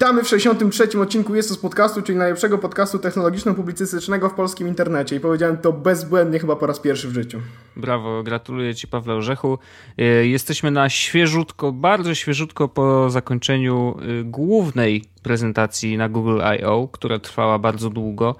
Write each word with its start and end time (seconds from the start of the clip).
Witamy 0.00 0.24
w 0.24 0.28
63. 0.28 1.00
odcinku 1.00 1.34
Jest 1.34 1.50
z 1.50 1.58
podcastu, 1.58 2.02
czyli 2.02 2.18
najlepszego 2.18 2.58
podcastu 2.58 2.98
technologiczno-publicystycznego 2.98 4.28
w 4.28 4.34
polskim 4.34 4.68
internecie. 4.68 5.16
I 5.16 5.20
powiedziałem 5.20 5.58
to 5.58 5.72
bezbłędnie 5.72 6.38
chyba 6.38 6.56
po 6.56 6.66
raz 6.66 6.80
pierwszy 6.80 7.08
w 7.08 7.14
życiu. 7.14 7.40
Brawo, 7.76 8.22
gratuluję 8.22 8.74
Ci 8.74 8.88
Pawle 8.88 9.14
Orzechu. 9.14 9.58
E, 9.98 10.04
jesteśmy 10.26 10.70
na 10.70 10.88
świeżutko, 10.88 11.72
bardzo 11.72 12.14
świeżutko 12.14 12.68
po 12.68 13.10
zakończeniu 13.10 13.96
e, 13.98 14.24
głównej 14.24 15.04
prezentacji 15.22 15.96
na 15.96 16.08
Google 16.08 16.40
I.O., 16.58 16.88
która 16.92 17.18
trwała 17.18 17.58
bardzo 17.58 17.90
długo, 17.90 18.36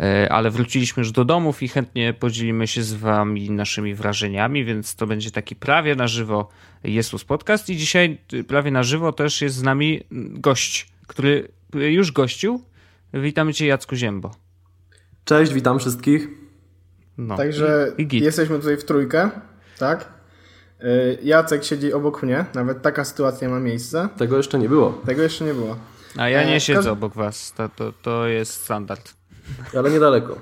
e, 0.00 0.32
ale 0.32 0.50
wróciliśmy 0.50 1.00
już 1.00 1.12
do 1.12 1.24
domów 1.24 1.62
i 1.62 1.68
chętnie 1.68 2.14
podzielimy 2.14 2.66
się 2.66 2.82
z 2.82 2.94
Wami 2.94 3.50
naszymi 3.50 3.94
wrażeniami, 3.94 4.64
więc 4.64 4.94
to 4.96 5.06
będzie 5.06 5.30
taki 5.30 5.56
prawie 5.56 5.96
na 5.96 6.08
żywo 6.08 6.48
Jezus 6.84 7.24
Podcast 7.24 7.70
i 7.70 7.76
dzisiaj 7.76 8.18
prawie 8.48 8.70
na 8.70 8.82
żywo 8.82 9.12
też 9.12 9.42
jest 9.42 9.56
z 9.56 9.62
nami 9.62 10.00
gość, 10.30 10.89
który 11.10 11.48
już 11.72 12.12
gościł. 12.12 12.62
Witamy 13.14 13.54
Cię 13.54 13.66
Jacku 13.66 13.96
Ziembo. 13.96 14.30
Cześć, 15.24 15.52
witam 15.52 15.78
wszystkich. 15.78 16.28
No. 17.18 17.36
Także 17.36 17.92
I, 17.98 18.16
i 18.16 18.20
jesteśmy 18.20 18.58
tutaj 18.58 18.76
w 18.76 18.84
trójkę, 18.84 19.30
tak? 19.78 20.08
Y, 20.82 21.18
Jacek 21.22 21.64
siedzi 21.64 21.92
obok 21.92 22.22
mnie, 22.22 22.44
nawet 22.54 22.82
taka 22.82 23.04
sytuacja 23.04 23.48
ma 23.48 23.60
miejsce. 23.60 24.08
Tego 24.16 24.36
jeszcze 24.36 24.58
nie 24.58 24.68
było. 24.68 25.02
Tego 25.06 25.22
jeszcze 25.22 25.44
nie 25.44 25.54
było. 25.54 25.76
A 26.16 26.28
ja 26.28 26.44
nie 26.44 26.56
e, 26.56 26.60
siedzę 26.60 26.92
obok 26.92 27.14
was, 27.14 27.52
to, 27.52 27.68
to, 27.68 27.92
to 28.02 28.26
jest 28.26 28.52
standard. 28.52 29.14
Ale 29.78 29.90
niedaleko. 29.90 30.38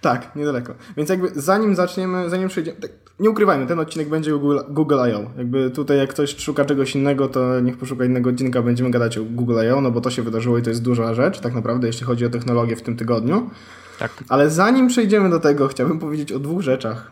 Tak, 0.00 0.36
niedaleko. 0.36 0.74
Więc 0.96 1.10
jakby 1.10 1.30
zanim 1.34 1.74
zaczniemy, 1.74 2.30
zanim 2.30 2.48
przejdziemy, 2.48 2.80
tak, 2.80 2.90
nie 3.20 3.30
ukrywajmy, 3.30 3.66
ten 3.66 3.80
odcinek 3.80 4.08
będzie 4.08 4.32
Google, 4.32 4.58
Google 4.68 4.94
I.O. 5.10 5.30
Jakby 5.38 5.70
tutaj 5.70 5.98
jak 5.98 6.10
ktoś 6.10 6.36
szuka 6.36 6.64
czegoś 6.64 6.94
innego, 6.94 7.28
to 7.28 7.60
niech 7.60 7.76
poszuka 7.76 8.04
innego 8.04 8.30
odcinka, 8.30 8.62
będziemy 8.62 8.90
gadać 8.90 9.18
o 9.18 9.24
Google 9.24 9.58
I.O., 9.66 9.80
no 9.80 9.90
bo 9.90 10.00
to 10.00 10.10
się 10.10 10.22
wydarzyło 10.22 10.58
i 10.58 10.62
to 10.62 10.70
jest 10.70 10.82
duża 10.82 11.14
rzecz, 11.14 11.40
tak 11.40 11.54
naprawdę, 11.54 11.86
jeśli 11.86 12.06
chodzi 12.06 12.26
o 12.26 12.30
technologię 12.30 12.76
w 12.76 12.82
tym 12.82 12.96
tygodniu. 12.96 13.50
Tak. 13.98 14.24
Ale 14.28 14.50
zanim 14.50 14.88
przejdziemy 14.88 15.30
do 15.30 15.40
tego, 15.40 15.68
chciałbym 15.68 15.98
powiedzieć 15.98 16.32
o 16.32 16.38
dwóch 16.38 16.62
rzeczach. 16.62 17.10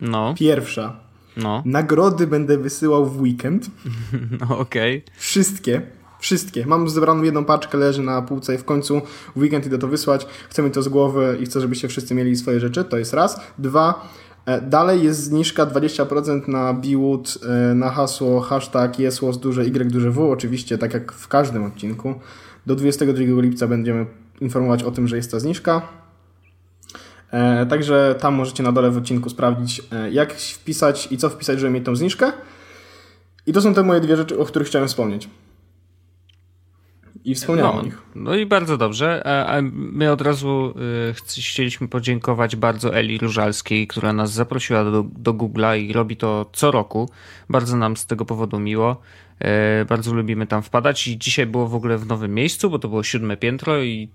No. 0.00 0.34
Pierwsza. 0.38 0.96
No. 1.36 1.62
Nagrody 1.66 2.26
będę 2.26 2.58
wysyłał 2.58 3.06
w 3.06 3.20
weekend. 3.20 3.66
No, 4.40 4.58
okej. 4.58 4.98
Okay. 4.98 5.18
Wszystkie. 5.18 5.82
Wszystkie. 6.20 6.66
Mam 6.66 6.88
zebraną 6.88 7.22
jedną 7.22 7.44
paczkę, 7.44 7.78
leży 7.78 8.02
na 8.02 8.22
półce 8.22 8.54
i 8.54 8.58
w 8.58 8.64
końcu 8.64 9.02
w 9.36 9.40
weekend 9.40 9.66
idę 9.66 9.78
to 9.78 9.88
wysłać. 9.88 10.26
Chcę 10.50 10.62
mieć 10.62 10.74
to 10.74 10.82
z 10.82 10.88
głowy 10.88 11.38
i 11.40 11.46
chcę, 11.46 11.60
żebyście 11.60 11.88
wszyscy 11.88 12.14
mieli 12.14 12.36
swoje 12.36 12.60
rzeczy. 12.60 12.84
To 12.84 12.98
jest 12.98 13.14
raz. 13.14 13.40
Dwa. 13.58 14.08
E, 14.46 14.60
dalej 14.60 15.02
jest 15.02 15.24
zniżka 15.24 15.66
20% 15.66 16.48
na 16.48 16.74
Biwood 16.74 17.38
e, 17.48 17.74
na 17.74 17.90
hasło 17.90 18.40
hashtag 18.40 18.98
jesłos 18.98 19.38
duże 19.38 19.64
Y 19.64 19.90
duże 19.90 20.10
W. 20.10 20.30
Oczywiście, 20.30 20.78
tak 20.78 20.94
jak 20.94 21.12
w 21.12 21.28
każdym 21.28 21.64
odcinku. 21.64 22.14
Do 22.66 22.76
22 22.76 23.42
lipca 23.42 23.66
będziemy 23.66 24.06
informować 24.40 24.82
o 24.82 24.90
tym, 24.90 25.08
że 25.08 25.16
jest 25.16 25.30
ta 25.30 25.40
zniżka. 25.40 25.82
E, 27.30 27.66
także 27.66 28.14
tam 28.20 28.34
możecie 28.34 28.62
na 28.62 28.72
dole 28.72 28.90
w 28.90 28.96
odcinku 28.96 29.30
sprawdzić, 29.30 29.82
jak 30.10 30.32
wpisać 30.32 31.08
i 31.12 31.18
co 31.18 31.30
wpisać, 31.30 31.60
żeby 31.60 31.72
mieć 31.72 31.84
tą 31.84 31.96
zniżkę. 31.96 32.32
I 33.46 33.52
to 33.52 33.60
są 33.60 33.74
te 33.74 33.82
moje 33.82 34.00
dwie 34.00 34.16
rzeczy, 34.16 34.38
o 34.38 34.44
których 34.44 34.68
chciałem 34.68 34.88
wspomnieć. 34.88 35.28
I 37.24 37.34
wspomniałem 37.34 37.74
no, 37.74 37.80
o 37.80 37.84
nich. 37.84 38.02
No 38.14 38.36
i 38.36 38.46
bardzo 38.46 38.78
dobrze. 38.78 39.22
A 39.46 39.62
my 39.72 40.12
od 40.12 40.20
razu 40.20 40.74
y, 41.10 41.40
chcieliśmy 41.40 41.88
podziękować 41.88 42.56
bardzo 42.56 42.94
Eli 42.94 43.18
Różalskiej, 43.18 43.86
która 43.86 44.12
nas 44.12 44.32
zaprosiła 44.32 44.84
do, 44.84 45.02
do 45.02 45.34
Google'a 45.34 45.78
i 45.78 45.92
robi 45.92 46.16
to 46.16 46.50
co 46.52 46.70
roku. 46.70 47.10
Bardzo 47.48 47.76
nam 47.76 47.96
z 47.96 48.06
tego 48.06 48.24
powodu 48.24 48.58
miło. 48.58 49.00
Y, 49.82 49.84
bardzo 49.84 50.14
lubimy 50.14 50.46
tam 50.46 50.62
wpadać 50.62 51.08
i 51.08 51.18
dzisiaj 51.18 51.46
było 51.46 51.68
w 51.68 51.74
ogóle 51.74 51.98
w 51.98 52.06
nowym 52.06 52.34
miejscu, 52.34 52.70
bo 52.70 52.78
to 52.78 52.88
było 52.88 53.02
siódme 53.02 53.36
piętro 53.36 53.82
i 53.82 54.08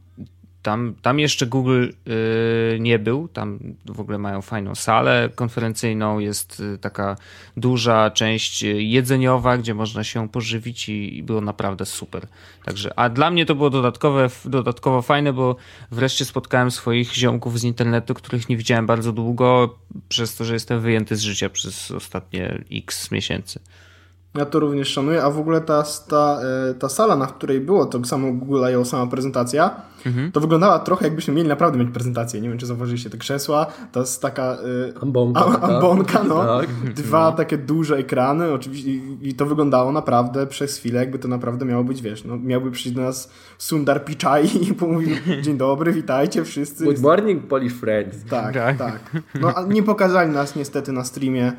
tam, 0.67 0.95
tam 1.01 1.19
jeszcze 1.19 1.45
Google 1.45 1.87
y, 2.07 2.77
nie 2.79 2.99
był. 2.99 3.27
Tam 3.27 3.59
w 3.85 3.99
ogóle 3.99 4.17
mają 4.17 4.41
fajną 4.41 4.75
salę 4.75 5.29
konferencyjną. 5.35 6.19
Jest 6.19 6.59
y, 6.59 6.77
taka 6.77 7.15
duża 7.57 8.11
część 8.11 8.61
jedzeniowa, 8.77 9.57
gdzie 9.57 9.73
można 9.73 10.03
się 10.03 10.29
pożywić 10.29 10.89
i, 10.89 11.17
i 11.17 11.23
było 11.23 11.41
naprawdę 11.41 11.85
super. 11.85 12.27
Także, 12.65 12.99
a 12.99 13.09
dla 13.09 13.31
mnie 13.31 13.45
to 13.45 13.55
było 13.55 13.69
dodatkowe, 13.69 14.29
dodatkowo 14.45 15.01
fajne, 15.01 15.33
bo 15.33 15.55
wreszcie 15.91 16.25
spotkałem 16.25 16.71
swoich 16.71 17.13
ziomków 17.13 17.59
z 17.59 17.63
internetu, 17.63 18.13
których 18.13 18.49
nie 18.49 18.57
widziałem 18.57 18.85
bardzo 18.85 19.11
długo, 19.11 19.75
przez 20.09 20.35
to, 20.35 20.45
że 20.45 20.53
jestem 20.53 20.81
wyjęty 20.81 21.15
z 21.15 21.21
życia 21.21 21.49
przez 21.49 21.91
ostatnie 21.91 22.63
x 22.71 23.11
miesięcy. 23.11 23.59
Ja 24.35 24.45
to 24.45 24.59
również 24.59 24.87
szanuję, 24.87 25.23
a 25.23 25.29
w 25.29 25.39
ogóle 25.39 25.61
ta, 25.61 25.83
ta, 26.07 26.39
e, 26.69 26.73
ta 26.73 26.89
sala, 26.89 27.15
na 27.15 27.27
której 27.27 27.61
było 27.61 27.85
to 27.85 28.05
samo 28.05 28.33
Google 28.33 28.65
I.O., 28.71 28.85
sama 28.85 29.07
prezentacja, 29.07 29.81
mhm. 30.05 30.31
to 30.31 30.39
wyglądała 30.39 30.79
trochę 30.79 31.05
jakbyśmy 31.05 31.33
mieli 31.33 31.49
naprawdę 31.49 31.79
mieć 31.79 31.89
prezentację. 31.93 32.41
Nie 32.41 32.49
wiem, 32.49 32.57
czy 32.57 32.65
zauważyliście 32.65 33.09
te 33.09 33.17
krzesła, 33.17 33.65
to 33.91 33.99
jest 33.99 34.21
taka 34.21 34.53
y, 34.53 34.93
ambonka, 35.01 35.45
a, 35.45 35.61
ambonka 35.61 36.23
no. 36.23 36.45
Tak. 36.45 36.93
Dwa 36.93 37.29
no. 37.29 37.37
takie 37.37 37.57
duże 37.57 37.97
ekrany, 37.97 38.53
oczywiście 38.53 38.91
i, 38.91 39.17
i, 39.21 39.33
to 39.33 39.45
wyglądało 39.45 39.91
naprawdę 39.91 40.47
przez 40.47 40.77
chwilę, 40.77 40.99
jakby 40.99 41.19
to 41.19 41.27
naprawdę 41.27 41.65
miało 41.65 41.83
być, 41.83 42.01
wiesz, 42.01 42.23
no, 42.23 42.37
miałby 42.37 42.71
przyjść 42.71 42.95
do 42.95 43.01
nas 43.01 43.29
Sundar 43.57 44.05
Pichai 44.05 44.47
i 44.69 44.73
pomówił, 44.73 45.15
dzień 45.41 45.57
dobry, 45.57 45.93
witajcie 45.93 46.43
wszyscy. 46.43 46.85
Good 46.85 47.01
morning, 47.01 47.47
Polish 47.47 47.73
friends. 47.73 48.17
Tak, 48.29 48.53
tak. 48.53 48.77
tak. 48.77 48.99
No, 49.41 49.53
nie 49.67 49.83
pokazali 49.83 50.31
nas 50.31 50.55
niestety 50.55 50.91
na 50.91 51.03
streamie 51.03 51.53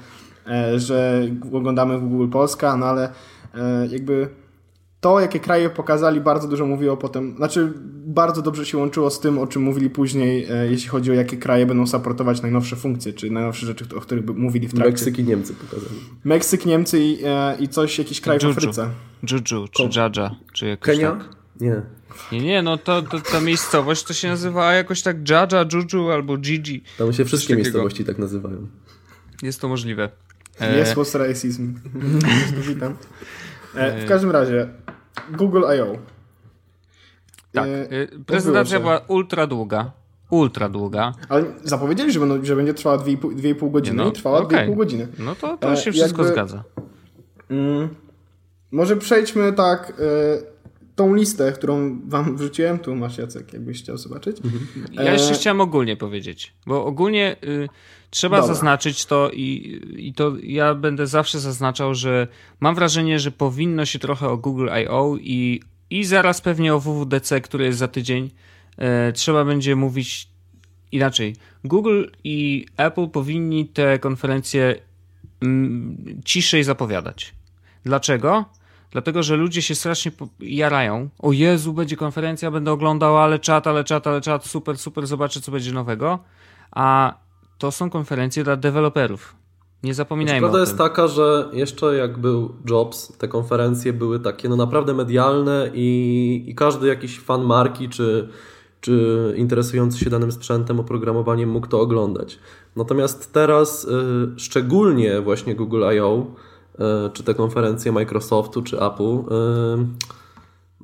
że 0.76 1.28
oglądamy 1.52 1.98
w 1.98 2.08
Google 2.08 2.28
Polska, 2.28 2.76
no 2.76 2.86
ale 2.86 3.12
e, 3.54 3.86
jakby 3.86 4.28
to, 5.00 5.20
jakie 5.20 5.40
kraje 5.40 5.70
pokazali, 5.70 6.20
bardzo 6.20 6.48
dużo 6.48 6.66
mówiło 6.66 6.96
potem, 6.96 7.36
znaczy 7.36 7.72
bardzo 8.06 8.42
dobrze 8.42 8.66
się 8.66 8.78
łączyło 8.78 9.10
z 9.10 9.20
tym, 9.20 9.38
o 9.38 9.46
czym 9.46 9.62
mówili 9.62 9.90
później, 9.90 10.46
e, 10.50 10.70
jeśli 10.70 10.88
chodzi 10.88 11.10
o 11.10 11.14
jakie 11.14 11.36
kraje 11.36 11.66
będą 11.66 11.86
supportować 11.86 12.42
najnowsze 12.42 12.76
funkcje, 12.76 13.12
czy 13.12 13.30
najnowsze 13.30 13.66
rzeczy, 13.66 13.84
o 13.96 14.00
których 14.00 14.26
mówili 14.26 14.68
w 14.68 14.74
trakcie. 14.74 14.90
Meksyk 14.90 15.18
i 15.18 15.24
Niemcy 15.24 15.54
pokazali. 15.54 16.00
Meksyk, 16.24 16.66
Niemcy 16.66 17.00
i, 17.00 17.18
i 17.60 17.68
coś, 17.68 17.98
jakiś 17.98 18.20
kraj 18.20 18.38
Juju. 18.42 18.54
w 18.54 18.58
Afryce. 18.58 18.90
Juju, 19.30 19.68
czy 19.68 19.82
Jaja, 19.96 20.36
czy 20.52 20.66
jakoś 20.66 20.96
Kenia? 20.96 21.12
tak. 21.12 21.28
Nie. 21.60 21.82
Nie, 22.32 22.40
nie, 22.40 22.62
no 22.62 22.76
to, 22.76 23.02
to 23.02 23.20
ta 23.20 23.40
miejscowość 23.40 24.04
to 24.04 24.12
się 24.12 24.28
nazywa 24.28 24.72
jakoś 24.72 25.02
tak 25.02 25.30
Jaja, 25.30 25.64
Juju 25.72 26.10
albo 26.10 26.36
Gigi. 26.36 26.82
Tam 26.98 27.12
się 27.12 27.24
wszystkie 27.24 27.56
miejscowości 27.56 28.04
tak 28.04 28.18
nazywają. 28.18 28.66
Jest 29.42 29.60
to 29.60 29.68
możliwe. 29.68 30.10
Jest 30.60 30.94
was 30.94 31.14
racism. 31.14 31.74
Witam. 32.68 32.96
E, 33.74 34.04
w 34.04 34.08
każdym 34.08 34.30
razie, 34.30 34.68
Google 35.30 35.62
I.O. 35.76 35.98
Tak, 37.52 37.68
e, 37.68 38.24
prezentacja 38.26 38.80
była 38.80 39.00
ultra 39.08 39.46
długa. 39.46 39.92
Ultra 40.30 40.68
długa. 40.68 41.12
Ale 41.28 41.44
zapowiedzieli, 41.64 42.12
że, 42.12 42.20
będą, 42.20 42.44
że 42.44 42.56
będzie 42.56 42.74
trwała 42.74 42.98
2,5 42.98 43.70
godziny 43.70 43.96
no, 43.96 44.08
i 44.08 44.12
trwała 44.12 44.38
okay. 44.38 44.68
2,5 44.68 44.76
godziny. 44.76 45.08
No 45.18 45.34
to, 45.34 45.56
to 45.56 45.76
się 45.76 45.92
wszystko 45.92 46.22
jakby, 46.22 46.34
zgadza. 46.34 46.64
Mm, 47.50 47.88
może 48.70 48.96
przejdźmy 48.96 49.52
tak 49.52 49.90
y, 49.90 49.94
tą 50.96 51.14
listę, 51.14 51.52
którą 51.52 52.00
wam 52.06 52.36
wrzuciłem. 52.36 52.78
Tu 52.78 52.96
masz 52.96 53.18
Jacek, 53.18 53.52
jakbyś 53.52 53.82
chciał 53.82 53.96
zobaczyć. 53.96 54.36
Ja 54.92 55.12
jeszcze 55.12 55.32
e... 55.32 55.34
chciałem 55.34 55.60
ogólnie 55.60 55.96
powiedzieć, 55.96 56.54
bo 56.66 56.84
ogólnie... 56.84 57.36
Y, 57.44 57.68
Trzeba 58.10 58.36
Dobra. 58.40 58.54
zaznaczyć 58.54 59.06
to 59.06 59.30
i, 59.32 59.80
i 59.96 60.12
to 60.12 60.32
ja 60.42 60.74
będę 60.74 61.06
zawsze 61.06 61.40
zaznaczał, 61.40 61.94
że 61.94 62.28
mam 62.60 62.74
wrażenie, 62.74 63.18
że 63.18 63.30
powinno 63.30 63.84
się 63.84 63.98
trochę 63.98 64.28
o 64.28 64.36
Google 64.36 64.68
I.O. 64.82 65.16
i, 65.20 65.60
i 65.90 66.04
zaraz 66.04 66.40
pewnie 66.40 66.74
o 66.74 66.80
WWDC, 66.80 67.40
który 67.40 67.64
jest 67.64 67.78
za 67.78 67.88
tydzień, 67.88 68.30
e, 68.78 69.12
trzeba 69.12 69.44
będzie 69.44 69.76
mówić 69.76 70.28
inaczej. 70.92 71.36
Google 71.64 72.04
i 72.24 72.66
Apple 72.76 73.08
powinni 73.08 73.66
te 73.66 73.98
konferencje 73.98 74.74
mm, 75.42 75.96
ciszej 76.24 76.64
zapowiadać. 76.64 77.34
Dlaczego? 77.84 78.44
Dlatego, 78.90 79.22
że 79.22 79.36
ludzie 79.36 79.62
się 79.62 79.74
strasznie 79.74 80.12
jarają. 80.40 81.08
O 81.18 81.32
Jezu, 81.32 81.72
będzie 81.72 81.96
konferencja, 81.96 82.50
będę 82.50 82.72
oglądał, 82.72 83.18
ale 83.18 83.38
czat, 83.38 83.66
ale 83.66 83.84
czat, 83.84 84.06
ale 84.06 84.20
czat, 84.20 84.46
super, 84.46 84.78
super, 84.78 85.06
zobaczę, 85.06 85.40
co 85.40 85.52
będzie 85.52 85.72
nowego. 85.72 86.18
A 86.70 87.14
to 87.58 87.70
są 87.70 87.90
konferencje 87.90 88.44
dla 88.44 88.56
deweloperów. 88.56 89.34
Nie 89.82 89.94
zapominajmy 89.94 90.40
Prawda 90.40 90.60
jest 90.60 90.78
taka, 90.78 91.08
że 91.08 91.48
jeszcze 91.52 91.96
jak 91.96 92.18
był 92.18 92.54
Jobs, 92.70 93.18
te 93.18 93.28
konferencje 93.28 93.92
były 93.92 94.20
takie 94.20 94.48
no 94.48 94.56
naprawdę 94.56 94.94
medialne 94.94 95.70
i, 95.74 96.44
i 96.46 96.54
każdy 96.54 96.86
jakiś 96.86 97.20
fan 97.20 97.44
marki 97.44 97.88
czy, 97.88 98.28
czy 98.80 99.34
interesujący 99.36 99.98
się 99.98 100.10
danym 100.10 100.32
sprzętem, 100.32 100.80
oprogramowaniem 100.80 101.50
mógł 101.50 101.66
to 101.66 101.80
oglądać. 101.80 102.38
Natomiast 102.76 103.32
teraz 103.32 103.84
y, 103.84 103.88
szczególnie 104.36 105.20
właśnie 105.20 105.54
Google 105.54 105.84
I.O., 105.96 106.26
y, 106.74 107.10
czy 107.12 107.22
te 107.22 107.34
konferencje 107.34 107.92
Microsoftu, 107.92 108.62
czy 108.62 108.80
Apple, 108.80 109.04
y, 109.04 109.86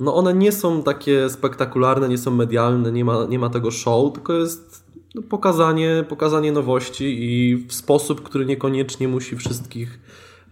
no 0.01 0.15
one 0.15 0.35
nie 0.35 0.53
są 0.53 0.83
takie 0.83 1.31
spektakularne, 1.31 2.09
nie 2.09 2.19
są 2.19 2.31
medialne, 2.31 2.93
nie 2.93 3.05
ma, 3.05 3.25
nie 3.25 3.39
ma 3.39 3.51
tego 3.51 3.71
show, 3.71 4.13
tylko 4.13 4.33
jest 4.33 4.84
no, 5.15 5.23
pokazanie, 5.23 6.05
pokazanie 6.09 6.53
nowości 6.53 7.05
i 7.05 7.57
w 7.57 7.73
sposób, 7.73 8.23
który 8.23 8.47
niekoniecznie 8.47 9.09
musi 9.09 9.37
wszystkich 9.37 10.01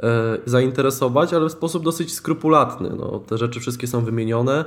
e, 0.03 0.38
zainteresować, 0.47 1.35
ale 1.35 1.49
w 1.49 1.53
sposób 1.53 1.85
dosyć 1.85 2.14
skrupulatny. 2.14 2.91
No, 2.97 3.19
te 3.19 3.38
rzeczy 3.38 3.61
wszystkie 3.61 3.87
są 3.87 4.05
wymienione. 4.05 4.64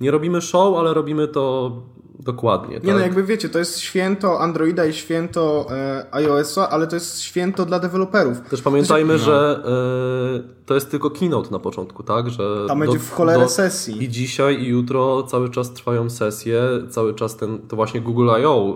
Nie 0.00 0.10
robimy 0.10 0.40
show, 0.40 0.76
ale 0.78 0.94
robimy 0.94 1.28
to 1.28 1.72
dokładnie. 2.20 2.74
Nie 2.74 2.80
tak? 2.80 2.94
no, 2.94 2.98
jakby 2.98 3.22
wiecie, 3.22 3.48
to 3.48 3.58
jest 3.58 3.80
święto 3.80 4.40
Androida 4.40 4.86
i 4.86 4.92
święto 4.92 5.66
e, 5.70 6.06
iOS-a, 6.12 6.68
ale 6.70 6.86
to 6.86 6.96
jest 6.96 7.20
święto 7.20 7.64
dla 7.64 7.78
deweloperów. 7.78 8.40
Też 8.40 8.62
pamiętajmy, 8.62 9.12
no. 9.12 9.18
że 9.18 9.62
e, 9.64 10.66
to 10.66 10.74
jest 10.74 10.90
tylko 10.90 11.10
keynote 11.10 11.50
na 11.50 11.58
początku, 11.58 12.02
tak? 12.02 12.30
Że 12.30 12.64
Tam 12.68 12.80
będzie 12.80 12.98
w 12.98 13.10
cholerę 13.10 13.48
sesji. 13.48 14.04
I 14.04 14.08
dzisiaj, 14.08 14.62
i 14.62 14.66
jutro 14.68 15.22
cały 15.22 15.50
czas 15.50 15.72
trwają 15.72 16.10
sesje, 16.10 16.62
cały 16.90 17.14
czas 17.14 17.36
ten, 17.36 17.58
to 17.58 17.76
właśnie 17.76 18.00
Google 18.00 18.30
I.O. 18.42 18.74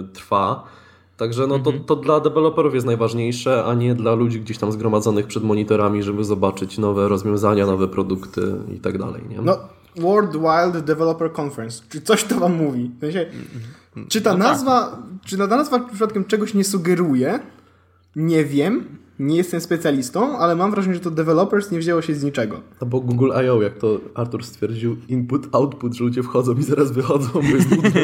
E, 0.00 0.12
trwa. 0.12 0.64
Także 1.16 1.46
no 1.46 1.58
to, 1.58 1.70
Mhm. 1.70 1.84
to 1.84 1.96
dla 1.96 2.20
deweloperów 2.20 2.74
jest 2.74 2.86
najważniejsze, 2.86 3.64
a 3.64 3.74
nie 3.74 3.94
dla 3.94 4.14
ludzi 4.14 4.40
gdzieś 4.40 4.58
tam 4.58 4.72
zgromadzonych 4.72 5.26
przed 5.26 5.44
monitorami, 5.44 6.02
żeby 6.02 6.24
zobaczyć 6.24 6.78
nowe 6.78 7.08
rozwiązania, 7.08 7.66
nowe 7.66 7.88
produkty 7.88 8.54
i 8.76 8.80
tak 8.80 8.98
dalej. 8.98 9.22
Nie? 9.28 9.40
No, 9.42 9.58
World 9.98 10.32
Wild 10.32 10.84
Developer 10.84 11.30
Conference. 11.40 11.82
Czy 11.88 12.00
coś 12.00 12.24
to 12.24 12.40
wam 12.40 12.54
mówi? 12.56 12.90
W 12.96 13.00
sensie, 13.00 13.26
czy 14.08 14.20
ta 14.20 14.36
nazwa, 14.36 15.02
czy 15.24 15.38
ta 15.38 15.46
nazwa 15.46 15.80
przypadkiem 15.80 16.24
czegoś 16.24 16.54
nie 16.54 16.64
sugeruje? 16.64 17.38
Nie 18.16 18.44
wiem. 18.44 18.84
Nie 19.18 19.36
jestem 19.36 19.60
specjalistą, 19.60 20.38
ale 20.38 20.56
mam 20.56 20.70
wrażenie, 20.70 20.94
że 20.94 21.00
to 21.00 21.10
developers 21.10 21.70
nie 21.70 21.78
wzięło 21.78 22.02
się 22.02 22.14
z 22.14 22.22
niczego. 22.24 22.60
No 22.80 22.86
bo 22.86 23.00
Google 23.00 23.30
I.O., 23.44 23.62
jak 23.62 23.78
to 23.78 24.00
Artur 24.14 24.44
stwierdził, 24.44 24.96
input, 25.08 25.48
output, 25.52 25.94
że 25.94 26.04
ludzie 26.04 26.22
wchodzą 26.22 26.54
i 26.54 26.62
zaraz 26.62 26.92
wychodzą, 26.92 27.28
bo 27.32 27.40
jest 27.42 27.70
nudno. 27.70 27.90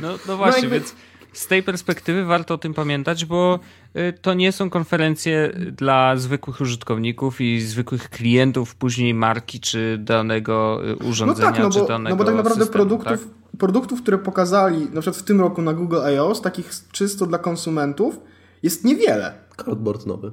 No, 0.00 0.08
no 0.28 0.36
właśnie, 0.36 0.60
jakby- 0.62 0.78
więc 0.78 0.94
z 1.34 1.46
tej 1.46 1.62
perspektywy 1.62 2.24
warto 2.24 2.54
o 2.54 2.58
tym 2.58 2.74
pamiętać, 2.74 3.24
bo 3.24 3.58
y, 3.96 4.12
to 4.22 4.34
nie 4.34 4.52
są 4.52 4.70
konferencje 4.70 5.52
dla 5.72 6.16
zwykłych 6.16 6.60
użytkowników 6.60 7.40
i 7.40 7.60
zwykłych 7.60 8.10
klientów 8.10 8.74
później 8.74 9.14
marki 9.14 9.60
czy 9.60 9.98
danego 10.00 10.80
y, 10.84 10.96
No 11.00 11.08
urządzenia, 11.08 11.52
tak, 11.52 11.62
no 11.62 11.70
czy 11.70 11.78
bo, 11.78 11.86
danego 11.86 12.16
no 12.16 12.16
bo 12.16 12.24
tak 12.24 12.34
naprawdę 12.34 12.64
systemu, 12.64 12.84
produktów, 12.84 13.24
tak? 13.24 13.58
produktów, 13.58 14.02
które 14.02 14.18
pokazali 14.18 14.80
na 14.80 15.00
przykład 15.00 15.16
w 15.16 15.22
tym 15.22 15.40
roku 15.40 15.62
na 15.62 15.72
Google 15.72 15.98
I.O., 16.14 16.34
takich 16.34 16.70
czysto 16.92 17.26
dla 17.26 17.38
konsumentów, 17.38 18.20
jest 18.62 18.84
niewiele. 18.84 19.34
Cardboard 19.56 20.06
nowy. 20.06 20.32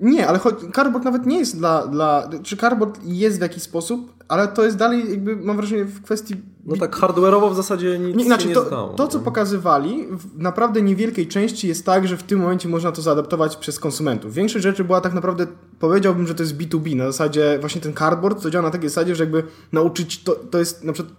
Nie, 0.00 0.28
ale 0.28 0.38
choć, 0.38 0.54
cardboard 0.74 1.04
nawet 1.04 1.26
nie 1.26 1.38
jest 1.38 1.58
dla, 1.58 1.86
dla... 1.86 2.30
Czy 2.42 2.56
cardboard 2.56 3.00
jest 3.04 3.38
w 3.38 3.42
jakiś 3.42 3.62
sposób, 3.62 4.12
ale 4.28 4.48
to 4.48 4.64
jest 4.64 4.76
dalej 4.76 5.10
jakby, 5.10 5.36
mam 5.36 5.56
wrażenie, 5.56 5.84
w 5.84 6.02
kwestii... 6.02 6.34
No 6.66 6.76
tak 6.76 6.96
hardware'owo 6.96 7.52
w 7.52 7.56
zasadzie 7.56 7.98
nic 7.98 8.16
Nie, 8.16 8.24
znaczy, 8.24 8.48
nie 8.48 8.54
to, 8.54 8.64
stało. 8.66 8.94
to, 8.94 9.08
co 9.08 9.18
no. 9.18 9.24
pokazywali, 9.24 10.06
w 10.10 10.38
naprawdę 10.38 10.82
niewielkiej 10.82 11.28
części 11.28 11.68
jest 11.68 11.86
tak, 11.86 12.08
że 12.08 12.16
w 12.16 12.22
tym 12.22 12.40
momencie 12.40 12.68
można 12.68 12.92
to 12.92 13.02
zaadaptować 13.02 13.56
przez 13.56 13.80
konsumentów. 13.80 14.34
Większość 14.34 14.62
rzeczy 14.62 14.84
była 14.84 15.00
tak 15.00 15.14
naprawdę, 15.14 15.46
powiedziałbym, 15.78 16.26
że 16.26 16.34
to 16.34 16.42
jest 16.42 16.56
B2B, 16.56 16.96
na 16.96 17.06
zasadzie 17.06 17.58
właśnie 17.60 17.80
ten 17.80 17.94
cardboard, 17.94 18.42
to 18.42 18.50
działa 18.50 18.62
na 18.62 18.70
takiej 18.70 18.88
zasadzie, 18.88 19.14
że 19.14 19.24
jakby 19.24 19.42
nauczyć, 19.72 20.22
to, 20.22 20.34
to 20.34 20.58
jest 20.58 20.84
na 20.84 20.92
przykład, 20.92 21.14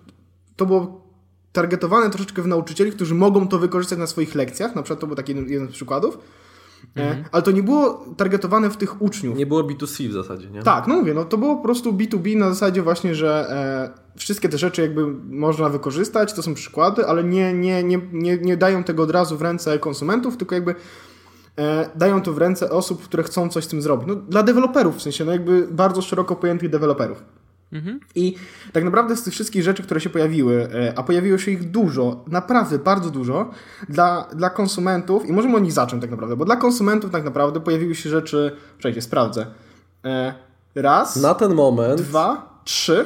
to 0.56 0.66
było 0.66 1.10
targetowane 1.52 2.10
troszeczkę 2.10 2.42
w 2.42 2.48
nauczycieli, 2.48 2.92
którzy 2.92 3.16
mogą 3.16 3.48
to 3.48 3.60
wykorzystać 3.60 4.00
na 4.00 4.08
swoich 4.08 4.36
lekcjach, 4.36 4.76
na 4.76 4.84
przykład 4.84 5.00
to 5.00 5.08
był 5.08 5.16
taki 5.16 5.31
jeden, 5.31 5.50
jeden 5.50 5.68
z 5.68 5.72
przykładów, 5.72 6.18
e, 6.98 7.24
ale 7.31 7.44
to 7.44 7.52
nie 7.52 7.64
było 7.64 8.06
targetowane 8.18 8.70
w 8.70 8.78
tych 8.78 9.02
uczniów. 9.02 9.38
Nie 9.38 9.46
było 9.46 9.64
B2C 9.64 10.08
w 10.08 10.14
zasadzie, 10.14 10.50
nie? 10.50 10.64
Tak, 10.64 10.88
no 10.88 10.96
mówię, 10.96 11.14
no 11.14 11.26
to 11.26 11.38
było 11.38 11.56
po 11.56 11.64
prostu 11.64 11.94
B2B 11.94 12.38
na 12.38 12.50
zasadzie 12.50 12.81
właśnie, 12.81 13.16
że 13.16 13.48
e, 14.16 14.20
wszystkie 14.20 14.50
te 14.50 14.58
rzeczy 14.58 14.81
jakby 14.81 15.08
można 15.30 15.70
wykorzystać, 15.70 16.34
to 16.34 16.44
są 16.44 16.54
przykłady, 16.54 17.08
ale 17.08 17.24
nie, 17.24 17.54
nie, 17.54 17.84
nie, 17.84 18.02
nie, 18.12 18.38
nie 18.38 18.58
dają 18.58 18.84
tego 18.84 19.04
od 19.04 19.12
razu 19.12 19.38
w 19.38 19.42
ręce 19.42 19.80
konsumentów, 19.80 20.38
tylko 20.38 20.56
jakby 20.56 20.76
e, 21.58 21.90
dają 21.96 22.22
to 22.22 22.34
w 22.34 22.38
ręce 22.38 22.70
osób, 22.70 23.04
które 23.04 23.24
chcą 23.24 23.50
coś 23.50 23.64
z 23.64 23.68
tym 23.68 23.81
zrobić. 23.81 24.08
No, 24.08 24.16
dla 24.16 24.44
deweloperów, 24.44 24.96
w 24.98 25.02
sensie, 25.02 25.26
no 25.26 25.31
jakby 25.31 25.68
bardzo 25.72 26.02
szeroko 26.02 26.36
pojętych 26.36 26.70
deweloperów. 26.70 27.24
I 28.16 28.36
tak 28.74 28.83
naprawdę 28.83 29.16
z 29.16 29.24
tych 29.24 29.33
wszystkich 29.33 29.63
rzeczy, 29.63 29.83
które 29.83 30.01
się 30.01 30.10
pojawiły, 30.10 30.68
e, 30.74 30.94
a 30.98 31.04
pojawiło 31.04 31.38
się 31.38 31.51
ich 31.51 31.71
dużo, 31.71 32.25
naprawdę 32.27 32.80
bardzo 32.80 33.10
dużo, 33.10 33.50
dla, 33.89 34.27
dla 34.36 34.50
konsumentów, 34.50 35.25
i 35.30 35.33
możemy 35.33 35.56
o 35.56 35.60
nich 35.60 35.71
zacząć 35.71 36.01
tak 36.01 36.12
naprawdę, 36.12 36.36
bo 36.36 36.45
dla 36.45 36.56
konsumentów 36.56 37.12
tak 37.12 37.24
naprawdę 37.24 37.60
pojawiły 37.60 37.95
się 37.95 38.10
rzeczy, 38.10 38.56
czekajcie, 38.77 39.01
sprawdzę. 39.01 39.45
E, 40.06 40.33
Raz, 40.75 41.16
Na 41.16 41.33
ten 41.33 41.54
moment 41.54 42.01
dwa, 42.01 42.60
trzy. 42.63 43.06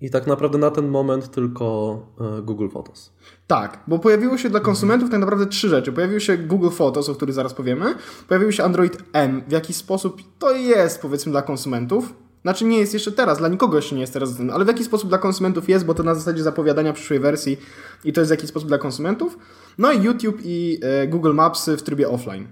i 0.00 0.10
tak 0.10 0.26
naprawdę 0.26 0.58
na 0.58 0.70
ten 0.70 0.88
moment 0.88 1.30
tylko 1.30 1.98
e, 2.38 2.42
Google 2.42 2.68
Photos. 2.68 3.12
Tak, 3.46 3.80
bo 3.86 3.98
pojawiło 3.98 4.38
się 4.38 4.50
dla 4.50 4.60
konsumentów 4.60 5.10
tak 5.10 5.20
naprawdę 5.20 5.46
trzy 5.46 5.68
rzeczy. 5.68 5.92
Pojawił 5.92 6.20
się 6.20 6.38
Google 6.38 6.68
Photos, 6.70 7.08
o 7.08 7.14
których 7.14 7.34
zaraz 7.34 7.54
powiemy. 7.54 7.94
Pojawił 8.28 8.52
się 8.52 8.64
Android 8.64 8.98
M. 9.12 9.42
W 9.48 9.52
jaki 9.52 9.72
sposób 9.72 10.22
to 10.38 10.52
jest, 10.52 11.02
powiedzmy, 11.02 11.32
dla 11.32 11.42
konsumentów. 11.42 12.12
Znaczy 12.42 12.64
nie 12.64 12.78
jest 12.78 12.94
jeszcze 12.94 13.12
teraz, 13.12 13.38
dla 13.38 13.48
nikogo 13.48 13.76
jeszcze 13.76 13.94
nie 13.94 14.00
jest 14.00 14.12
teraz, 14.12 14.34
ale 14.52 14.64
w 14.64 14.68
jaki 14.68 14.84
sposób 14.84 15.08
dla 15.08 15.18
konsumentów 15.18 15.68
jest, 15.68 15.84
bo 15.84 15.94
to 15.94 16.02
na 16.02 16.14
zasadzie 16.14 16.42
zapowiadania 16.42 16.92
przyszłej 16.92 17.20
wersji 17.20 17.56
i 18.04 18.12
to 18.12 18.20
jest 18.20 18.30
w 18.30 18.36
jaki 18.36 18.46
sposób 18.46 18.68
dla 18.68 18.78
konsumentów. 18.78 19.38
No 19.78 19.92
i 19.92 20.02
YouTube 20.02 20.38
i 20.44 20.78
e, 20.82 21.06
Google 21.06 21.34
Mapsy 21.34 21.76
w 21.76 21.82
trybie 21.82 22.08
offline. 22.08 22.46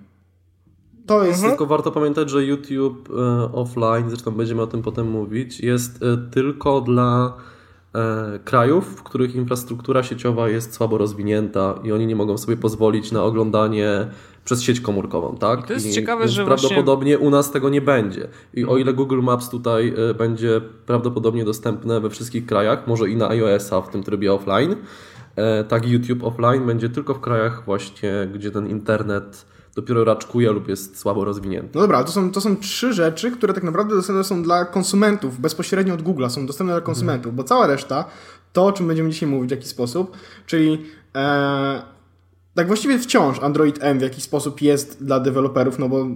To 1.07 1.25
jest... 1.25 1.43
Tylko 1.43 1.67
warto 1.67 1.93
pamiętać, 1.93 2.31
że 2.31 2.45
YouTube 2.45 3.09
e, 3.11 3.53
offline, 3.53 4.09
zresztą 4.09 4.31
będziemy 4.31 4.63
o 4.63 4.67
tym 4.67 4.83
potem 4.83 5.11
mówić, 5.11 5.61
jest 5.61 6.03
e, 6.03 6.31
tylko 6.31 6.81
dla 6.81 7.37
krajów, 8.45 8.87
w 8.87 9.03
których 9.03 9.35
infrastruktura 9.35 10.03
sieciowa 10.03 10.49
jest 10.49 10.75
słabo 10.75 10.99
rozwinięta 10.99 11.79
i 11.85 11.93
oni 11.93 12.07
nie 12.07 12.17
mogą 12.17 12.39
sobie 12.39 12.57
pozwolić 12.57 13.13
na 13.13 13.23
oglądanie 13.23 14.09
przez 14.45 14.63
sieć 14.63 14.81
komórkową, 14.81 15.37
tak? 15.37 15.61
I 15.61 15.63
to 15.63 15.73
jest 15.73 15.95
ciekawe, 15.95 16.21
więc 16.21 16.33
że 16.33 16.45
prawdopodobnie 16.45 17.19
u 17.19 17.31
nas 17.31 17.51
tego 17.51 17.69
nie 17.69 17.81
będzie. 17.81 18.29
I 18.55 18.65
o 18.65 18.77
ile 18.77 18.93
Google 18.93 19.23
Maps 19.23 19.49
tutaj 19.49 19.95
e, 20.11 20.15
będzie 20.15 20.61
prawdopodobnie 20.87 21.45
dostępne 21.45 22.01
we 22.01 22.11
wszystkich 22.11 22.47
krajach, 22.47 22.87
może 22.87 23.09
i 23.09 23.17
na 23.17 23.29
iOS-a 23.29 23.81
w 23.81 23.91
tym 23.91 24.03
trybie 24.03 24.33
offline, 24.33 24.77
e, 25.37 25.65
tak 25.65 25.89
YouTube 25.89 26.25
offline 26.25 26.67
będzie 26.67 26.89
tylko 26.89 27.15
w 27.15 27.21
krajach 27.21 27.65
właśnie, 27.65 28.29
gdzie 28.35 28.51
ten 28.51 28.67
internet 28.67 29.47
dopiero 29.81 30.05
raczkuje 30.05 30.53
lub 30.53 30.69
jest 30.69 30.99
słabo 30.99 31.25
rozwinięty. 31.25 31.69
No 31.75 31.81
dobra, 31.81 32.05
to 32.05 32.13
są, 32.13 32.31
to 32.31 32.41
są 32.41 32.57
trzy 32.57 32.93
rzeczy, 32.93 33.31
które 33.31 33.55
tak 33.55 33.65
naprawdę 33.65 33.95
dostępne 33.95 34.25
są 34.25 34.43
dla 34.43 34.65
konsumentów, 34.65 35.41
bezpośrednio 35.41 35.95
od 35.95 36.03
Google'a, 36.03 36.31
są 36.31 36.47
dostępne 36.47 36.75
dla 36.75 36.81
konsumentów, 36.81 37.35
bo 37.35 37.45
cała 37.45 37.67
reszta, 37.67 38.05
to 38.53 38.67
o 38.67 38.73
czym 38.73 38.87
będziemy 38.87 39.11
dzisiaj 39.11 39.29
mówić 39.29 39.49
w 39.49 39.51
jaki 39.51 39.69
sposób, 39.69 40.17
czyli 40.47 40.85
e, 41.17 41.83
tak 42.55 42.67
właściwie 42.67 42.99
wciąż 42.99 43.39
Android 43.39 43.79
M 43.81 43.99
w 43.99 44.03
jakiś 44.03 44.25
sposób 44.25 44.63
jest 44.63 45.05
dla 45.05 45.21
deweloperów, 45.21 45.79
no 45.79 45.89
bo 45.89 46.07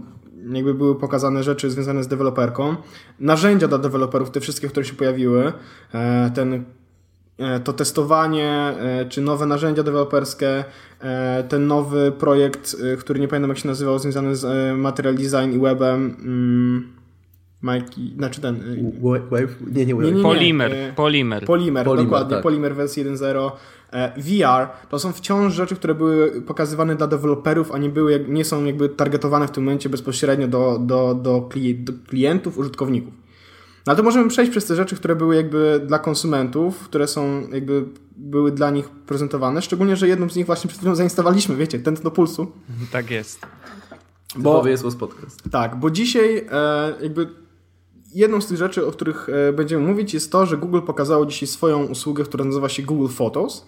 jakby 0.53 0.75
były 0.75 0.95
pokazane 0.95 1.43
rzeczy 1.43 1.71
związane 1.71 2.05
z 2.05 2.09
deweloperką, 2.09 2.77
narzędzia 3.21 3.69
dla 3.69 3.79
deweloperów, 3.79 4.31
te 4.31 4.41
wszystkie, 4.41 4.69
które 4.69 4.87
się 4.87 4.95
pojawiły, 4.95 5.53
e, 5.95 6.31
ten 6.35 6.65
to 7.65 7.73
testowanie, 7.73 8.49
e, 8.51 9.07
czy 9.09 9.21
nowe 9.21 9.47
narzędzia 9.47 9.83
deweloperskie, 9.83 10.65
e, 11.01 11.45
ten 11.49 11.67
nowy 11.67 12.13
projekt, 12.19 12.77
e, 12.93 12.97
który 12.97 13.21
nie 13.21 13.29
pamiętam 13.29 13.49
jak 13.51 13.59
się 13.59 13.69
nazywał, 13.69 13.99
związany 13.99 14.37
z 14.37 14.45
e, 14.45 14.75
Material 14.77 15.15
Design 15.15 15.53
i 15.53 15.59
webem. 15.59 16.17
mm, 16.25 16.93
Mikey, 17.63 18.15
znaczy 18.17 18.41
ten. 18.41 18.55
e, 18.57 19.21
Wave? 19.31 19.57
Nie, 19.75 19.87
nie 19.87 19.95
Nie, 19.95 20.01
nie, 20.01 20.13
nie. 20.13 20.23
Polimer, 20.23 20.73
e, 20.75 20.93
polimer. 20.93 21.45
Polimer, 21.45 21.85
Polimer, 21.85 22.07
dokładnie, 22.07 22.35
tak. 22.37 22.43
Polimer 22.43 22.75
wersji 22.75 23.05
1.0. 23.05 23.51
E, 23.93 24.13
VR 24.17 24.89
to 24.89 24.99
są 24.99 25.13
wciąż 25.13 25.55
rzeczy, 25.55 25.77
które 25.77 25.95
były 25.95 26.43
pokazywane 26.43 26.97
dla 26.97 27.07
deweloperów, 27.07 27.73
a 27.73 27.79
nie, 27.79 27.89
były, 27.89 28.25
nie 28.29 28.45
są 28.45 28.65
jakby 28.65 28.89
targetowane 28.89 29.49
w 29.49 29.51
tym 29.51 29.65
momencie 29.65 29.89
bezpośrednio 29.89 30.49
do, 30.49 30.79
do, 30.81 31.15
do, 31.15 31.15
do 31.15 31.49
klientów, 32.09 32.59
użytkowników. 32.59 33.15
No 33.87 33.95
to 33.95 34.03
możemy 34.03 34.29
przejść 34.29 34.51
przez 34.51 34.67
te 34.67 34.77
rzeczy, 34.77 34.97
które 34.97 35.17
były 35.17 35.37
jakby 35.37 35.81
dla 35.87 35.99
konsumentów, 35.99 36.79
które 36.79 37.09
są 37.09 37.49
jakby 37.53 37.85
były 38.17 38.53
dla 38.53 38.71
nich 38.71 38.89
prezentowane, 38.89 39.63
szczególnie, 39.63 39.97
że 39.97 40.09
jedną 40.09 40.31
z 40.31 40.37
nich 40.37 40.47
właśnie 40.47 40.69
przed 40.69 40.81
chwilą 40.81 40.95
zainstalowaliśmy, 40.95 41.57
wiecie, 41.57 41.79
ten 41.79 41.95
do 41.95 42.11
pulsu. 42.11 42.53
Tak 42.93 43.11
jest. 43.11 43.41
Bo, 44.37 44.67
jest 44.67 44.99
podcast. 44.99 45.43
tak, 45.51 45.77
bo 45.77 45.91
dzisiaj 45.91 46.47
e, 46.51 46.95
jakby 47.03 47.29
jedną 48.15 48.41
z 48.41 48.47
tych 48.47 48.57
rzeczy, 48.57 48.87
o 48.87 48.93
których 48.93 49.29
e, 49.29 49.53
będziemy 49.53 49.87
mówić, 49.87 50.15
jest 50.15 50.33
to, 50.33 50.47
że 50.47 50.57
Google 50.57 50.81
pokazało 50.81 51.27
dzisiaj 51.27 51.47
swoją 51.47 51.85
usługę, 51.85 52.25
która 52.25 52.45
nazywa 52.45 52.69
się 52.69 52.83
Google 52.83 53.09
Photos. 53.15 53.67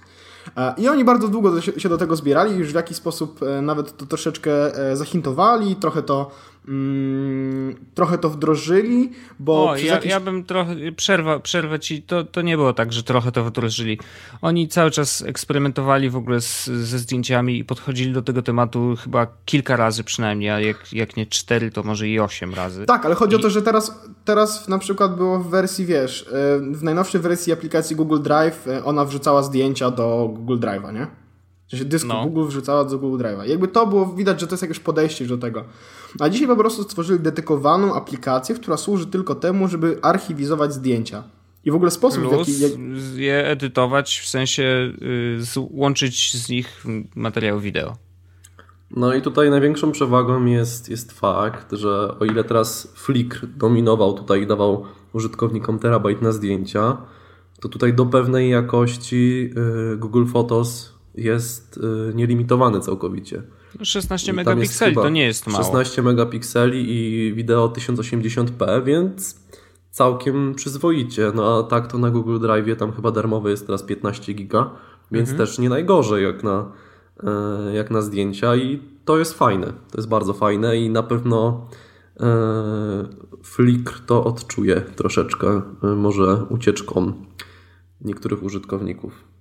E, 0.56 0.74
I 0.78 0.88
oni 0.88 1.04
bardzo 1.04 1.28
długo 1.28 1.60
się, 1.60 1.80
się 1.80 1.88
do 1.88 1.98
tego 1.98 2.16
zbierali, 2.16 2.56
już 2.56 2.72
w 2.72 2.74
jakiś 2.74 2.96
sposób 2.96 3.42
e, 3.42 3.62
nawet 3.62 3.96
to 3.96 4.06
troszeczkę 4.06 4.76
e, 4.76 4.96
zahintowali, 4.96 5.76
trochę 5.76 6.02
to, 6.02 6.30
mm, 6.68 7.74
trochę 7.94 8.18
to 8.18 8.30
wdrożyli, 8.30 9.10
bo 9.38 9.70
O, 9.70 9.76
ja, 9.76 9.84
jakiś... 9.94 10.10
ja 10.10 10.20
bym 10.20 10.44
trochę, 10.44 10.76
przerwa, 10.96 11.38
przerwę 11.40 11.80
ci, 11.80 12.02
to, 12.02 12.24
to 12.24 12.42
nie 12.42 12.56
było 12.56 12.72
tak, 12.72 12.92
że 12.92 13.02
trochę 13.02 13.32
to 13.32 13.44
wdrożyli. 13.44 13.98
Oni 14.42 14.68
cały 14.68 14.90
czas 14.90 15.22
eksperymentowali 15.22 16.10
w 16.10 16.16
ogóle 16.16 16.40
z, 16.40 16.64
ze 16.64 16.98
zdjęciami 16.98 17.58
i 17.58 17.64
podchodzili 17.64 18.12
do 18.12 18.22
tego 18.22 18.42
tematu 18.42 18.94
chyba 19.04 19.26
kilka 19.44 19.76
razy 19.76 20.04
przynajmniej, 20.04 20.50
a 20.50 20.60
jak, 20.60 20.92
jak 20.92 21.16
nie 21.16 21.26
cztery, 21.26 21.70
to 21.70 21.82
może 21.82 22.08
i 22.08 22.20
osiem 22.20 22.54
razy. 22.54 22.86
Tak, 22.86 23.06
ale 23.06 23.14
chodzi 23.14 23.36
o 23.36 23.38
I- 23.38 23.42
to, 23.42 23.50
że 23.50 23.62
teraz, 23.62 23.98
teraz 24.24 24.68
na 24.68 24.78
przykład 24.78 25.16
było 25.16 25.38
w 25.38 25.50
wersji, 25.50 25.86
wiesz, 25.86 26.26
e, 26.32 26.60
w 26.72 26.82
najnowszej 26.82 27.20
wersji 27.20 27.52
aplikacji 27.52 27.96
Google 27.96 28.22
Drive 28.22 28.68
e, 28.68 28.84
ona 28.84 29.04
wrzucała 29.04 29.42
zdjęcia 29.42 29.90
do 29.90 30.30
Google 30.34 30.58
Drive'a, 30.58 30.94
nie? 30.94 31.06
Sensie 31.74 31.84
dysku 31.84 32.08
No. 32.08 32.24
Google 32.24 32.48
wrzucała 32.48 32.84
do 32.84 32.98
Google 32.98 33.24
Drive'a. 33.24 33.42
Jakby 33.42 33.68
to 33.68 33.86
było 33.86 34.06
widać, 34.06 34.40
że 34.40 34.46
to 34.46 34.52
jest 34.52 34.62
jakieś 34.62 34.78
podejście 34.78 35.26
do 35.26 35.38
tego. 35.38 35.64
A 36.20 36.28
dzisiaj 36.28 36.48
po 36.48 36.56
prostu 36.56 36.82
stworzyli 36.82 37.20
dedykowaną 37.20 37.94
aplikację, 37.94 38.54
która 38.54 38.76
służy 38.76 39.06
tylko 39.06 39.34
temu, 39.34 39.68
żeby 39.68 39.98
archiwizować 40.02 40.72
zdjęcia. 40.72 41.22
I 41.64 41.70
w 41.70 41.74
ogóle 41.74 41.90
sposób, 41.90 42.28
Plus 42.28 42.48
w 42.48 42.60
jaki... 42.60 42.76
je 43.14 43.48
edytować, 43.48 44.20
w 44.20 44.28
sensie 44.28 44.92
y, 45.56 45.60
łączyć 45.70 46.36
z 46.36 46.48
nich 46.48 46.84
materiał 47.16 47.60
wideo. 47.60 47.96
No 48.90 49.14
i 49.14 49.22
tutaj 49.22 49.50
największą 49.50 49.92
przewagą 49.92 50.44
jest, 50.44 50.88
jest 50.88 51.12
fakt, 51.12 51.72
że 51.72 52.18
o 52.18 52.24
ile 52.24 52.44
teraz 52.44 52.92
Flickr 52.94 53.46
dominował 53.46 54.12
tutaj 54.12 54.42
i 54.42 54.46
dawał 54.46 54.84
użytkownikom 55.12 55.78
terabajt 55.78 56.22
na 56.22 56.32
zdjęcia, 56.32 56.96
to 57.60 57.68
tutaj 57.68 57.94
do 57.94 58.06
pewnej 58.06 58.50
jakości 58.50 59.50
y, 59.92 59.96
Google 59.96 60.26
Photos 60.26 60.93
jest 61.14 61.76
y, 61.76 62.14
nielimitowany 62.14 62.80
całkowicie. 62.80 63.42
16 63.82 64.32
no, 64.32 64.36
megapikseli 64.36 64.94
to 64.94 65.08
nie 65.08 65.24
jest 65.24 65.46
mało. 65.46 65.64
16 65.64 66.02
megapikseli 66.02 66.86
i 66.88 67.32
wideo 67.34 67.68
1080p, 67.68 68.84
więc 68.84 69.40
całkiem 69.90 70.54
przyzwoicie. 70.54 71.32
No 71.34 71.58
a 71.58 71.62
tak 71.62 71.86
to 71.86 71.98
na 71.98 72.10
Google 72.10 72.38
Drive 72.38 72.78
tam 72.78 72.92
chyba 72.92 73.10
darmowy 73.10 73.50
jest 73.50 73.66
teraz 73.66 73.82
15 73.82 74.32
giga, 74.32 74.70
więc 75.12 75.30
mhm. 75.30 75.48
też 75.48 75.58
nie 75.58 75.68
najgorzej 75.68 76.24
jak 76.24 76.42
na, 76.42 76.72
e, 77.22 77.74
jak 77.74 77.90
na 77.90 78.02
zdjęcia 78.02 78.56
i 78.56 78.82
to 79.04 79.18
jest 79.18 79.34
fajne. 79.34 79.66
To 79.66 79.98
jest 79.98 80.08
bardzo 80.08 80.32
fajne 80.32 80.76
i 80.76 80.90
na 80.90 81.02
pewno 81.02 81.68
e, 82.20 83.04
Flickr 83.42 84.00
to 84.06 84.24
odczuje 84.24 84.80
troszeczkę 84.80 85.62
e, 85.82 85.86
może 85.86 86.44
ucieczką 86.48 87.12
niektórych 88.00 88.42
użytkowników. 88.42 89.33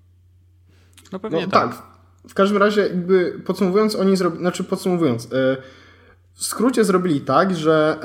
No 1.13 1.19
pewnie 1.19 1.41
no, 1.41 1.51
tak. 1.51 1.69
tak. 1.69 1.83
W 2.29 2.33
każdym 2.33 2.57
razie, 2.57 2.81
jakby 2.81 3.41
podsumowując, 3.45 3.95
oni 3.95 4.17
zrobili, 4.17 4.41
znaczy 4.41 4.63
podsumowując, 4.63 5.27
w 6.33 6.45
skrócie 6.45 6.85
zrobili 6.85 7.21
tak, 7.21 7.55
że 7.55 7.99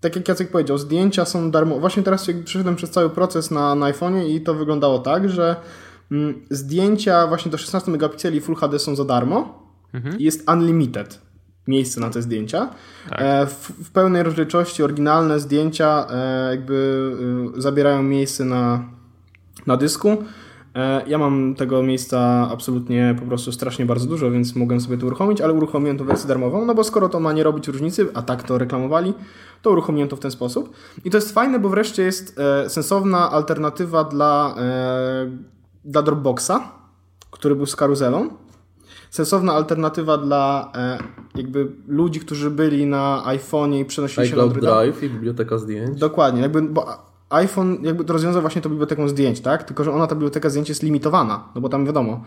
tak 0.00 0.16
jak 0.16 0.28
Jacek 0.28 0.50
powiedział, 0.50 0.78
zdjęcia 0.78 1.24
są 1.24 1.50
darmowe. 1.50 1.80
Właśnie 1.80 2.02
teraz 2.02 2.26
przeszedłem 2.44 2.76
przez 2.76 2.90
cały 2.90 3.10
proces 3.10 3.50
na, 3.50 3.74
na 3.74 3.92
iPhone'ie 3.92 4.28
i 4.28 4.40
to 4.40 4.54
wyglądało 4.54 4.98
tak, 4.98 5.28
że 5.28 5.56
mm, 6.12 6.42
zdjęcia 6.50 7.26
właśnie 7.26 7.50
do 7.50 7.58
16 7.58 7.90
megapikseli 7.90 8.40
Full 8.40 8.56
HD 8.56 8.78
są 8.78 8.96
za 8.96 9.04
darmo 9.04 9.62
mhm. 9.94 10.16
jest 10.20 10.50
unlimited 10.50 11.20
miejsce 11.66 12.00
na 12.00 12.10
te 12.10 12.22
zdjęcia. 12.22 12.70
Tak. 13.10 13.18
E, 13.22 13.46
w, 13.46 13.70
w, 13.84 13.90
pełnej 13.90 14.22
rozdzielczości 14.22 14.82
oryginalne 14.82 15.40
zdjęcia 15.40 16.06
e, 16.10 16.50
jakby 16.50 17.10
e, 17.58 17.60
zabierają 17.60 18.02
miejsce 18.02 18.44
na, 18.44 18.84
na 19.66 19.76
dysku. 19.76 20.24
E, 20.74 21.02
ja 21.08 21.18
mam 21.18 21.54
tego 21.54 21.82
miejsca 21.82 22.48
absolutnie 22.52 23.16
po 23.20 23.26
prostu 23.26 23.52
strasznie 23.52 23.86
bardzo 23.86 24.06
dużo, 24.06 24.30
więc 24.30 24.56
mogłem 24.56 24.80
sobie 24.80 24.98
to 24.98 25.06
uruchomić, 25.06 25.40
ale 25.40 25.52
uruchomiłem 25.52 25.98
to 25.98 26.04
wersję 26.04 26.28
darmową, 26.28 26.66
no 26.66 26.74
bo 26.74 26.84
skoro 26.84 27.08
to 27.08 27.20
ma 27.20 27.32
nie 27.32 27.42
robić 27.42 27.68
różnicy, 27.68 28.06
a 28.14 28.22
tak 28.22 28.42
to 28.42 28.58
reklamowali, 28.58 29.14
to 29.62 29.70
uruchomiłem 29.70 30.08
to 30.08 30.16
w 30.16 30.20
ten 30.20 30.30
sposób. 30.30 30.72
I 31.04 31.10
to 31.10 31.18
jest 31.18 31.34
fajne, 31.34 31.58
bo 31.58 31.68
wreszcie 31.68 32.02
jest 32.02 32.38
e, 32.38 32.70
sensowna 32.70 33.30
alternatywa 33.30 34.04
dla, 34.04 34.54
e, 34.58 35.30
dla 35.84 36.02
Dropboxa, 36.02 36.52
który 37.30 37.56
był 37.56 37.66
z 37.66 37.76
karuzelą. 37.76 38.28
Sensowna 39.10 39.52
alternatywa 39.52 40.18
dla 40.18 40.72
jakby 41.34 41.72
ludzi, 41.88 42.20
którzy 42.20 42.50
byli 42.50 42.86
na 42.86 43.22
iPhone'ie 43.26 43.80
i 43.80 43.84
przenosili 43.84 44.28
się 44.28 44.36
na 44.36 44.42
Androida. 44.42 44.74
Drive 44.74 45.02
i 45.02 45.10
biblioteka 45.10 45.58
zdjęć. 45.58 45.98
Dokładnie, 45.98 46.42
jakby, 46.42 46.62
bo 46.62 47.11
iPhone 47.32 47.78
jakby 47.82 48.04
to 48.04 48.12
rozwiązał 48.12 48.42
właśnie 48.42 48.62
tą 48.62 48.70
biblioteką 48.70 49.08
zdjęć, 49.08 49.40
tak? 49.40 49.62
Tylko, 49.62 49.84
że 49.84 49.92
ona, 49.92 50.06
ta 50.06 50.14
biblioteka 50.14 50.50
zdjęć 50.50 50.68
jest 50.68 50.82
limitowana, 50.82 51.48
no 51.54 51.60
bo 51.60 51.68
tam 51.68 51.86
wiadomo, 51.86 52.24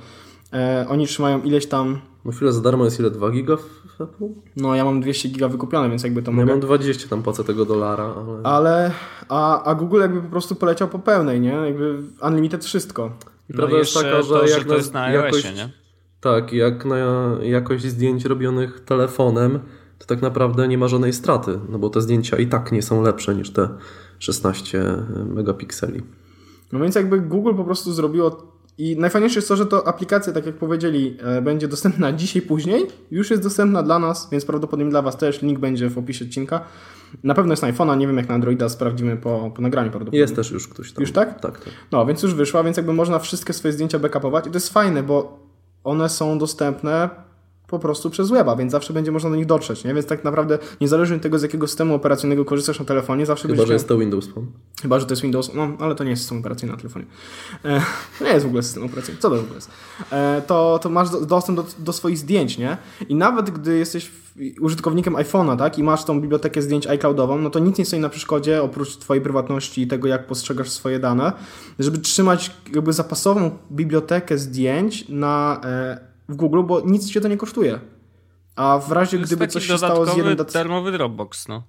e, 0.53 0.85
oni 0.89 1.07
trzymają 1.07 1.41
ileś 1.41 1.65
tam... 1.65 1.99
No 2.25 2.31
chwilę 2.31 2.53
za 2.53 2.61
darmo 2.61 2.85
jest 2.85 2.99
ile? 2.99 3.11
2 3.11 3.31
giga 3.31 3.57
w 3.57 4.01
Apple? 4.01 4.25
No 4.57 4.75
ja 4.75 4.85
mam 4.85 5.01
200 5.01 5.29
giga 5.29 5.47
wykupione, 5.47 5.89
więc 5.89 6.03
jakby 6.03 6.23
to 6.23 6.31
no, 6.31 6.35
mogę... 6.35 6.47
Ja 6.47 6.53
mam 6.53 6.59
20 6.59 7.09
tam 7.09 7.23
płacę 7.23 7.43
tego 7.43 7.65
dolara, 7.65 8.03
ale... 8.03 8.43
Ale, 8.43 8.91
a, 9.29 9.63
a 9.63 9.75
Google 9.75 10.01
jakby 10.01 10.21
po 10.21 10.29
prostu 10.29 10.55
poleciał 10.55 10.87
po 10.87 10.99
pełnej, 10.99 11.41
nie? 11.41 11.49
Jakby 11.49 11.97
unlimited 12.21 12.65
wszystko. 12.65 13.11
I 13.49 13.53
no 13.53 13.57
prawda 13.57 13.77
jest 13.77 13.93
taka, 13.93 14.21
że 14.21 14.29
to, 14.29 14.47
jak 14.47 14.59
że 14.59 14.65
to 14.65 14.75
jest 14.75 14.93
na 14.93 15.09
jakość, 15.09 15.55
nie? 15.55 15.69
Tak, 16.21 16.53
jak 16.53 16.85
na 16.85 16.95
jakość 17.41 17.85
zdjęć 17.85 18.25
robionych 18.25 18.79
telefonem, 18.79 19.59
to 19.99 20.05
tak 20.05 20.21
naprawdę 20.21 20.67
nie 20.67 20.77
ma 20.77 20.87
żadnej 20.87 21.13
straty, 21.13 21.59
no 21.69 21.79
bo 21.79 21.89
te 21.89 22.01
zdjęcia 22.01 22.37
i 22.37 22.47
tak 22.47 22.71
nie 22.71 22.81
są 22.81 23.01
lepsze 23.01 23.35
niż 23.35 23.49
te 23.49 23.69
16 24.19 24.83
megapikseli. 25.25 26.01
No 26.71 26.79
więc 26.79 26.95
jakby 26.95 27.19
Google 27.19 27.55
po 27.55 27.63
prostu 27.63 27.93
zrobiło 27.93 28.55
i 28.77 28.97
najfajniejsze 28.99 29.37
jest 29.37 29.47
to, 29.47 29.55
że 29.55 29.65
to 29.65 29.87
aplikacja, 29.87 30.33
tak 30.33 30.45
jak 30.45 30.55
powiedzieli, 30.55 31.17
e, 31.21 31.41
będzie 31.41 31.67
dostępna 31.67 32.13
dzisiaj, 32.21 32.41
później. 32.41 32.87
Już 33.11 33.31
jest 33.31 33.43
dostępna 33.43 33.83
dla 33.83 33.99
nas, 33.99 34.29
więc 34.31 34.45
prawdopodobnie 34.45 34.91
dla 34.91 35.01
Was 35.01 35.17
też. 35.17 35.41
Link 35.41 35.59
będzie 35.59 35.89
w 35.89 35.97
opisie 35.97 36.25
odcinka. 36.25 36.61
Na 37.23 37.33
pewno 37.33 37.53
jest 37.53 37.63
na 37.63 37.73
iPhone'a, 37.73 37.97
nie 37.97 38.07
wiem 38.07 38.17
jak 38.17 38.29
na 38.29 38.35
Androida, 38.35 38.69
sprawdzimy 38.69 39.17
po, 39.17 39.51
po 39.55 39.61
nagraniu 39.61 39.89
prawdopodobnie. 39.89 40.19
Jest 40.19 40.35
też 40.35 40.51
już 40.51 40.67
ktoś 40.67 40.91
tam. 40.91 41.01
Już 41.01 41.11
tak? 41.11 41.41
Tak, 41.41 41.59
tak. 41.59 41.73
No, 41.91 42.05
więc 42.05 42.23
już 42.23 42.33
wyszła, 42.33 42.63
więc 42.63 42.77
jakby 42.77 42.93
można 42.93 43.19
wszystkie 43.19 43.53
swoje 43.53 43.71
zdjęcia 43.71 43.99
backupować 43.99 44.47
i 44.47 44.49
to 44.49 44.55
jest 44.55 44.73
fajne, 44.73 45.03
bo 45.03 45.39
one 45.83 46.09
są 46.09 46.37
dostępne 46.39 47.09
po 47.67 47.79
prostu 47.79 48.09
przez 48.09 48.29
weba, 48.29 48.55
więc 48.55 48.71
zawsze 48.71 48.93
będzie 48.93 49.11
można 49.11 49.29
do 49.29 49.35
nich 49.35 49.45
dotrzeć, 49.45 49.83
nie? 49.83 49.93
Więc 49.93 50.05
tak 50.05 50.23
naprawdę 50.23 50.59
niezależnie 50.81 51.15
od 51.15 51.21
tego, 51.21 51.39
z 51.39 51.41
jakiego 51.41 51.67
systemu 51.67 51.95
operacyjnego 51.95 52.45
korzystasz 52.45 52.79
na 52.79 52.85
telefonie, 52.85 53.25
zawsze 53.25 53.47
Chyba, 53.47 53.65
że 53.65 53.73
jest 53.73 53.87
to 53.87 53.97
Windows 53.97 54.27
Phone. 54.27 54.45
Chyba, 54.81 54.99
że 54.99 55.05
to 55.05 55.11
jest 55.11 55.21
Windows, 55.21 55.51
no, 55.53 55.67
ale 55.79 55.95
to 55.95 56.03
nie 56.03 56.09
jest 56.09 56.21
system 56.21 56.37
operacyjny 56.37 56.71
na 56.71 56.77
telefonie. 56.77 57.05
E, 57.65 57.81
to 58.19 58.25
nie 58.25 58.31
jest 58.31 58.45
w 58.45 58.47
ogóle 58.47 58.63
system 58.63 58.83
operacyjny. 58.83 59.21
Co 59.21 59.29
to 59.29 59.35
w 59.35 59.39
ogóle 59.39 59.55
jest? 59.55 59.69
E, 60.11 60.41
to, 60.47 60.79
to 60.81 60.89
masz 60.89 61.09
dostęp 61.09 61.55
do, 61.57 61.65
do 61.79 61.93
swoich 61.93 62.17
zdjęć, 62.17 62.57
nie? 62.57 62.77
I 63.09 63.15
nawet 63.15 63.49
gdy 63.49 63.77
jesteś 63.77 64.11
użytkownikiem 64.61 65.13
iPhone'a, 65.13 65.57
tak, 65.57 65.79
i 65.79 65.83
masz 65.83 66.03
tą 66.03 66.21
bibliotekę 66.21 66.61
zdjęć 66.61 66.87
iCloudową, 66.87 67.37
no 67.37 67.49
to 67.49 67.59
nic 67.59 67.77
nie 67.77 67.85
stoi 67.85 67.99
na 67.99 68.09
przeszkodzie, 68.09 68.63
oprócz 68.63 68.97
twojej 68.97 69.23
prywatności 69.23 69.81
i 69.81 69.87
tego, 69.87 70.07
jak 70.07 70.27
postrzegasz 70.27 70.69
swoje 70.69 70.99
dane, 70.99 71.33
żeby 71.79 71.97
trzymać 71.97 72.51
jakby 72.73 72.93
zapasową 72.93 73.51
bibliotekę 73.71 74.37
zdjęć 74.37 75.09
na... 75.09 75.61
E, 75.63 76.14
w 76.29 76.35
Google, 76.35 76.63
bo 76.63 76.81
nic 76.81 77.09
cię 77.09 77.21
to 77.21 77.27
nie 77.27 77.37
kosztuje. 77.37 77.79
A 78.55 78.79
w 78.79 78.91
razie 78.91 79.19
gdyby 79.19 79.47
coś 79.47 79.65
się 79.65 79.77
stało 79.77 80.05
z 80.05 80.17
jednym... 80.17 80.37
darmowy 80.53 80.91
Dropbox, 80.91 81.47
no. 81.47 81.63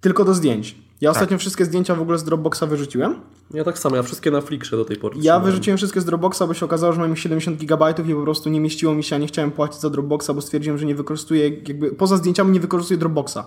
Tylko 0.00 0.24
do 0.24 0.34
zdjęć. 0.34 0.76
Ja 1.00 1.10
tak. 1.10 1.16
ostatnio 1.16 1.38
wszystkie 1.38 1.64
zdjęcia 1.64 1.94
w 1.94 2.00
ogóle 2.00 2.18
z 2.18 2.24
Dropboxa 2.24 2.62
wyrzuciłem. 2.66 3.20
Ja 3.54 3.64
tak 3.64 3.78
samo, 3.78 3.96
ja 3.96 4.02
wszystkie 4.02 4.30
na 4.30 4.40
Flickrze 4.40 4.76
do 4.76 4.84
tej 4.84 4.96
pory. 4.96 5.16
Ja 5.22 5.40
wyrzuciłem 5.40 5.76
wszystkie 5.76 6.00
z 6.00 6.04
Dropboxa, 6.04 6.42
bo 6.46 6.54
się 6.54 6.66
okazało, 6.66 6.92
że 6.92 7.00
mam 7.00 7.16
70 7.16 7.58
GB 7.58 7.94
i 8.08 8.14
po 8.14 8.22
prostu 8.22 8.50
nie 8.50 8.60
mieściło 8.60 8.94
mi 8.94 9.04
się, 9.04 9.16
a 9.16 9.18
nie 9.18 9.26
chciałem 9.26 9.50
płacić 9.50 9.80
za 9.80 9.90
Dropboxa, 9.90 10.30
bo 10.34 10.40
stwierdziłem, 10.40 10.78
że 10.78 10.86
nie 10.86 10.94
wykorzystuję, 10.94 11.48
jakby 11.48 11.90
poza 11.90 12.16
zdjęciami 12.16 12.52
nie 12.52 12.60
wykorzystuję 12.60 12.98
Dropboxa. 12.98 13.38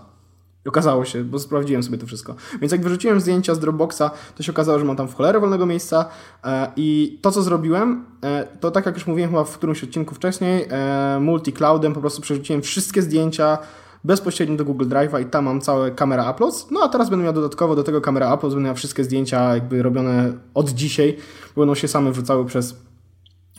Okazało 0.67 1.05
się, 1.05 1.23
bo 1.23 1.39
sprawdziłem 1.39 1.83
sobie 1.83 1.97
to 1.97 2.05
wszystko. 2.05 2.35
Więc 2.61 2.71
jak 2.71 2.81
wyrzuciłem 2.81 3.19
zdjęcia 3.21 3.55
z 3.55 3.59
Dropboxa, 3.59 4.11
to 4.35 4.43
się 4.43 4.51
okazało, 4.51 4.79
że 4.79 4.85
mam 4.85 4.95
tam 4.95 5.07
w 5.07 5.15
cholerę 5.15 5.39
wolnego 5.39 5.65
miejsca 5.65 6.05
e, 6.43 6.71
i 6.75 7.19
to, 7.21 7.31
co 7.31 7.41
zrobiłem, 7.41 8.05
e, 8.23 8.47
to 8.59 8.71
tak 8.71 8.85
jak 8.85 8.95
już 8.95 9.07
mówiłem 9.07 9.29
chyba 9.29 9.43
w 9.43 9.57
którymś 9.57 9.83
odcinku 9.83 10.15
wcześniej, 10.15 10.67
e, 10.69 11.19
multi-cloudem 11.21 11.93
po 11.93 12.01
prostu 12.01 12.21
przerzuciłem 12.21 12.61
wszystkie 12.61 13.01
zdjęcia 13.01 13.57
bezpośrednio 14.03 14.57
do 14.57 14.65
Google 14.65 14.85
Drive'a 14.85 15.21
i 15.21 15.25
tam 15.25 15.45
mam 15.45 15.61
całe 15.61 15.91
kamera 15.91 16.31
uploads. 16.31 16.67
No 16.71 16.79
a 16.83 16.89
teraz 16.89 17.09
będę 17.09 17.25
miał 17.25 17.33
dodatkowo 17.33 17.75
do 17.75 17.83
tego 17.83 18.01
kamera 18.01 18.35
uploads, 18.35 18.55
będę 18.55 18.67
miał 18.67 18.75
wszystkie 18.75 19.03
zdjęcia 19.03 19.53
jakby 19.53 19.83
robione 19.83 20.33
od 20.53 20.69
dzisiaj, 20.69 21.17
bo 21.55 21.61
będą 21.61 21.75
się 21.75 21.87
same 21.87 22.11
wrzucały 22.11 22.45
przez, 22.45 22.75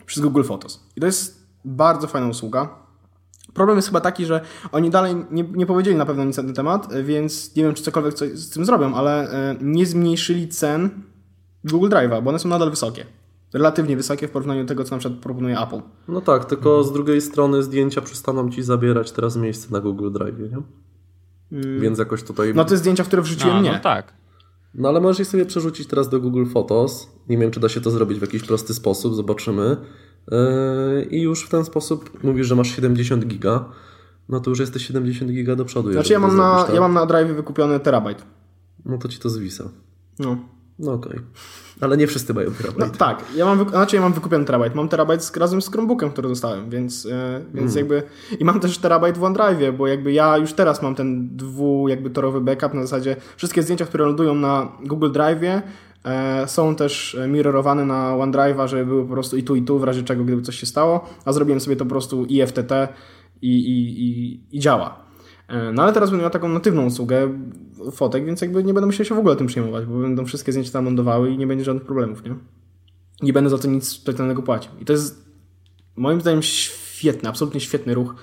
przez 0.07 0.23
Google 0.23 0.43
Photos. 0.43 0.81
I 0.97 1.01
to 1.01 1.07
jest 1.07 1.47
bardzo 1.65 2.07
fajna 2.07 2.29
usługa. 2.29 2.80
Problem 3.55 3.79
jest 3.79 3.89
chyba 3.89 4.01
taki, 4.01 4.27
że 4.27 4.41
oni 4.73 4.91
dalej 4.91 5.17
nie, 5.31 5.43
nie 5.43 5.67
powiedzieli 5.67 5.97
na 5.97 6.07
pewno 6.07 6.25
nic 6.25 6.37
na 6.37 6.43
ten 6.43 6.55
temat, 6.55 6.89
więc 7.03 7.57
nie 7.57 7.63
wiem, 7.63 7.75
czy 7.75 7.83
cokolwiek 7.83 8.15
coś 8.15 8.31
z 8.31 8.51
tym 8.51 8.65
zrobią, 8.65 8.95
ale 8.95 9.31
e, 9.31 9.57
nie 9.61 9.87
zmniejszyli 9.87 10.49
cen 10.49 10.91
Google 11.65 11.89
Drive'a, 11.89 12.23
bo 12.23 12.31
one 12.31 12.39
są 12.39 12.49
nadal 12.49 12.71
wysokie. 12.71 13.07
Relatywnie 13.53 13.97
wysokie 13.97 14.29
w 14.29 14.31
porównaniu 14.31 14.63
do 14.63 14.69
tego, 14.69 14.85
co 14.85 14.95
na 14.95 14.99
przykład 14.99 15.21
proponuje 15.21 15.61
Apple. 15.61 15.81
No 16.09 16.21
tak, 16.21 16.45
tylko 16.45 16.71
mhm. 16.71 16.89
z 16.89 16.93
drugiej 16.93 17.21
strony 17.21 17.63
zdjęcia 17.63 18.01
przestaną 18.01 18.51
ci 18.51 18.63
zabierać 18.63 19.13
teraz 19.13 19.37
miejsce 19.37 19.73
na 19.73 19.81
Google 19.81 20.11
Drive, 20.13 20.39
nie? 20.39 20.63
Hmm. 21.51 21.81
Więc 21.81 21.99
jakoś 21.99 22.23
tutaj. 22.23 22.53
No 22.55 22.65
te 22.65 22.77
zdjęcia, 22.77 23.05
w 23.05 23.07
które 23.07 23.23
wrzuciłem, 23.23 23.57
A, 23.57 23.61
nie. 23.61 23.73
No 23.73 23.79
tak. 23.79 24.13
No 24.75 24.89
ale 24.89 25.01
możesz 25.01 25.19
je 25.19 25.25
sobie 25.25 25.47
przerzucić 25.47 25.87
teraz 25.87 26.09
do 26.09 26.21
Google 26.21 26.45
Photos. 26.47 27.09
Nie 27.29 27.39
wiem, 27.39 27.51
czy 27.51 27.61
da 27.61 27.69
się 27.69 27.81
to 27.81 27.91
zrobić 27.91 28.19
w 28.19 28.23
jakiś 28.23 28.43
prosty 28.43 28.75
sposób, 28.75 29.15
zobaczymy. 29.15 29.77
Yy, 30.31 31.03
I 31.11 31.23
już 31.23 31.47
w 31.47 31.49
ten 31.49 31.65
sposób 31.65 32.25
mówisz, 32.25 32.47
że 32.47 32.57
masz 32.57 32.77
70 32.77 33.27
giga, 33.27 33.65
no 34.29 34.41
to 34.41 34.51
już 34.51 34.59
jesteś 34.59 34.87
70 34.87 35.31
giga 35.31 35.57
do 35.57 35.65
przodu. 35.65 35.93
Znaczy 35.93 36.13
ja 36.13 36.19
mam, 36.19 36.37
na, 36.37 36.65
tak. 36.65 36.75
ja 36.75 36.81
mam 36.81 36.95
na 36.95 37.07
drive 37.07 37.37
wykupiony 37.37 37.81
terabajt. 37.81 38.25
No 38.85 38.99
to 38.99 39.09
ci 39.09 39.19
to 39.19 39.31
zwisa. 39.31 39.65
No. 40.19 40.37
No 40.79 40.93
okej. 40.93 41.13
Okay. 41.13 41.25
Ale 41.81 41.97
nie 41.97 42.07
wszyscy 42.07 42.35
mają 42.35 42.51
terabajt. 42.51 42.93
No, 42.93 42.99
tak, 42.99 43.25
ja 43.37 43.45
mam, 43.45 43.69
znaczy 43.69 43.97
ja 43.97 44.03
mam 44.03 44.13
wykupiony 44.13 44.45
terabajt. 44.45 44.75
Mam 44.75 44.89
terabajt 44.89 45.25
z, 45.25 45.37
razem 45.37 45.63
z 45.63 45.71
Chromebookiem, 45.71 46.11
który 46.11 46.29
dostałem, 46.29 46.71
więc, 46.71 47.05
yy, 47.05 47.13
więc 47.55 47.73
mm. 47.73 47.77
jakby... 47.77 48.03
I 48.39 48.45
mam 48.45 48.61
też 48.61 48.79
terabajt 48.79 49.19
w 49.19 49.25
OneDrive, 49.25 49.77
bo 49.77 49.87
jakby 49.87 50.13
ja 50.13 50.37
już 50.37 50.53
teraz 50.53 50.83
mam 50.83 50.95
ten 50.95 51.37
dwu 51.37 51.89
jakby 51.89 52.11
torowy 52.11 52.41
backup 52.41 52.75
na 52.75 52.83
zasadzie 52.83 53.17
wszystkie 53.37 53.63
zdjęcia, 53.63 53.87
które 53.87 54.05
lądują 54.05 54.35
na 54.35 54.73
Google 54.85 55.11
Drive 55.11 55.43
E, 55.43 55.63
są 56.47 56.75
też 56.75 57.17
mirrorowane 57.29 57.85
na 57.85 58.13
OneDrive'a, 58.13 58.69
żeby 58.69 58.87
były 58.87 59.03
po 59.03 59.13
prostu 59.13 59.37
i 59.37 59.43
tu, 59.43 59.57
i 59.57 59.63
tu, 59.63 59.79
w 59.79 59.85
razie 59.85 60.03
czego, 60.03 60.25
gdyby 60.25 60.43
coś 60.43 60.57
się 60.57 60.67
stało, 60.67 61.09
a 61.25 61.33
zrobiłem 61.33 61.61
sobie 61.61 61.77
to 61.77 61.85
po 61.85 61.89
prostu 61.89 62.25
IFTT 62.25 62.73
i, 63.43 63.59
i, 63.59 64.05
i, 64.05 64.41
i 64.57 64.61
działa. 64.61 65.05
E, 65.49 65.73
no 65.73 65.83
ale 65.83 65.93
teraz 65.93 66.11
będę 66.11 66.23
miał 66.23 66.31
taką 66.31 66.49
natywną 66.49 66.87
usługę 66.87 67.39
fotek, 67.93 68.25
więc 68.25 68.41
jakby 68.41 68.65
nie 68.65 68.75
będę 68.75 68.87
musiał 68.87 69.07
się 69.07 69.15
w 69.15 69.19
ogóle 69.19 69.37
tym 69.37 69.47
przejmować, 69.47 69.87
bo 69.87 70.01
będą 70.01 70.25
wszystkie 70.25 70.53
zdjęcia 70.53 70.73
tam 70.73 70.85
lądowały 70.85 71.31
i 71.31 71.39
nie 71.39 71.47
będzie 71.47 71.65
żadnych 71.65 71.85
problemów, 71.85 72.25
nie? 72.25 72.35
Nie 73.23 73.33
będę 73.33 73.51
za 73.51 73.59
to 73.59 73.69
nic 73.69 73.89
specjalnego 73.89 74.43
płacił. 74.43 74.73
I 74.81 74.85
to 74.85 74.93
jest 74.93 75.31
moim 75.97 76.21
zdaniem 76.21 76.43
świetny, 76.43 77.29
absolutnie 77.29 77.61
świetny 77.61 77.95
ruch 77.95 78.15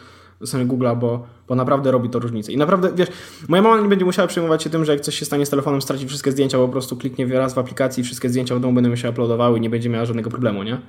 strony 0.46 0.65
Google'a, 0.65 1.00
bo, 1.00 1.27
bo 1.48 1.56
naprawdę 1.56 1.91
robi 1.91 2.10
to 2.10 2.20
różnicę. 2.20 2.51
I 2.51 2.58
naprawdę, 2.58 2.91
wiesz, 2.96 3.10
moja 3.48 3.62
mama 3.62 3.82
nie 3.82 3.89
będzie 3.89 4.06
musiała 4.06 4.27
przejmować 4.27 4.63
się 4.63 4.70
tym, 4.70 4.86
że 4.86 4.91
jak 4.91 5.01
coś 5.01 5.15
się 5.15 5.25
stanie 5.25 5.46
z 5.46 5.50
telefonem, 5.50 5.82
straci 5.82 6.08
wszystkie 6.08 6.32
zdjęcia, 6.32 6.58
bo 6.58 6.65
po 6.65 6.72
prostu 6.72 6.98
kliknie 6.98 7.25
raz 7.25 7.53
w 7.53 7.58
aplikacji 7.58 8.01
i 8.01 8.03
wszystkie 8.03 8.29
zdjęcia 8.29 8.56
w 8.56 8.60
domu 8.60 8.74
będą 8.74 8.96
się 8.96 9.10
uploadowały 9.10 9.58
i 9.58 9.62
nie 9.62 9.70
będzie 9.70 9.89
miała 9.89 10.06
żadnego 10.06 10.29
problemu, 10.29 10.63
nie? 10.63 10.82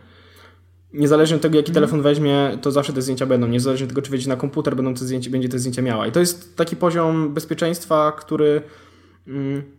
Niezależnie 0.92 1.36
od 1.36 1.42
tego, 1.42 1.56
jaki 1.56 1.72
telefon 1.72 2.02
weźmie, 2.02 2.58
to 2.62 2.70
zawsze 2.70 2.92
te 2.92 3.02
zdjęcia 3.02 3.26
będą. 3.26 3.46
Niezależnie 3.46 3.84
od 3.84 3.90
tego, 3.90 4.02
czy 4.02 4.10
wejdzie 4.10 4.28
na 4.28 4.36
komputer, 4.36 4.76
będą 4.76 4.94
te 4.94 5.04
zdjęcia, 5.04 5.30
będzie 5.30 5.48
te 5.48 5.58
zdjęcia 5.58 5.82
miała. 5.82 6.06
I 6.06 6.12
to 6.12 6.20
jest 6.20 6.56
taki 6.56 6.76
poziom 6.76 7.34
bezpieczeństwa, 7.34 8.12
który... 8.12 8.62
Mm, 9.26 9.77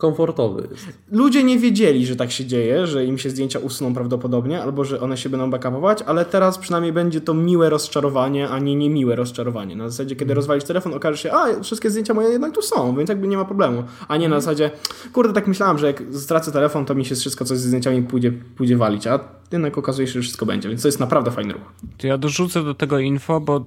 komfortowy 0.00 0.68
jest. 0.70 0.86
Ludzie 1.12 1.44
nie 1.44 1.58
wiedzieli, 1.58 2.06
że 2.06 2.16
tak 2.16 2.30
się 2.30 2.46
dzieje, 2.46 2.86
że 2.86 3.04
im 3.04 3.18
się 3.18 3.30
zdjęcia 3.30 3.58
usuną 3.58 3.94
prawdopodobnie, 3.94 4.62
albo 4.62 4.84
że 4.84 5.00
one 5.00 5.16
się 5.16 5.28
będą 5.28 5.50
backupować, 5.50 6.02
ale 6.02 6.24
teraz 6.24 6.58
przynajmniej 6.58 6.92
będzie 6.92 7.20
to 7.20 7.34
miłe 7.34 7.70
rozczarowanie, 7.70 8.48
a 8.48 8.58
nie 8.58 8.76
niemiłe 8.76 9.16
rozczarowanie. 9.16 9.76
Na 9.76 9.88
zasadzie, 9.88 10.16
kiedy 10.16 10.34
rozwalisz 10.34 10.64
telefon, 10.64 10.94
okaże 10.94 11.18
się, 11.18 11.32
a 11.32 11.60
wszystkie 11.62 11.90
zdjęcia 11.90 12.14
moje 12.14 12.28
jednak 12.28 12.54
tu 12.54 12.62
są, 12.62 12.96
więc 12.96 13.08
jakby 13.08 13.28
nie 13.28 13.36
ma 13.36 13.44
problemu. 13.44 13.84
A 14.08 14.16
nie 14.16 14.28
na 14.28 14.36
mhm. 14.36 14.42
zasadzie, 14.42 14.70
kurde, 15.12 15.32
tak 15.32 15.46
myślałem, 15.46 15.78
że 15.78 15.86
jak 15.86 16.02
stracę 16.12 16.52
telefon, 16.52 16.84
to 16.84 16.94
mi 16.94 17.04
się 17.04 17.14
wszystko, 17.14 17.44
co 17.44 17.56
z 17.56 17.60
zdjęciami 17.60 18.02
pójdzie, 18.02 18.32
pójdzie 18.32 18.76
walić, 18.76 19.06
a 19.06 19.39
jednak 19.52 19.78
okazuje 19.78 20.08
się, 20.08 20.12
że 20.12 20.20
wszystko 20.20 20.46
będzie, 20.46 20.68
więc 20.68 20.82
to 20.82 20.88
jest 20.88 21.00
naprawdę 21.00 21.30
fajny 21.30 21.52
ruch. 21.52 21.72
To 21.98 22.06
ja 22.06 22.18
dorzucę 22.18 22.64
do 22.64 22.74
tego 22.74 22.98
info, 22.98 23.40
bo 23.40 23.64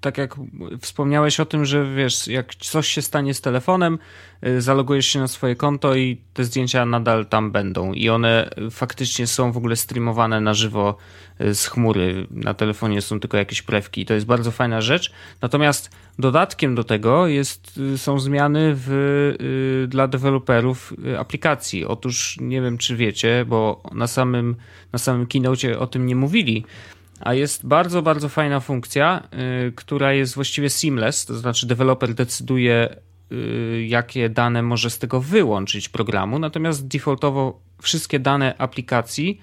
tak 0.00 0.18
jak 0.18 0.36
wspomniałeś 0.80 1.40
o 1.40 1.46
tym, 1.46 1.64
że 1.64 1.94
wiesz, 1.94 2.28
jak 2.28 2.54
coś 2.54 2.88
się 2.88 3.02
stanie 3.02 3.34
z 3.34 3.40
telefonem, 3.40 3.98
y, 4.46 4.60
zalogujesz 4.60 5.06
się 5.06 5.18
na 5.18 5.28
swoje 5.28 5.56
konto 5.56 5.94
i 5.94 6.20
te 6.34 6.44
zdjęcia 6.44 6.86
nadal 6.86 7.26
tam 7.26 7.52
będą 7.52 7.92
i 7.92 8.08
one 8.08 8.50
faktycznie 8.70 9.26
są 9.26 9.52
w 9.52 9.56
ogóle 9.56 9.76
streamowane 9.76 10.40
na 10.40 10.54
żywo 10.54 10.96
z 11.52 11.66
chmury. 11.66 12.26
Na 12.30 12.54
telefonie 12.54 13.02
są 13.02 13.20
tylko 13.20 13.36
jakieś 13.36 13.62
prewki. 13.62 14.06
To 14.06 14.14
jest 14.14 14.26
bardzo 14.26 14.50
fajna 14.50 14.80
rzecz. 14.80 15.12
Natomiast 15.42 15.90
dodatkiem 16.18 16.74
do 16.74 16.84
tego 16.84 17.26
jest, 17.26 17.78
y, 17.78 17.98
są 17.98 18.18
zmiany 18.18 18.72
w, 18.74 19.86
dla 19.88 20.08
deweloperów 20.08 20.94
aplikacji. 21.18 21.84
Otóż 21.84 22.36
nie 22.40 22.62
wiem, 22.62 22.78
czy 22.78 22.96
wiecie, 22.96 23.44
bo 23.48 23.82
na 23.92 24.06
samym, 24.06 24.56
na 24.92 24.98
samym 24.98 25.26
keynote 25.26 25.78
o 25.78 25.86
tym 25.86 26.06
nie 26.06 26.16
mówili, 26.16 26.64
a 27.20 27.34
jest 27.34 27.66
bardzo, 27.66 28.02
bardzo 28.02 28.28
fajna 28.28 28.60
funkcja, 28.60 29.28
y, 29.68 29.72
która 29.72 30.12
jest 30.12 30.34
właściwie 30.34 30.70
seamless, 30.70 31.26
to 31.26 31.34
znaczy 31.34 31.66
deweloper 31.66 32.14
decyduje, 32.14 32.96
y, 33.32 33.86
jakie 33.88 34.28
dane 34.28 34.62
może 34.62 34.90
z 34.90 34.98
tego 34.98 35.20
wyłączyć 35.20 35.88
programu, 35.88 36.38
natomiast 36.38 36.88
defaultowo 36.88 37.60
wszystkie 37.82 38.18
dane 38.18 38.54
aplikacji 38.58 39.40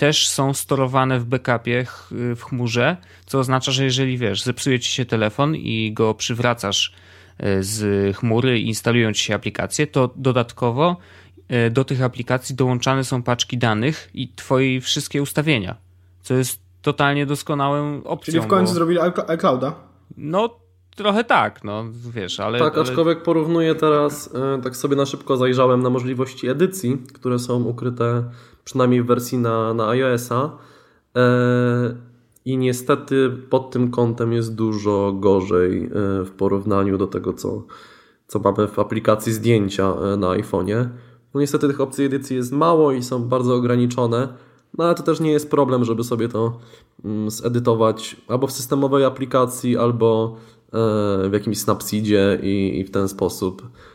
też 0.00 0.28
są 0.28 0.54
storowane 0.54 1.20
w 1.20 1.24
backupie 1.24 1.86
w 2.10 2.42
chmurze, 2.42 2.96
co 3.26 3.38
oznacza, 3.38 3.72
że 3.72 3.84
jeżeli 3.84 4.18
wiesz, 4.18 4.42
zepsuje 4.42 4.80
ci 4.80 4.92
się 4.92 5.04
telefon 5.04 5.56
i 5.56 5.92
go 5.92 6.14
przywracasz 6.14 6.92
y, 7.40 7.62
z 7.62 8.16
chmury 8.16 8.60
i 8.60 8.66
instalują 8.66 9.12
ci 9.12 9.24
się 9.24 9.34
aplikacje, 9.34 9.86
to 9.86 10.10
dodatkowo 10.16 10.96
do 11.70 11.84
tych 11.84 12.02
aplikacji 12.02 12.54
dołączane 12.54 13.04
są 13.04 13.22
paczki 13.22 13.58
danych 13.58 14.10
i 14.14 14.28
twoje 14.28 14.80
wszystkie 14.80 15.22
ustawienia, 15.22 15.76
co 16.22 16.34
jest 16.34 16.60
totalnie 16.82 17.26
doskonałą 17.26 18.02
opcją. 18.04 18.32
Czyli 18.32 18.44
w 18.44 18.46
końcu 18.46 18.70
bo... 18.70 18.74
zrobili 18.74 19.00
iClouda? 19.28 19.74
No, 20.16 20.60
trochę 20.96 21.24
tak, 21.24 21.64
no 21.64 21.84
wiesz, 22.14 22.40
ale... 22.40 22.58
Tak, 22.58 22.78
aczkolwiek 22.78 23.16
ale... 23.16 23.24
porównuję 23.24 23.74
teraz, 23.74 24.34
e, 24.34 24.62
tak 24.62 24.76
sobie 24.76 24.96
na 24.96 25.06
szybko 25.06 25.36
zajrzałem 25.36 25.82
na 25.82 25.90
możliwości 25.90 26.48
edycji, 26.48 26.98
które 27.14 27.38
są 27.38 27.62
ukryte 27.62 28.24
przynajmniej 28.70 29.02
w 29.02 29.06
wersji 29.06 29.38
na, 29.38 29.74
na 29.74 29.88
iOS-a 29.88 30.58
e, 31.16 31.96
i 32.44 32.58
niestety 32.58 33.30
pod 33.50 33.70
tym 33.70 33.90
kątem 33.90 34.32
jest 34.32 34.54
dużo 34.54 35.12
gorzej 35.12 35.84
e, 35.84 35.90
w 36.24 36.30
porównaniu 36.30 36.98
do 36.98 37.06
tego, 37.06 37.32
co, 37.32 37.62
co 38.26 38.38
mamy 38.38 38.68
w 38.68 38.78
aplikacji 38.78 39.32
zdjęcia 39.32 39.94
na 40.18 40.26
iPhone'ie. 40.26 40.88
No 41.34 41.40
niestety 41.40 41.68
tych 41.68 41.80
opcji 41.80 42.04
edycji 42.04 42.36
jest 42.36 42.52
mało 42.52 42.92
i 42.92 43.02
są 43.02 43.28
bardzo 43.28 43.54
ograniczone, 43.54 44.28
no 44.78 44.84
ale 44.84 44.94
to 44.94 45.02
też 45.02 45.20
nie 45.20 45.32
jest 45.32 45.50
problem, 45.50 45.84
żeby 45.84 46.04
sobie 46.04 46.28
to 46.28 46.58
mm, 47.04 47.30
zedytować 47.30 48.16
albo 48.28 48.46
w 48.46 48.52
systemowej 48.52 49.04
aplikacji, 49.04 49.76
albo 49.76 50.36
e, 50.66 50.70
w 51.28 51.32
jakimś 51.32 51.58
Snapseedzie 51.58 52.38
i, 52.42 52.80
i 52.80 52.84
w 52.84 52.90
ten 52.90 53.08
sposób 53.08 53.62
e, 53.62 53.89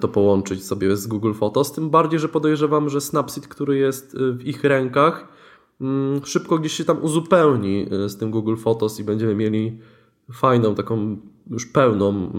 to 0.00 0.08
połączyć 0.08 0.64
sobie 0.64 0.96
z 0.96 1.06
Google 1.06 1.32
Photos. 1.32 1.72
Tym 1.72 1.90
bardziej, 1.90 2.20
że 2.20 2.28
podejrzewam, 2.28 2.88
że 2.88 3.00
Snapseed, 3.00 3.48
który 3.48 3.78
jest 3.78 4.14
e, 4.14 4.32
w 4.32 4.46
ich 4.46 4.64
rękach, 4.64 5.28
mm, 5.80 6.20
szybko 6.24 6.58
gdzieś 6.58 6.72
się 6.72 6.84
tam 6.84 7.02
uzupełni 7.02 7.86
z 8.06 8.16
tym 8.16 8.30
Google 8.30 8.56
Photos 8.56 9.00
i 9.00 9.04
będziemy 9.04 9.34
mieli 9.34 9.78
fajną, 10.32 10.74
taką 10.74 11.16
już 11.50 11.66
pełną 11.66 12.32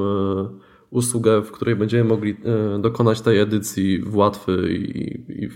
usługę, 0.89 1.41
w 1.41 1.51
której 1.51 1.75
będziemy 1.75 2.03
mogli 2.03 2.37
dokonać 2.79 3.21
tej 3.21 3.39
edycji 3.39 3.99
w 3.99 4.15
łatwy 4.15 4.73
i, 4.73 5.43
i 5.43 5.49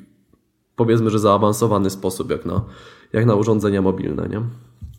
powiedzmy, 0.75 1.10
że 1.10 1.19
zaawansowany 1.19 1.89
sposób, 1.89 2.29
jak 2.29 2.45
na, 2.45 2.65
jak 3.13 3.25
na 3.25 3.36
urządzenia 3.36 3.81
mobilne, 3.81 4.27
nie? 4.29 4.41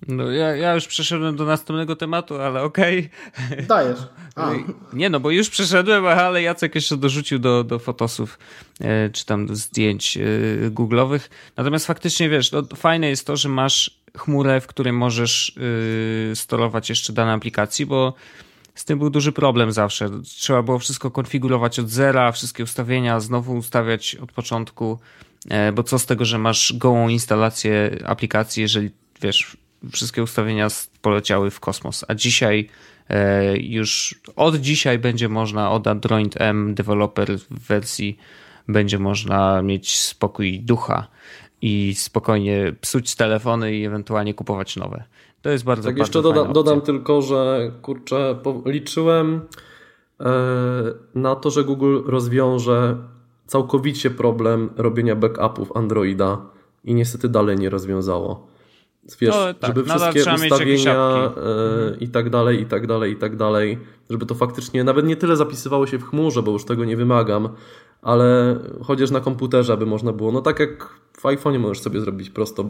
No 0.09 0.30
ja, 0.30 0.56
ja 0.56 0.74
już 0.74 0.87
przeszedłem 0.87 1.37
do 1.37 1.44
następnego 1.44 1.96
tematu, 1.96 2.35
ale 2.40 2.62
okej. 2.62 3.11
Okay. 3.48 3.62
Dajesz. 3.62 3.98
A. 4.37 4.50
Nie 4.92 5.11
no, 5.11 5.20
bo 5.20 5.30
już 5.30 5.50
przeszedłem, 5.50 6.06
ale 6.06 6.42
Jacek 6.42 6.74
jeszcze 6.74 6.96
dorzucił 6.96 7.38
do, 7.38 7.64
do 7.64 7.78
fotosów 7.78 8.38
e, 8.80 9.11
czy 9.11 9.26
tam 9.26 9.46
do 9.46 9.54
zdjęć 9.54 10.16
e, 10.16 10.20
googlowych. 10.70 11.30
Natomiast 11.56 11.87
faktycznie 11.87 12.28
wiesz, 12.28 12.52
no, 12.52 12.62
fajne 12.76 13.09
jest 13.09 13.26
to, 13.26 13.37
że 13.37 13.48
masz 13.48 14.00
chmurę, 14.16 14.61
w 14.61 14.66
której 14.66 14.92
możesz 14.92 15.56
e, 16.32 16.37
sterować 16.37 16.88
jeszcze 16.88 17.12
dane 17.12 17.32
aplikacji, 17.32 17.87
bo 17.87 18.14
z 18.74 18.85
tym 18.85 18.98
był 18.98 19.11
duży 19.11 19.32
problem 19.32 19.72
zawsze. 19.72 20.11
Trzeba 20.22 20.62
było 20.62 20.78
wszystko 20.78 21.11
konfigurować 21.11 21.78
od 21.78 21.88
zera, 21.88 22.32
wszystkie 22.32 22.64
ustawienia 22.64 23.20
znowu 23.20 23.56
ustawiać 23.56 24.14
od 24.14 24.32
początku. 24.32 24.98
Bo 25.74 25.82
co 25.82 25.98
z 25.98 26.06
tego, 26.06 26.24
że 26.24 26.38
masz 26.38 26.72
gołą 26.76 27.09
instalację 27.09 27.98
aplikacji, 28.04 28.62
jeżeli 28.62 28.90
wiesz, 29.22 29.56
wszystkie 29.92 30.22
ustawienia 30.22 30.68
poleciały 31.03 31.51
w 31.51 31.61
kosmos, 31.61 32.05
a 32.09 32.14
dzisiaj 32.14 32.68
e, 33.09 33.57
już 33.57 34.20
od 34.37 34.57
dzisiaj 34.57 34.99
będzie 34.99 35.29
można 35.29 35.70
od 35.70 35.87
Android 35.87 36.40
M 36.40 36.75
developer 36.75 37.38
w 37.38 37.66
wersji 37.66 38.18
będzie 38.68 38.99
można 38.99 39.62
mieć 39.62 40.01
spokój 40.01 40.61
ducha 40.61 41.07
i 41.62 41.94
spokojnie 41.94 42.72
psuć 42.81 43.14
telefony 43.14 43.75
i 43.75 43.85
ewentualnie 43.85 44.35
kupować 44.35 44.77
nowe. 44.77 45.05
To 45.42 45.51
jest 45.51 45.64
bardzo 45.64 45.88
Tak, 45.88 45.99
bardzo 45.99 46.18
jeszcze 46.18 46.22
doda, 46.22 46.53
dodam 46.53 46.81
tylko, 46.81 47.22
że 47.22 47.70
kurczę, 47.83 48.37
liczyłem 48.66 49.40
e, 50.20 50.27
na 51.14 51.37
to, 51.37 51.51
że 51.51 51.64
Google 51.64 51.99
rozwiąże 52.07 52.96
całkowicie 53.46 54.11
problem 54.11 54.70
robienia 54.77 55.16
backupów 55.16 55.77
Androida 55.77 56.38
i 56.85 56.94
niestety 56.94 57.29
dalej 57.29 57.57
nie 57.57 57.70
rozwiązało. 57.70 58.46
Wiesz, 59.21 59.35
no, 59.35 59.55
tak, 59.55 59.69
żeby 59.69 59.85
wszystkie 59.85 60.35
ustawienia 60.35 61.33
e, 61.37 61.97
i 62.01 62.09
tak 62.09 62.31
dalej, 62.31 62.61
i 62.61 62.66
tak 62.66 62.87
dalej, 62.87 63.12
i 63.12 63.16
tak 63.16 63.37
dalej, 63.37 63.79
żeby 64.11 64.27
to 64.27 64.35
faktycznie 64.35 64.85
nawet 64.85 65.07
nie 65.07 65.16
tyle 65.16 65.37
zapisywało 65.37 65.87
się 65.87 65.99
w 65.99 66.05
chmurze, 66.05 66.42
bo 66.42 66.53
już 66.53 66.64
tego 66.64 66.85
nie 66.85 66.97
wymagam, 66.97 67.49
ale 68.03 68.59
chociaż 68.83 69.11
na 69.11 69.21
komputerze, 69.21 69.73
aby 69.73 69.87
można 69.87 70.12
było, 70.12 70.33
no 70.33 70.40
tak 70.40 70.61
jak 70.61 70.88
w 71.19 71.23
iPhone'ie 71.23 71.59
możesz 71.59 71.83
sobie 71.83 72.01
zrobić 72.01 72.31
prosto, 72.31 72.64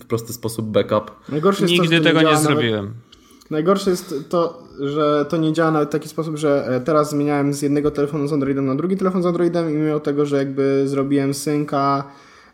w 0.00 0.04
prosty 0.04 0.32
sposób 0.32 0.66
backup. 0.66 1.10
Najgorsze 1.28 1.64
Nigdy 1.64 1.98
to, 1.98 2.04
tego 2.04 2.22
nie, 2.22 2.30
nie 2.30 2.36
zrobiłem. 2.36 2.94
Najgorsze 3.50 3.90
jest 3.90 4.14
to, 4.28 4.62
że 4.80 5.26
to 5.28 5.36
nie 5.36 5.52
działa 5.52 5.84
w 5.84 5.88
taki 5.88 6.08
sposób, 6.08 6.36
że 6.36 6.66
e, 6.66 6.80
teraz 6.80 7.10
zmieniałem 7.10 7.54
z 7.54 7.62
jednego 7.62 7.90
telefonu 7.90 8.28
z 8.28 8.32
Androidem 8.32 8.66
na 8.66 8.74
drugi 8.74 8.96
telefon 8.96 9.22
z 9.22 9.26
Androidem 9.26 9.70
i 9.70 9.74
mimo 9.74 10.00
tego, 10.00 10.26
że 10.26 10.36
jakby 10.36 10.88
zrobiłem 10.88 11.34
synka, 11.34 12.04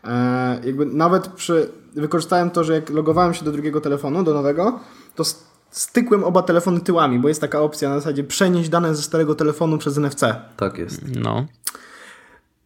e, 0.03 0.59
jakby 0.65 0.85
nawet 0.85 1.27
przy, 1.27 1.69
wykorzystałem 2.01 2.49
to, 2.49 2.63
że 2.63 2.73
jak 2.73 2.89
logowałem 2.89 3.33
się 3.33 3.45
do 3.45 3.51
drugiego 3.51 3.81
telefonu, 3.81 4.23
do 4.23 4.33
nowego, 4.33 4.79
to 5.15 5.23
stykłem 5.71 6.23
oba 6.23 6.41
telefony 6.41 6.79
tyłami, 6.79 7.19
bo 7.19 7.27
jest 7.27 7.41
taka 7.41 7.61
opcja 7.61 7.89
na 7.89 7.95
zasadzie 7.95 8.23
przenieść 8.23 8.69
dane 8.69 8.95
ze 8.95 9.01
starego 9.01 9.35
telefonu 9.35 9.77
przez 9.77 9.97
NFC. 9.97 10.21
Tak 10.57 10.77
jest. 10.77 11.01
No. 11.15 11.45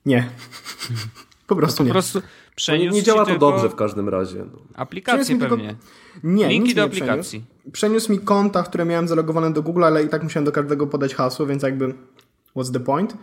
Nie. 0.06 0.30
Po 1.48 1.56
prostu 1.56 1.84
no, 1.84 1.88
po 1.88 1.88
nie. 1.88 1.94
Prostu 1.94 2.22
nie, 2.70 2.89
nie 2.89 3.04
działa 3.04 3.26
to 3.26 3.38
dobrze 3.38 3.70
w 3.70 3.76
każdym 3.76 4.10
razie. 4.10 4.38
No. 4.38 4.60
Aplikacje 4.76 5.39
pewnie. 5.39 5.67
Tylko... 5.67 5.84
Nie, 6.24 6.48
Linki 6.48 6.76
do 6.76 6.84
aplikacji. 6.84 7.39
Przeniósł. 7.39 7.72
przeniósł 7.72 8.12
mi 8.12 8.20
konta, 8.20 8.63
które 8.63 8.86
miałem 8.86 9.08
zalogowane 9.08 9.54
do 9.54 9.62
Google, 9.62 9.84
ale 9.84 10.04
i 10.04 10.10
tak 10.10 10.24
musiałem 10.24 10.46
do 10.46 10.52
każdego 10.52 10.88
podać 10.88 11.15
hasło, 11.15 11.46
więc 11.46 11.63
jakby 11.63 11.94
what's 12.56 12.74
the 12.74 12.80
point? 12.80 13.18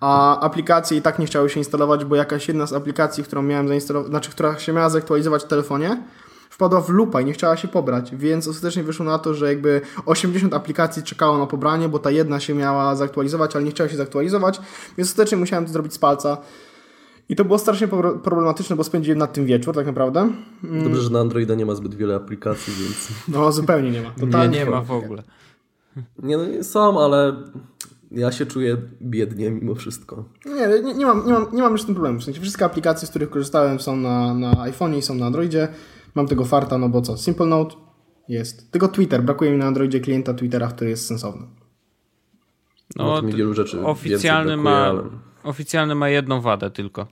A 0.00 0.40
aplikacje 0.40 0.98
i 0.98 1.02
tak 1.02 1.18
nie 1.18 1.26
chciały 1.26 1.50
się 1.50 1.60
instalować, 1.60 2.04
bo 2.04 2.16
jakaś 2.16 2.48
jedna 2.48 2.66
z 2.66 2.72
aplikacji, 2.72 3.24
którą 3.24 3.42
miałem 3.42 3.68
zainstalować, 3.68 4.10
znaczy 4.10 4.30
która 4.30 4.58
się 4.58 4.72
miała 4.72 4.90
zaktualizować 4.90 5.44
w 5.44 5.46
telefonie, 5.46 6.02
wpadła 6.50 6.80
w 6.80 6.88
lupa 6.88 7.20
i 7.20 7.24
nie 7.24 7.32
chciała 7.32 7.56
się 7.56 7.68
pobrać, 7.68 8.16
więc 8.16 8.48
ostatecznie 8.48 8.82
wyszło 8.82 9.06
na 9.06 9.18
to, 9.18 9.34
że 9.34 9.48
jakby 9.48 9.80
80 10.06 10.54
aplikacji 10.54 11.02
czekało 11.02 11.38
na 11.38 11.46
pobranie, 11.46 11.88
bo 11.88 11.98
ta 11.98 12.10
jedna 12.10 12.40
się 12.40 12.54
miała 12.54 12.96
zaktualizować, 12.96 13.56
ale 13.56 13.64
nie 13.64 13.70
chciała 13.70 13.90
się 13.90 13.96
zaktualizować, 13.96 14.60
więc 14.98 15.10
ostatecznie 15.10 15.38
musiałem 15.38 15.66
to 15.66 15.72
zrobić 15.72 15.92
z 15.92 15.98
palca. 15.98 16.38
I 17.28 17.36
to 17.36 17.44
było 17.44 17.58
strasznie 17.58 17.88
problematyczne, 18.22 18.76
bo 18.76 18.84
spędziłem 18.84 19.18
nad 19.18 19.32
tym 19.32 19.46
wieczór 19.46 19.74
tak 19.74 19.86
naprawdę. 19.86 20.30
Dobrze, 20.62 21.02
że 21.02 21.10
na 21.10 21.20
Androida 21.20 21.54
nie 21.54 21.66
ma 21.66 21.74
zbyt 21.74 21.94
wiele 21.94 22.14
aplikacji, 22.14 22.74
więc... 22.80 23.08
No 23.28 23.52
zupełnie 23.52 23.90
nie 23.90 24.02
ma. 24.02 24.10
Totalnie 24.10 24.58
nie, 24.58 24.64
nie 24.64 24.70
ma 24.70 24.80
w 24.80 24.90
ogóle. 24.90 25.22
Nie, 26.22 26.36
no 26.36 26.64
są, 26.64 27.00
ale 27.00 27.42
ja 28.14 28.32
się 28.32 28.46
czuję 28.46 28.76
biednie 29.02 29.50
mimo 29.50 29.74
wszystko. 29.74 30.24
Nie, 30.46 30.82
nie, 30.82 30.94
nie, 30.94 31.06
mam, 31.06 31.26
nie, 31.26 31.32
mam, 31.32 31.46
nie 31.52 31.62
mam 31.62 31.72
już 31.72 31.82
z 31.82 31.86
tym 31.86 31.94
problemu. 31.94 32.18
W 32.18 32.24
sensie 32.24 32.40
wszystkie 32.40 32.64
aplikacje, 32.64 33.08
z 33.08 33.10
których 33.10 33.30
korzystałem 33.30 33.80
są 33.80 33.96
na, 33.96 34.34
na 34.34 34.52
iPhone'ie 34.52 34.96
i 34.96 35.02
są 35.02 35.14
na 35.14 35.26
Androidzie. 35.26 35.68
Mam 36.14 36.26
tego 36.26 36.44
farta, 36.44 36.78
no 36.78 36.88
bo 36.88 37.02
co? 37.02 37.16
Simple 37.16 37.46
Note 37.46 37.76
jest. 38.28 38.72
Tylko 38.72 38.88
Twitter. 38.88 39.22
Brakuje 39.22 39.50
mi 39.50 39.58
na 39.58 39.66
Androidzie 39.66 40.00
klienta 40.00 40.34
Twittera, 40.34 40.68
który 40.68 40.90
jest 40.90 41.06
sensowny. 41.06 41.46
No, 42.96 43.22
no 43.22 43.28
wielu 43.28 43.54
rzeczy 43.54 43.80
oficjalny 43.80 44.56
brakuje, 44.56 44.64
ma, 44.64 44.86
ale... 44.86 45.02
oficjalny 45.42 45.94
ma 45.94 46.08
jedną 46.08 46.40
wadę 46.40 46.70
tylko. 46.70 47.06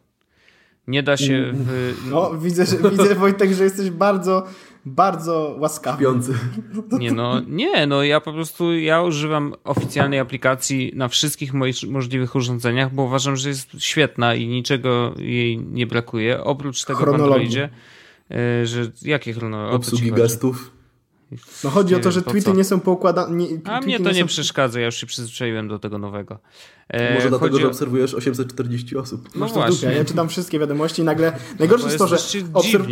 Nie 0.87 1.03
da 1.03 1.17
się. 1.17 1.53
W... 1.55 1.95
No, 2.11 2.31
widzę, 2.39 2.67
że, 2.67 2.91
widzę 2.91 3.15
Wojtek, 3.15 3.53
że 3.53 3.65
jesteś 3.65 3.91
bardzo 3.91 4.47
bardzo 4.87 5.57
łaskawy. 5.59 5.99
Śpiący. 5.99 6.35
Nie 6.99 7.13
no, 7.13 7.41
nie, 7.49 7.87
no 7.87 8.03
ja 8.03 8.21
po 8.21 8.33
prostu, 8.33 8.75
ja 8.75 9.03
używam 9.03 9.55
oficjalnej 9.65 10.19
aplikacji 10.19 10.93
na 10.95 11.09
wszystkich 11.09 11.55
moich 11.55 11.77
możliwych 11.89 12.35
urządzeniach, 12.35 12.95
bo 12.95 13.03
uważam, 13.03 13.37
że 13.37 13.49
jest 13.49 13.69
świetna 13.79 14.35
i 14.35 14.47
niczego 14.47 15.15
jej 15.19 15.59
nie 15.59 15.87
brakuje. 15.87 16.45
Oprócz 16.45 16.85
tego 16.85 17.07
w 17.07 17.09
Androidzie, 17.09 17.69
e, 18.31 18.67
że 18.67 18.91
jakie 19.03 19.33
chronologie? 19.33 19.77
Obsługi 19.77 20.13
gestów. 20.13 20.71
No 21.65 21.71
chodzi 21.71 21.95
nie 21.95 22.01
o 22.01 22.03
to, 22.03 22.13
że 22.13 22.23
tweety 22.23 22.43
co? 22.43 22.55
nie 22.55 22.65
są 22.65 22.81
poukładane. 22.81 23.47
A 23.65 23.81
mnie 23.81 23.99
to 23.99 24.05
nie, 24.05 24.15
nie 24.15 24.21
są... 24.21 24.27
przeszkadza, 24.27 24.81
ja 24.81 24.87
już 24.87 24.97
się 24.97 25.07
przyzwyczaiłem 25.07 25.69
do 25.69 25.79
tego 25.79 25.99
nowego. 25.99 26.39
E, 26.89 27.15
Może 27.15 27.29
dlatego, 27.29 27.61
że 27.61 27.67
obserwujesz 27.67 28.15
840 28.15 28.97
osób. 28.97 29.29
No 29.35 29.47
właśnie. 29.47 29.93
Ja 29.93 30.05
czytam 30.05 30.29
wszystkie 30.29 30.59
wiadomości 30.59 31.03
i 31.03 31.05
nagle... 31.05 31.33
Najgorsze 31.59 31.87
jest 31.87 31.99
to, 31.99 32.07
że... 32.07 32.17
Obserw 32.53 32.87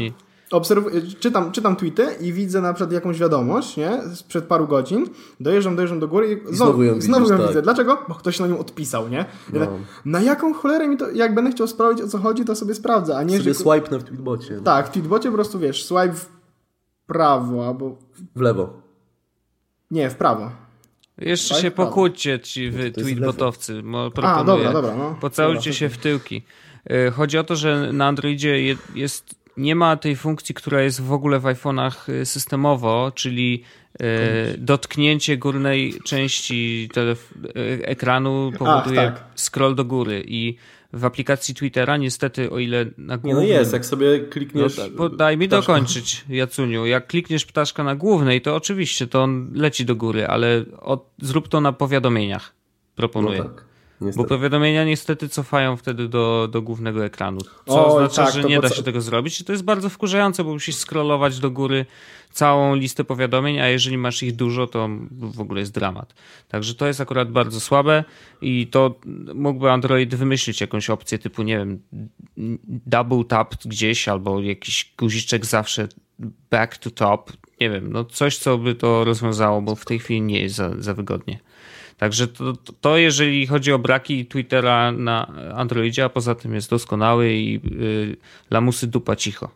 czytam, 1.18 1.52
czytam 1.52 1.76
tweety 1.76 2.06
i 2.20 2.32
widzę 2.32 2.60
na 2.60 2.72
przykład 2.74 2.92
jakąś 2.92 3.18
wiadomość, 3.18 3.76
nie? 3.76 4.00
Sprzed 4.14 4.44
paru 4.44 4.66
godzin. 4.66 5.06
Dojeżdżam, 5.40 5.76
dojeżdżam 5.76 6.00
do 6.00 6.08
góry 6.08 6.32
i 6.32 6.36
znowu, 6.40 6.54
znowu 6.54 6.82
ją, 6.82 7.00
znowu 7.00 7.20
widzisz, 7.20 7.32
ją 7.32 7.38
tak. 7.38 7.48
widzę. 7.48 7.62
Dlaczego? 7.62 8.04
Bo 8.08 8.14
ktoś 8.14 8.40
na 8.40 8.46
nią 8.46 8.58
odpisał, 8.58 9.08
nie? 9.08 9.24
No. 9.52 9.60
Tak, 9.60 9.70
na 10.04 10.20
jaką 10.20 10.54
cholerę 10.54 10.88
mi 10.88 10.96
to, 10.96 11.10
jak 11.10 11.34
będę 11.34 11.50
chciał 11.50 11.66
sprawdzić 11.66 12.04
o 12.04 12.08
co 12.08 12.18
chodzi, 12.18 12.44
to 12.44 12.56
sobie 12.56 12.74
sprawdzę, 12.74 13.16
a 13.16 13.22
nie, 13.22 13.38
sobie 13.38 13.54
że... 13.54 13.54
swipe 13.54 13.90
na 13.90 13.98
w 13.98 14.04
tweetbocie. 14.04 14.60
Tak, 14.64 14.86
w 14.86 14.90
tweetbocie 14.90 15.28
po 15.28 15.34
prostu, 15.34 15.58
wiesz, 15.58 15.84
swipe 15.84 16.14
w 16.14 16.28
prawo 17.06 17.66
albo... 17.66 17.98
W 18.36 18.40
lewo. 18.40 18.82
Nie, 19.90 20.10
w 20.10 20.14
prawo. 20.14 20.50
Jeszcze 21.18 21.54
się 21.54 21.70
pokłóćcie 21.70 22.40
ci 22.40 22.70
wy 22.70 22.90
tweetbotowcy. 22.90 23.82
A, 24.22 24.44
dobra, 24.44 24.72
dobra. 24.72 24.96
No. 24.96 25.16
Pocałujcie 25.20 25.74
się 25.74 25.88
w 25.88 25.98
tyłki. 25.98 26.42
Y, 26.90 27.10
chodzi 27.10 27.38
o 27.38 27.44
to, 27.44 27.56
że 27.56 27.92
na 27.92 28.06
Androidzie 28.06 28.76
jest 28.94 29.39
nie 29.56 29.74
ma 29.74 29.96
tej 29.96 30.16
funkcji, 30.16 30.54
która 30.54 30.82
jest 30.82 31.02
w 31.02 31.12
ogóle 31.12 31.38
w 31.38 31.42
iPhone'ach 31.42 32.12
y, 32.12 32.26
systemowo, 32.26 33.12
czyli 33.14 33.62
y, 34.02 34.04
dotknięcie 34.58 35.36
górnej 35.36 35.94
części 36.04 36.88
y, 36.96 37.86
ekranu 37.86 38.52
powoduje 38.58 39.00
Ach, 39.00 39.14
tak. 39.14 39.24
scroll 39.36 39.74
do 39.74 39.84
góry 39.84 40.24
i 40.26 40.56
w 40.92 41.04
aplikacji 41.04 41.54
Twittera 41.54 41.96
niestety, 41.96 42.50
o 42.50 42.58
ile 42.58 42.86
na 42.98 43.18
głównym... 43.18 43.44
Nie, 43.44 43.52
no 43.54 43.60
jest, 43.60 43.72
jak 43.72 43.86
sobie 43.86 44.20
klikniesz... 44.20 44.80
No, 44.98 45.08
daj 45.08 45.36
mi 45.36 45.48
ptaszka. 45.48 45.72
dokończyć, 45.72 46.24
Jacuniu. 46.28 46.86
Jak 46.86 47.06
klikniesz 47.06 47.46
ptaszka 47.46 47.84
na 47.84 47.94
głównej, 47.94 48.40
to 48.40 48.56
oczywiście 48.56 49.06
to 49.06 49.22
on 49.22 49.50
leci 49.54 49.84
do 49.84 49.96
góry, 49.96 50.26
ale 50.26 50.64
od, 50.78 51.10
zrób 51.22 51.48
to 51.48 51.60
na 51.60 51.72
powiadomieniach, 51.72 52.52
proponuję. 52.96 53.38
No 53.38 53.44
tak. 53.44 53.69
Niestety. 54.00 54.22
Bo 54.22 54.28
powiadomienia 54.28 54.84
niestety 54.84 55.28
cofają 55.28 55.76
wtedy 55.76 56.08
do, 56.08 56.48
do 56.52 56.62
głównego 56.62 57.04
ekranu. 57.04 57.40
Co 57.66 57.86
o, 57.86 57.86
oznacza, 57.86 58.24
tak, 58.24 58.34
że 58.34 58.44
nie 58.44 58.60
da 58.60 58.68
się 58.68 58.82
tego 58.82 59.00
zrobić. 59.00 59.40
I 59.40 59.44
to 59.44 59.52
jest 59.52 59.64
bardzo 59.64 59.88
wkurzające, 59.88 60.44
bo 60.44 60.52
musisz 60.52 60.76
scrollować 60.76 61.38
do 61.38 61.50
góry 61.50 61.86
całą 62.30 62.74
listę 62.74 63.04
powiadomień, 63.04 63.60
a 63.60 63.68
jeżeli 63.68 63.98
masz 63.98 64.22
ich 64.22 64.36
dużo, 64.36 64.66
to 64.66 64.88
w 65.10 65.40
ogóle 65.40 65.60
jest 65.60 65.72
dramat. 65.72 66.14
Także 66.48 66.74
to 66.74 66.86
jest 66.86 67.00
akurat 67.00 67.32
bardzo 67.32 67.60
słabe 67.60 68.04
i 68.42 68.66
to 68.66 68.94
mógłby 69.34 69.70
Android 69.70 70.14
wymyślić 70.14 70.60
jakąś 70.60 70.90
opcję 70.90 71.18
typu, 71.18 71.42
nie 71.42 71.58
wiem, 71.58 71.80
double 72.66 73.24
tap 73.24 73.54
gdzieś 73.64 74.08
albo 74.08 74.40
jakiś 74.40 74.92
guziczek 74.98 75.46
zawsze 75.46 75.88
back 76.50 76.78
to 76.78 76.90
top. 76.90 77.32
Nie 77.60 77.70
wiem, 77.70 77.92
no 77.92 78.04
coś, 78.04 78.38
co 78.38 78.58
by 78.58 78.74
to 78.74 79.04
rozwiązało, 79.04 79.62
bo 79.62 79.74
w 79.74 79.84
tej 79.84 79.98
chwili 79.98 80.22
nie 80.22 80.40
jest 80.40 80.54
za, 80.54 80.70
za 80.78 80.94
wygodnie. 80.94 81.40
Także 82.00 82.28
to, 82.28 82.52
to 82.80 82.96
jeżeli 82.96 83.46
chodzi 83.46 83.72
o 83.72 83.78
braki 83.78 84.26
Twittera 84.26 84.92
na 84.92 85.26
Androidzie, 85.54 86.04
a 86.04 86.08
poza 86.08 86.34
tym 86.34 86.54
jest 86.54 86.70
doskonały 86.70 87.32
i 87.32 87.52
yy, 87.52 88.16
lamusy 88.50 88.86
dupa 88.86 89.16
cicho. 89.16 89.50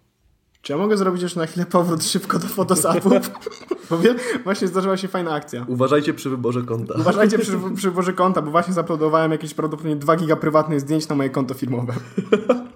Czy 0.62 0.72
ja 0.72 0.78
mogę 0.78 0.96
zrobić 0.96 1.22
już 1.22 1.36
na 1.36 1.46
chwilę 1.46 1.66
powrót 1.66 2.04
szybko 2.04 2.38
do 2.38 2.46
Photosapów? 2.46 3.12
Powiem, 3.88 4.16
właśnie 4.44 4.68
zdarzyła 4.68 4.96
się 4.96 5.08
fajna 5.08 5.34
akcja. 5.34 5.64
Uważajcie 5.68 6.14
przy 6.14 6.30
wyborze 6.30 6.62
konta. 6.62 6.94
Uważajcie 6.98 7.38
przy, 7.38 7.52
przy 7.76 7.90
wyborze 7.90 8.12
konta, 8.12 8.42
bo 8.42 8.50
właśnie 8.50 8.74
zaplodowałem 8.74 9.32
jakieś 9.32 9.54
prawdopodobnie 9.54 9.96
2 9.96 10.16
giga 10.16 10.36
prywatnych 10.36 10.80
zdjęć 10.80 11.08
na 11.08 11.16
moje 11.16 11.30
konto 11.30 11.54
firmowe. 11.54 11.94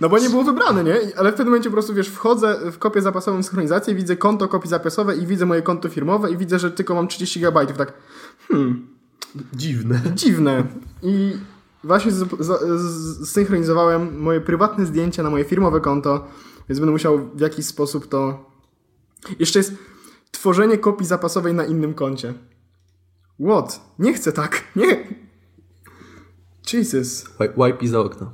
No 0.00 0.08
bo 0.08 0.18
nie 0.18 0.30
było 0.30 0.44
wybrane, 0.44 0.84
nie? 0.84 0.96
Ale 1.16 1.30
w 1.30 1.34
pewnym 1.34 1.46
momencie 1.46 1.70
po 1.70 1.72
prostu, 1.72 1.94
wiesz, 1.94 2.08
wchodzę 2.08 2.70
w 2.72 2.78
kopię 2.78 3.02
zapasową 3.02 3.42
synchronizację, 3.42 3.94
widzę 3.94 4.16
konto 4.16 4.48
kopii 4.48 4.70
zapasowe 4.70 5.16
i 5.16 5.26
widzę 5.26 5.46
moje 5.46 5.62
konto 5.62 5.88
firmowe 5.88 6.30
i 6.30 6.36
widzę, 6.36 6.58
że 6.58 6.70
tylko 6.70 6.94
mam 6.94 7.08
30 7.08 7.40
GB. 7.40 7.66
Tak, 7.66 7.92
hmm. 8.48 8.86
Dziwne. 9.52 10.00
Dziwne. 10.14 10.64
I 11.02 11.36
właśnie 11.84 12.12
zsynchronizowałem 13.24 14.20
moje 14.20 14.40
prywatne 14.40 14.86
zdjęcia 14.86 15.22
na 15.22 15.30
moje 15.30 15.44
firmowe 15.44 15.80
konto, 15.80 16.28
więc 16.68 16.80
będę 16.80 16.92
musiał 16.92 17.30
w 17.34 17.40
jakiś 17.40 17.66
sposób 17.66 18.06
to... 18.06 18.50
Jeszcze 19.38 19.58
jest 19.58 19.74
tworzenie 20.30 20.78
kopii 20.78 21.06
zapasowej 21.06 21.54
na 21.54 21.64
innym 21.64 21.94
koncie. 21.94 22.34
What? 23.40 23.80
Nie 23.98 24.14
chcę 24.14 24.32
tak. 24.32 24.64
Nie. 24.76 25.23
Jesus. 26.72 27.24
Wipe 27.56 27.88
za 27.88 28.00
okno. 28.00 28.32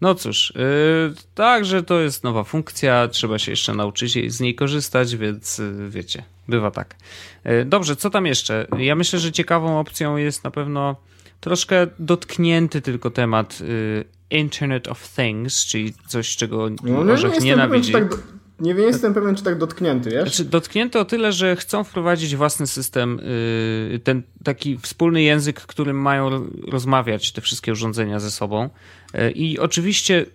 No 0.00 0.14
cóż, 0.14 0.52
yy, 0.56 1.14
także 1.34 1.82
to 1.82 2.00
jest 2.00 2.24
nowa 2.24 2.44
funkcja, 2.44 3.08
trzeba 3.08 3.38
się 3.38 3.52
jeszcze 3.52 3.74
nauczyć 3.74 4.32
z 4.32 4.40
niej 4.40 4.54
korzystać, 4.54 5.16
więc 5.16 5.58
yy, 5.58 5.90
wiecie, 5.90 6.24
bywa 6.48 6.70
tak. 6.70 6.96
Yy, 7.44 7.64
dobrze, 7.64 7.96
co 7.96 8.10
tam 8.10 8.26
jeszcze? 8.26 8.66
Ja 8.78 8.94
myślę, 8.94 9.18
że 9.18 9.32
ciekawą 9.32 9.80
opcją 9.80 10.16
jest 10.16 10.44
na 10.44 10.50
pewno 10.50 10.96
troszkę 11.44 11.86
dotknięty 11.98 12.80
tylko 12.80 13.10
temat 13.10 13.58
y, 13.60 14.04
Internet 14.30 14.88
of 14.88 15.08
Things, 15.08 15.66
czyli 15.66 15.94
coś, 16.06 16.36
czego 16.36 16.70
no, 16.82 17.04
no, 17.04 17.14
nie 17.14 17.38
nienawidzi. 17.38 17.92
Tak 17.92 18.18
nie 18.60 18.72
jestem 18.72 19.14
pewien, 19.14 19.36
czy 19.36 19.44
tak 19.44 19.58
dotknięty, 19.58 20.10
wiesz? 20.10 20.22
Znaczy, 20.22 20.44
dotknięty 20.44 20.98
o 20.98 21.04
tyle, 21.04 21.32
że 21.32 21.56
chcą 21.56 21.84
wprowadzić 21.84 22.36
własny 22.36 22.66
system, 22.66 23.20
y, 23.20 24.00
ten 24.04 24.22
taki 24.44 24.78
wspólny 24.78 25.22
język, 25.22 25.60
którym 25.60 26.00
mają 26.00 26.50
rozmawiać 26.68 27.32
te 27.32 27.40
wszystkie 27.40 27.72
urządzenia 27.72 28.20
ze 28.20 28.30
sobą. 28.30 28.70
Y, 29.14 29.30
I 29.30 29.58
oczywiście 29.58 30.26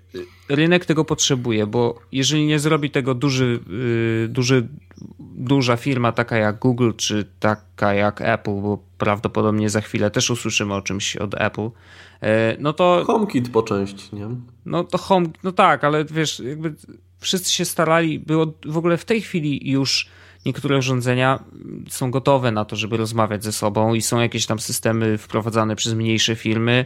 rynek 0.50 0.86
tego 0.86 1.06
potrzebuje, 1.06 1.68
bo 1.68 2.00
jeżeli 2.12 2.46
nie 2.46 2.60
zrobi 2.60 2.92
tego 2.92 3.14
duży, 3.16 3.60
y, 4.26 4.28
duży, 4.28 4.68
duża 5.20 5.78
firma 5.78 6.12
taka 6.12 6.38
jak 6.38 6.60
Google, 6.60 6.92
czy 6.98 7.26
taka 7.40 7.94
jak 7.94 8.22
Apple, 8.22 8.62
bo 8.62 8.84
prawdopodobnie 8.98 9.70
za 9.70 9.82
chwilę 9.82 10.12
też 10.12 10.30
usłyszymy 10.30 10.74
o 10.74 10.82
czymś 10.82 11.18
od 11.18 11.42
Apple, 11.42 11.70
no 12.60 12.74
to... 12.74 13.04
HomeKit 13.08 13.50
po 13.50 13.64
części, 13.64 14.16
nie? 14.16 14.28
No 14.66 14.84
to 14.84 14.98
Home, 14.98 15.26
no 15.44 15.52
tak, 15.52 15.84
ale 15.84 16.06
wiesz, 16.06 16.40
jakby 16.40 16.76
wszyscy 17.20 17.54
się 17.54 17.66
starali, 17.66 18.20
było 18.20 18.54
w 18.66 18.78
ogóle 18.78 18.98
w 18.98 19.06
tej 19.06 19.22
chwili 19.22 19.72
już 19.72 20.10
niektóre 20.46 20.78
urządzenia 20.78 21.44
są 21.90 22.12
gotowe 22.12 22.52
na 22.52 22.66
to, 22.66 22.76
żeby 22.76 22.98
rozmawiać 22.98 23.44
ze 23.44 23.52
sobą 23.52 23.94
i 23.94 24.02
są 24.02 24.20
jakieś 24.20 24.46
tam 24.46 24.60
systemy 24.60 25.18
wprowadzane 25.18 25.76
przez 25.76 25.94
mniejsze 25.94 26.36
firmy. 26.36 26.86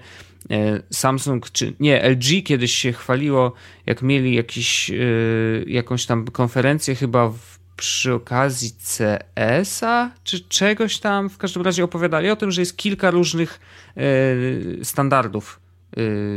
E, 0.51 0.81
Samsung 0.89 1.51
czy 1.51 1.73
nie, 1.79 2.09
LG 2.09 2.43
kiedyś 2.43 2.73
się 2.73 2.93
chwaliło, 2.93 3.53
jak 3.85 4.01
mieli 4.01 4.35
jakiś, 4.35 4.91
e, 4.91 4.95
jakąś 5.67 6.05
tam 6.05 6.25
konferencję 6.25 6.95
chyba 6.95 7.29
w, 7.29 7.52
przy 7.77 8.13
okazji 8.13 8.71
CS-a 8.71 10.11
czy 10.23 10.39
czegoś 10.39 10.99
tam. 10.99 11.29
W 11.29 11.37
każdym 11.37 11.63
razie 11.63 11.83
opowiadali 11.83 12.29
o 12.29 12.35
tym, 12.35 12.51
że 12.51 12.61
jest 12.61 12.77
kilka 12.77 13.11
różnych 13.11 13.59
e, 13.97 14.01
standardów 14.85 15.62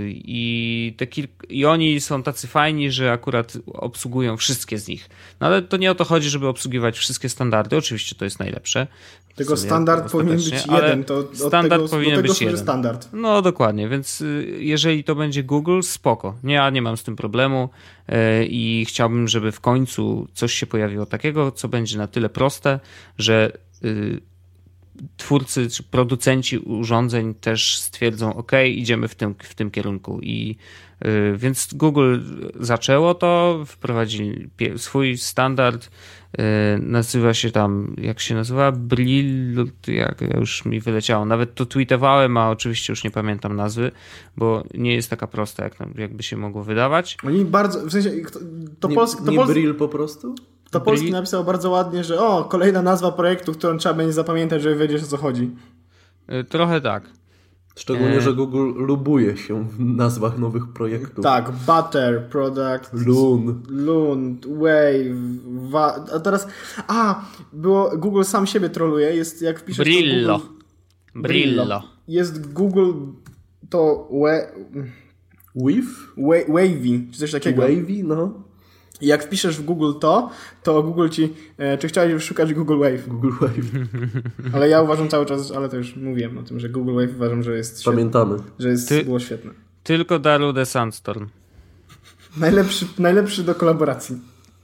I, 0.09 0.95
te 0.97 1.07
kilk- 1.07 1.47
I 1.49 1.65
oni 1.65 2.01
są 2.01 2.23
tacy 2.23 2.47
fajni, 2.47 2.91
że 2.91 3.13
akurat 3.13 3.59
obsługują 3.67 4.37
wszystkie 4.37 4.79
z 4.79 4.89
nich. 4.89 5.09
No 5.41 5.47
ale 5.47 5.63
to 5.63 5.77
nie 5.77 5.91
o 5.91 5.95
to 5.95 6.05
chodzi, 6.05 6.29
żeby 6.29 6.49
obsługiwać 6.49 6.99
wszystkie 6.99 7.29
standardy. 7.29 7.77
Oczywiście 7.77 8.15
to 8.15 8.25
jest 8.25 8.39
najlepsze. 8.39 8.87
Tego 9.37 9.57
standard 9.57 10.13
powinien 10.13 10.37
być 10.37 10.67
jeden. 10.67 11.05
To 11.05 11.29
standard 11.35 11.83
tego, 11.83 11.89
powinien 11.89 12.23
być 12.23 12.41
jeden. 12.41 12.59
standard. 12.59 13.09
No 13.13 13.43
dokładnie, 13.43 13.89
więc 13.89 14.21
y, 14.21 14.57
jeżeli 14.61 15.05
to 15.05 15.15
będzie 15.15 15.43
Google, 15.43 15.81
spoko. 15.83 16.35
Nie, 16.43 16.55
ja 16.55 16.71
nie 16.71 16.83
mam 16.83 16.97
z 16.97 17.03
tym 17.03 17.17
problemu 17.17 17.69
y, 18.09 18.15
i 18.47 18.85
chciałbym, 18.89 19.29
żeby 19.29 19.53
w 19.53 19.61
końcu 19.61 20.29
coś 20.35 20.53
się 20.53 20.67
pojawiło 20.67 21.07
takiego, 21.07 21.53
co 21.53 21.69
będzie 21.69 21.99
na 21.99 22.07
tyle 22.07 22.29
proste, 22.29 22.81
że 23.19 23.53
y, 23.85 24.21
twórcy 25.17 25.71
czy 25.71 25.83
producenci 25.83 26.59
urządzeń 26.59 27.35
też 27.35 27.79
stwierdzą, 27.79 28.35
OK, 28.35 28.53
idziemy 28.69 29.09
w 29.09 29.15
tym, 29.15 29.35
w 29.39 29.55
tym 29.55 29.71
kierunku. 29.71 30.21
I 30.23 30.57
y, 31.07 31.37
więc 31.37 31.75
Google 31.75 32.19
zaczęło 32.61 33.15
to, 33.15 33.65
wprowadzili 33.67 34.49
swój 34.77 35.19
standard, 35.19 35.85
y, 35.87 36.43
nazywa 36.79 37.35
się 37.35 37.51
tam, 37.51 37.97
jak 37.99 38.21
się 38.21 38.35
nazywa? 38.35 38.73
Brill, 38.73 39.67
jak 39.87 40.21
ja 40.21 40.39
już 40.39 40.65
mi 40.65 40.81
wyleciało. 40.81 41.25
Nawet 41.25 41.55
to 41.55 41.67
tweetowałem, 41.67 42.37
a 42.37 42.51
oczywiście 42.51 42.93
już 42.93 43.05
nie 43.05 43.11
pamiętam 43.11 43.57
nazwy, 43.57 43.93
bo 44.37 44.65
nie 44.75 44.95
jest 44.95 45.11
taka 45.11 45.27
prosta, 45.27 45.65
jak, 45.65 45.77
jakby 45.99 46.23
się 46.23 46.37
mogło 46.37 46.65
wydawać. 46.65 47.17
Oni 47.27 47.45
bardzo, 47.45 47.87
w 47.87 47.93
sensie, 47.93 48.11
to, 48.33 48.41
to, 48.81 48.89
nie, 48.89 48.95
polski, 48.95 49.25
to, 49.25 49.31
nie 49.31 49.45
Brill 49.45 49.75
po 49.75 49.89
prostu? 49.89 50.35
To 50.79 50.85
Polski 50.85 51.07
Brill- 51.07 51.13
napisał 51.13 51.45
bardzo 51.45 51.71
ładnie, 51.71 52.05
że 52.05 52.21
o, 52.21 52.45
kolejna 52.45 52.83
nazwa 52.83 53.13
projektu, 53.13 53.53
którą 53.53 53.79
trzeba 53.79 53.95
będzie 53.95 54.13
zapamiętać, 54.13 54.63
żeby 54.63 54.77
wiedzieć 54.77 55.03
o 55.03 55.07
co 55.07 55.17
chodzi. 55.17 55.51
Y, 56.33 56.45
Trochę 56.45 56.81
tak. 56.81 57.03
Szczególnie, 57.79 58.17
E. 58.17 58.21
że 58.21 58.33
Google 58.35 58.73
lubuje 58.77 59.37
się 59.37 59.69
w 59.69 59.81
nazwach 59.81 60.39
nowych 60.39 60.69
projektów. 60.73 61.23
Tak, 61.25 61.51
Butter, 61.53 62.29
Product, 62.31 63.07
Loon. 63.07 63.63
Loon, 63.69 64.37
Wave, 64.47 65.17
wa- 65.71 66.05
a 66.15 66.21
teraz, 66.21 66.49
a, 66.89 67.25
było, 67.53 67.91
Google 67.99 68.23
sam 68.23 68.47
siebie 68.47 68.69
troluje, 68.71 69.17
jest 69.17 69.43
jak 69.43 69.61
wpiszesz 69.61 69.79
to 69.79 69.85
Brillo. 69.93 70.39
Google, 71.15 71.23
Brillo. 71.29 71.83
jest 72.09 72.53
Google 72.53 72.93
to 73.71 74.09
we, 74.23 74.53
Weave? 75.55 76.13
wa- 76.17 76.53
Wavy, 76.55 77.01
czy 77.13 77.19
coś 77.19 77.33
takiego. 77.33 77.63
Wavy? 77.63 78.03
No. 78.05 78.43
I 79.01 79.07
Jak 79.07 79.25
wpiszesz 79.25 79.57
w 79.57 79.65
Google 79.65 79.93
to, 80.01 80.31
to 80.63 80.83
Google 80.83 81.09
ci, 81.09 81.35
e, 81.59 81.79
czy 81.79 81.89
chciałeś 81.89 82.23
szukać 82.25 82.55
Google 82.55 82.79
Wave? 82.79 83.09
Google 83.09 83.31
Wave. 83.41 83.55
Ale 84.55 84.69
ja 84.69 84.83
uważam 84.83 85.09
cały 85.09 85.27
czas, 85.27 85.51
ale 85.53 85.69
to 85.69 85.77
już 85.77 85.97
mówiłem 85.97 86.39
o 86.39 86.43
tym, 86.43 86.61
że 86.61 86.69
Google 86.69 86.95
Wave 86.95 87.17
uważam, 87.17 87.43
że 87.43 87.57
jest 87.57 87.81
świetne, 87.81 87.93
Pamiętamy. 87.93 88.37
że 88.59 88.69
jest, 88.69 88.89
Ty- 88.89 89.05
było 89.05 89.21
świetne. 89.21 89.51
Tylko 89.85 90.19
Daru 90.19 90.53
the 90.53 90.67
Sandstorm. 90.67 91.27
Najlepszy, 92.37 92.87
najlepszy 92.99 93.43
do 93.43 93.55
kolaboracji. 93.55 94.19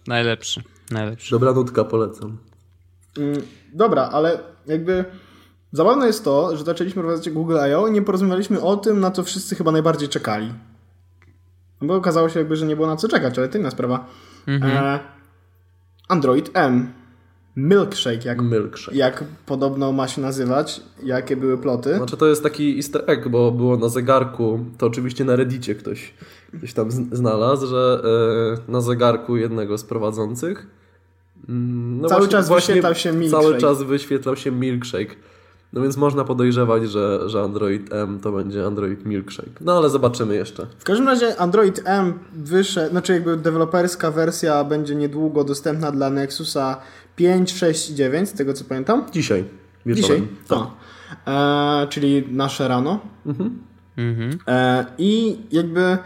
Najlepszy. 0.07 0.63
Najlepszy. 0.91 1.31
Dobra 1.31 1.53
nutka, 1.53 1.85
polecam. 1.85 2.37
Mm, 3.19 3.43
dobra, 3.75 4.03
ale 4.13 4.39
jakby 4.67 5.05
zabawne 5.73 6.07
jest 6.07 6.25
to, 6.25 6.57
że 6.57 6.65
zaczęliśmy 6.65 7.03
prowadzić 7.03 7.31
Google 7.35 7.57
I.O. 7.71 7.87
i 7.89 7.93
nie 7.93 8.03
porozmawialiśmy 8.03 8.61
o 8.61 8.77
tym, 8.77 9.01
na 9.01 9.11
co 9.11 9.25
wszyscy 9.25 9.55
chyba 9.57 9.73
najbardziej 9.73 10.09
czekali. 10.09 10.53
No 11.83 11.89
Bo 11.89 11.95
okazało 11.95 12.29
się 12.29 12.39
jakby, 12.39 12.57
że 12.57 12.67
nie 12.67 12.77
było 12.77 12.89
na 12.89 12.97
co 12.97 13.09
czekać, 13.09 13.39
ale 13.39 13.49
to 13.49 13.59
inna 13.59 13.71
sprawa. 13.71 14.07
E, 14.49 14.99
Android 16.09 16.51
M. 16.55 16.93
Milkshake, 17.57 18.25
jak, 18.25 18.43
Milkshake. 18.43 18.97
jak 18.97 19.25
podobno 19.47 19.93
ma 19.93 20.09
się 20.09 20.21
nazywać, 20.21 20.81
jakie 21.03 21.37
były 21.37 21.59
ploty. 21.59 21.97
Znaczy 21.97 22.17
to 22.17 22.27
jest 22.27 22.43
taki 22.43 22.77
easter 22.77 23.05
egg, 23.07 23.29
bo 23.29 23.51
było 23.51 23.77
na 23.77 23.89
zegarku, 23.89 24.65
to 24.79 24.87
oczywiście 24.87 25.25
na 25.25 25.37
reddicie 25.37 25.75
ktoś, 25.75 26.15
ktoś 26.59 26.73
tam 26.73 26.91
znalazł, 26.91 27.67
że 27.67 28.03
e, 28.69 28.73
na 28.73 28.81
zegarku 28.81 29.37
jednego 29.37 29.79
z 29.79 29.85
prowadzących 29.85 30.67
mm, 31.49 32.01
no 32.01 32.09
Cały 32.09 32.29
czas 32.29 32.49
wyświetlał 32.49 32.95
się 32.95 33.13
milkshake. 33.13 33.43
Cały 33.43 33.59
czas 33.59 33.83
wyświetlał 33.83 34.37
się 34.37 34.51
milkshake. 34.51 35.15
No 35.73 35.81
więc 35.83 35.97
można 35.97 36.25
podejrzewać, 36.25 36.91
że, 36.91 37.29
że 37.29 37.43
Android 37.43 37.93
M 37.93 38.21
to 38.21 38.33
będzie 38.33 38.67
Android 38.67 39.07
Milkshake. 39.07 39.51
No 39.61 39.77
ale 39.77 39.91
zobaczymy 39.91 40.35
jeszcze. 40.35 40.67
W 40.79 40.85
każdym 40.85 41.07
razie 41.09 41.41
Android 41.41 41.83
M 41.85 42.19
wyszedł, 42.33 42.91
znaczy 42.91 43.13
jakby 43.13 43.37
deweloperska 43.37 44.11
wersja 44.11 44.65
będzie 44.65 44.95
niedługo 44.95 45.45
dostępna 45.45 45.93
dla 45.93 46.11
Nexusa 46.11 46.77
5, 47.17 47.53
6 47.53 47.91
i 47.91 47.95
9, 47.95 48.29
z 48.29 48.33
tego 48.33 48.53
co 48.55 48.65
pamiętam. 48.65 49.05
Dzisiaj. 49.13 49.45
Wieczorem. 49.87 50.29
Dzisiaj? 50.43 50.59
Tak. 50.59 50.69
E, 51.27 51.87
czyli 51.89 52.25
nasze 52.31 52.69
rano. 52.69 53.01
Mhm. 53.27 54.39
E, 54.47 54.87
I 54.99 55.41
jakby 55.53 55.99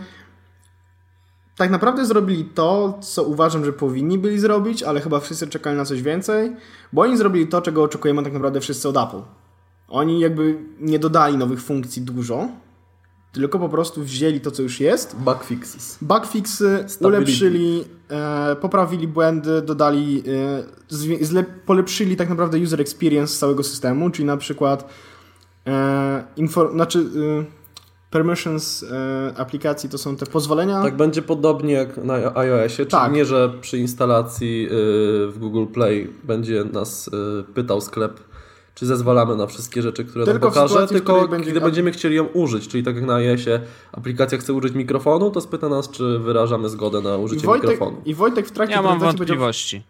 tak 1.56 1.70
naprawdę 1.70 2.06
zrobili 2.06 2.44
to, 2.44 2.98
co 3.00 3.24
uważam, 3.24 3.64
że 3.64 3.72
powinni 3.72 4.18
byli 4.18 4.38
zrobić, 4.38 4.82
ale 4.82 5.00
chyba 5.00 5.20
wszyscy 5.20 5.46
czekali 5.46 5.76
na 5.76 5.84
coś 5.84 6.02
więcej, 6.02 6.56
bo 6.92 7.02
oni 7.02 7.16
zrobili 7.16 7.46
to, 7.46 7.62
czego 7.62 7.82
oczekujemy 7.82 8.22
tak 8.22 8.32
naprawdę 8.32 8.60
wszyscy 8.60 8.88
od 8.88 8.96
Apple. 8.96 9.20
Oni 9.88 10.20
jakby 10.20 10.58
nie 10.80 10.98
dodali 10.98 11.36
nowych 11.36 11.62
funkcji 11.62 12.02
dużo, 12.02 12.48
tylko 13.32 13.58
po 13.58 13.68
prostu 13.68 14.02
wzięli 14.02 14.40
to, 14.40 14.50
co 14.50 14.62
już 14.62 14.80
jest, 14.80 15.16
Bug 15.16 15.44
fixes. 15.44 15.98
Bugfixy 16.00 16.84
ulepszyli, 17.00 17.84
e, 18.10 18.56
poprawili 18.56 19.08
błędy, 19.08 19.62
dodali, 19.62 20.22
e, 20.90 21.24
zle, 21.24 21.44
polepszyli 21.66 22.16
tak 22.16 22.28
naprawdę 22.28 22.58
user 22.58 22.80
experience 22.80 23.38
całego 23.38 23.62
systemu, 23.62 24.10
czyli 24.10 24.26
na 24.26 24.36
przykład 24.36 24.88
e, 25.66 26.24
info, 26.36 26.70
znaczy 26.72 26.98
e, 26.98 27.66
permissions 28.10 28.82
e, 28.82 29.32
aplikacji 29.36 29.88
to 29.88 29.98
są 29.98 30.16
te 30.16 30.26
pozwolenia. 30.26 30.82
Tak 30.82 30.96
będzie 30.96 31.22
podobnie 31.22 31.72
jak 31.72 31.96
na 31.96 32.14
iOSie, 32.36 32.76
czyli 32.76 32.90
Tak. 32.90 33.12
nie, 33.12 33.24
że 33.24 33.52
przy 33.60 33.78
instalacji 33.78 34.66
y, 34.66 34.68
w 35.28 35.38
Google 35.38 35.66
Play 35.66 36.12
będzie 36.24 36.64
nas 36.64 37.08
y, 37.08 37.12
pytał 37.54 37.80
sklep, 37.80 38.20
czy 38.76 38.86
zezwalamy 38.86 39.36
na 39.36 39.46
wszystkie 39.46 39.82
rzeczy, 39.82 40.04
które 40.04 40.24
Tylko 40.24 40.46
nam 40.46 40.54
pokaże, 40.54 40.86
tylko 40.86 41.28
będzie- 41.28 41.46
kiedy 41.46 41.60
będziemy 41.60 41.90
chcieli 41.90 42.16
ją 42.16 42.24
użyć, 42.24 42.68
czyli 42.68 42.84
tak 42.84 42.96
jak 42.96 43.04
na 43.04 43.14
iOSie 43.14 43.60
aplikacja 43.92 44.38
chce 44.38 44.52
użyć 44.52 44.74
mikrofonu, 44.74 45.30
to 45.30 45.40
spyta 45.40 45.68
nas, 45.68 45.90
czy 45.90 46.18
wyrażamy 46.18 46.68
zgodę 46.68 47.00
na 47.00 47.16
I 47.16 47.18
użycie 47.18 47.46
Wojtek, 47.46 47.70
mikrofonu. 47.70 47.96
I 48.04 48.14
Wojtek 48.14 48.46
w 48.46 48.50
trakcie 48.50 48.76
Ja 48.76 48.82
mam 48.82 48.98
wątpliwości. 48.98 49.82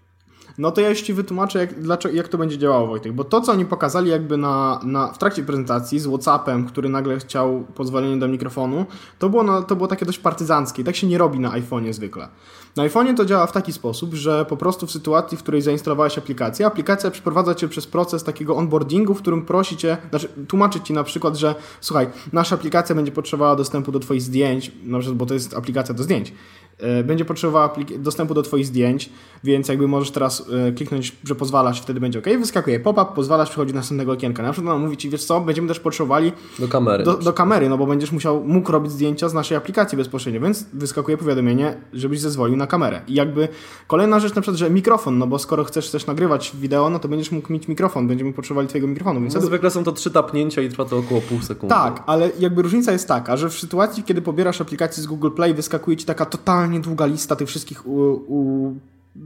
No 0.58 0.70
to 0.70 0.80
ja 0.80 0.88
już 0.88 1.00
Ci 1.00 1.14
wytłumaczę, 1.14 1.58
jak, 1.58 1.80
dlaczego, 1.80 2.14
jak 2.14 2.28
to 2.28 2.38
będzie 2.38 2.58
działało, 2.58 2.86
Wojtek. 2.86 3.12
Bo 3.12 3.24
to, 3.24 3.40
co 3.40 3.52
oni 3.52 3.66
pokazali 3.66 4.10
jakby 4.10 4.36
na, 4.36 4.80
na, 4.84 5.12
w 5.12 5.18
trakcie 5.18 5.42
prezentacji 5.42 6.00
z 6.00 6.06
Whatsappem, 6.06 6.66
który 6.66 6.88
nagle 6.88 7.18
chciał 7.18 7.64
pozwolenie 7.74 8.16
do 8.16 8.28
mikrofonu, 8.28 8.86
to 9.18 9.28
było, 9.28 9.42
na, 9.42 9.62
to 9.62 9.76
było 9.76 9.88
takie 9.88 10.06
dość 10.06 10.18
partyzanckie. 10.18 10.84
Tak 10.84 10.96
się 10.96 11.06
nie 11.06 11.18
robi 11.18 11.38
na 11.38 11.50
iPhone'ie 11.50 11.92
zwykle. 11.92 12.28
Na 12.76 12.82
iPhone'ie 12.82 13.14
to 13.14 13.24
działa 13.24 13.46
w 13.46 13.52
taki 13.52 13.72
sposób, 13.72 14.14
że 14.14 14.44
po 14.44 14.56
prostu 14.56 14.86
w 14.86 14.90
sytuacji, 14.90 15.38
w 15.38 15.42
której 15.42 15.62
zainstalowałeś 15.62 16.18
aplikację, 16.18 16.66
aplikacja 16.66 17.10
przeprowadza 17.10 17.54
Cię 17.54 17.68
przez 17.68 17.86
proces 17.86 18.24
takiego 18.24 18.56
onboardingu, 18.56 19.14
w 19.14 19.22
którym 19.22 19.44
prosi 19.44 19.76
Cię, 19.76 19.96
znaczy 20.10 20.28
tłumaczy 20.48 20.80
Ci 20.80 20.92
na 20.92 21.04
przykład, 21.04 21.36
że 21.36 21.54
słuchaj, 21.80 22.06
nasza 22.32 22.54
aplikacja 22.54 22.94
będzie 22.94 23.12
potrzebowała 23.12 23.56
dostępu 23.56 23.92
do 23.92 23.98
Twoich 23.98 24.22
zdjęć, 24.22 24.72
na 24.84 24.98
przykład, 24.98 25.18
bo 25.18 25.26
to 25.26 25.34
jest 25.34 25.54
aplikacja 25.54 25.94
do 25.94 26.02
zdjęć, 26.02 26.32
e, 26.78 27.04
będzie 27.04 27.24
potrzebowała 27.24 27.74
dostępu 27.98 28.34
do 28.34 28.42
Twoich 28.42 28.66
zdjęć, 28.66 29.10
więc 29.46 29.68
jakby 29.68 29.88
możesz 29.88 30.10
teraz 30.10 30.44
e, 30.68 30.72
kliknąć, 30.72 31.16
że 31.24 31.34
pozwalasz, 31.34 31.80
wtedy 31.82 32.00
będzie 32.00 32.18
OK, 32.18 32.24
wyskakuje 32.38 32.80
pop-up, 32.80 33.10
pozwalasz, 33.14 33.50
przychodzi 33.50 33.72
do 33.72 33.78
następnego 33.78 34.12
okienka. 34.12 34.42
Na 34.42 34.52
przykład 34.52 34.74
ona 34.74 34.84
mówi 34.84 34.96
Ci, 34.96 35.10
wiesz 35.10 35.24
co, 35.24 35.40
będziemy 35.40 35.68
też 35.68 35.80
potrzebowali 35.80 36.32
Do 36.58 36.68
kamery. 36.68 37.04
do, 37.04 37.14
do 37.14 37.32
kamery, 37.32 37.68
no 37.68 37.78
bo 37.78 37.86
będziesz 37.86 38.12
musiał, 38.12 38.44
mógł 38.44 38.72
robić 38.72 38.92
zdjęcia 38.92 39.28
z 39.28 39.34
naszej 39.34 39.56
aplikacji 39.56 39.98
bezpośrednio, 39.98 40.40
więc 40.40 40.66
wyskakuje 40.72 41.16
powiadomienie, 41.16 41.76
żebyś 41.92 42.20
zezwolił 42.20 42.56
na 42.56 42.66
kamerę. 42.66 43.00
I 43.08 43.14
jakby 43.14 43.48
kolejna 43.86 44.20
rzecz 44.20 44.34
na 44.34 44.42
przykład, 44.42 44.58
że 44.58 44.70
mikrofon, 44.70 45.18
no 45.18 45.26
bo 45.26 45.38
skoro 45.38 45.64
chcesz 45.64 45.90
też 45.90 46.06
nagrywać 46.06 46.52
wideo, 46.60 46.90
no 46.90 46.98
to 46.98 47.08
będziesz 47.08 47.30
mógł 47.32 47.52
mieć 47.52 47.68
mikrofon, 47.68 48.08
będziemy 48.08 48.32
potrzebowali 48.32 48.68
twojego 48.68 48.88
mikrofonu, 48.88 49.20
więc 49.20 49.34
No, 49.34 49.40
wtedy... 49.40 49.46
zwykle 49.46 49.70
są 49.70 49.84
to 49.84 49.92
trzy 49.92 50.10
tapnięcia 50.10 50.62
i 50.62 50.68
trwa 50.68 50.84
to 50.84 50.98
około 50.98 51.20
pół 51.20 51.40
sekundy. 51.40 51.74
Tak, 51.74 52.02
ale 52.06 52.30
jakby 52.38 52.62
różnica 52.62 52.92
jest 52.92 53.08
taka, 53.08 53.36
że 53.36 53.48
w 53.48 53.52
sytuacji, 53.54 54.02
kiedy 54.02 54.22
pobierasz 54.22 54.60
aplikację 54.60 55.02
z 55.02 55.06
Google 55.06 55.30
Play, 55.30 55.54
wyskakuje 55.54 55.96
ci 55.96 56.06
taka 56.06 56.24
totalnie 56.26 56.80
długa 56.80 57.06
lista 57.06 57.36
tych 57.36 57.48
wszystkich 57.48 57.86
u, 57.86 58.00
u 58.28 58.74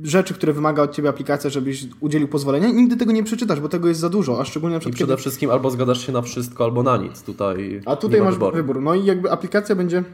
rzeczy, 0.03 0.35
które 0.35 0.53
wymaga 0.53 0.83
od 0.83 0.93
ciebie 0.95 1.09
aplikacja, 1.09 1.51
żebyś 1.51 1.87
udzielił 2.01 2.29
pozwolenia 2.29 2.69
i 2.69 2.75
nigdy 2.75 2.97
tego 2.97 3.13
nie 3.13 3.23
przeczytasz, 3.25 3.61
bo 3.61 3.69
tego 3.69 3.89
jest 3.89 4.01
za 4.01 4.09
dużo, 4.09 4.41
a 4.41 4.45
szczególnie 4.45 4.75
na 4.75 4.79
I 4.79 4.81
przykład 4.81 4.95
przede 4.97 5.13
kiedy... 5.13 5.21
wszystkim 5.21 5.51
albo 5.51 5.71
zgadasz 5.71 6.07
się 6.07 6.13
na 6.13 6.23
wszystko, 6.23 6.65
albo 6.65 6.83
na 6.83 6.97
nic. 6.97 7.23
Tutaj 7.23 7.83
A 7.87 7.97
tutaj 7.97 8.23
masz 8.23 8.35
wyboru. 8.35 8.57
wybór. 8.57 8.81
No 8.83 8.95
i 8.95 9.05
jakby 9.05 9.31
aplikacja 9.31 9.75
będzie 9.77 10.05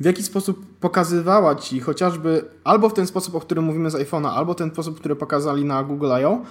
w 0.00 0.04
jakiś 0.04 0.24
sposób 0.24 0.66
pokazywała 0.80 1.54
ci 1.54 1.80
chociażby 1.80 2.44
albo 2.64 2.88
w 2.88 2.94
ten 2.94 3.06
sposób, 3.06 3.34
o 3.34 3.40
którym 3.40 3.64
mówimy 3.64 3.90
z 3.90 3.94
iPhone'a, 3.94 4.28
albo 4.28 4.54
ten 4.54 4.70
sposób, 4.70 4.98
który 4.98 5.16
pokazali 5.16 5.64
na 5.64 5.84
Google 5.84 6.10
I.O., 6.22 6.42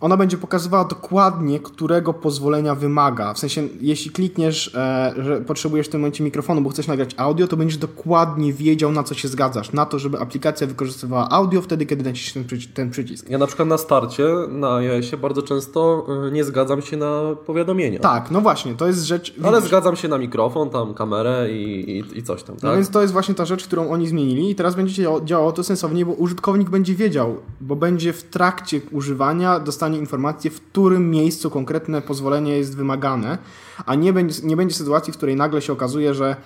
ona 0.00 0.16
będzie 0.16 0.36
pokazywała 0.36 0.84
dokładnie, 0.84 1.60
którego 1.60 2.14
pozwolenia 2.14 2.74
wymaga. 2.74 3.34
W 3.34 3.38
sensie, 3.38 3.68
jeśli 3.80 4.10
klikniesz, 4.10 4.74
e, 4.74 5.14
że 5.18 5.40
potrzebujesz 5.40 5.86
w 5.86 5.90
tym 5.90 6.00
momencie 6.00 6.24
mikrofonu, 6.24 6.60
bo 6.60 6.70
chcesz 6.70 6.86
nagrać 6.86 7.10
audio, 7.16 7.46
to 7.48 7.56
będziesz 7.56 7.78
dokładnie 7.78 8.52
wiedział, 8.52 8.92
na 8.92 9.02
co 9.02 9.14
się 9.14 9.28
zgadzasz. 9.28 9.72
Na 9.72 9.86
to, 9.86 9.98
żeby 9.98 10.18
aplikacja 10.18 10.66
wykorzystywała 10.66 11.28
audio 11.30 11.62
wtedy, 11.62 11.86
kiedy 11.86 12.04
naciśniesz 12.04 12.32
ten, 12.34 12.44
przyci- 12.58 12.72
ten 12.74 12.90
przycisk. 12.90 13.30
Ja 13.30 13.38
na 13.38 13.46
przykład 13.46 13.68
na 13.68 13.78
starcie 13.78 14.24
na 14.48 14.74
iOSie 14.74 15.16
bardzo 15.16 15.42
często 15.42 16.06
y, 16.28 16.32
nie 16.32 16.44
zgadzam 16.44 16.82
się 16.82 16.96
na 16.96 17.20
powiadomienia. 17.46 17.98
Tak, 18.00 18.30
no 18.30 18.40
właśnie, 18.40 18.74
to 18.74 18.86
jest 18.86 19.04
rzecz... 19.04 19.34
Ale 19.44 19.56
widzisz- 19.58 19.68
zgadzam 19.68 19.96
się 19.96 20.08
na 20.08 20.18
mikrofon, 20.18 20.70
tam 20.70 20.94
kamerę 20.94 21.52
i, 21.52 21.90
i, 21.98 22.18
i 22.18 22.22
coś 22.22 22.42
tam, 22.42 22.54
No 22.62 22.68
tak? 22.68 22.74
więc 22.76 22.90
to 22.90 23.00
jest 23.00 23.12
właśnie 23.12 23.34
ta 23.34 23.44
rzecz, 23.44 23.64
którą 23.66 23.90
oni 23.90 24.08
zmienili 24.08 24.50
i 24.50 24.54
teraz 24.54 24.74
będzie 24.74 25.06
działało 25.24 25.52
to 25.52 25.64
sensownie, 25.64 26.06
bo 26.06 26.12
użytkownik 26.12 26.70
będzie 26.70 26.94
wiedział, 26.94 27.36
bo 27.60 27.76
będzie 27.76 28.12
w 28.12 28.22
trakcie 28.22 28.80
używania 28.92 29.60
dostanie 29.74 29.98
informację, 29.98 30.50
w 30.50 30.60
którym 30.60 31.10
miejscu 31.10 31.50
konkretne 31.50 32.02
pozwolenie 32.02 32.56
jest 32.56 32.76
wymagane, 32.76 33.38
a 33.86 33.94
nie 33.94 34.12
będzie, 34.12 34.42
nie 34.42 34.56
będzie 34.56 34.74
sytuacji, 34.74 35.12
w 35.12 35.16
której 35.16 35.36
nagle 35.36 35.62
się 35.62 35.72
okazuje, 35.72 36.14
że 36.14 36.36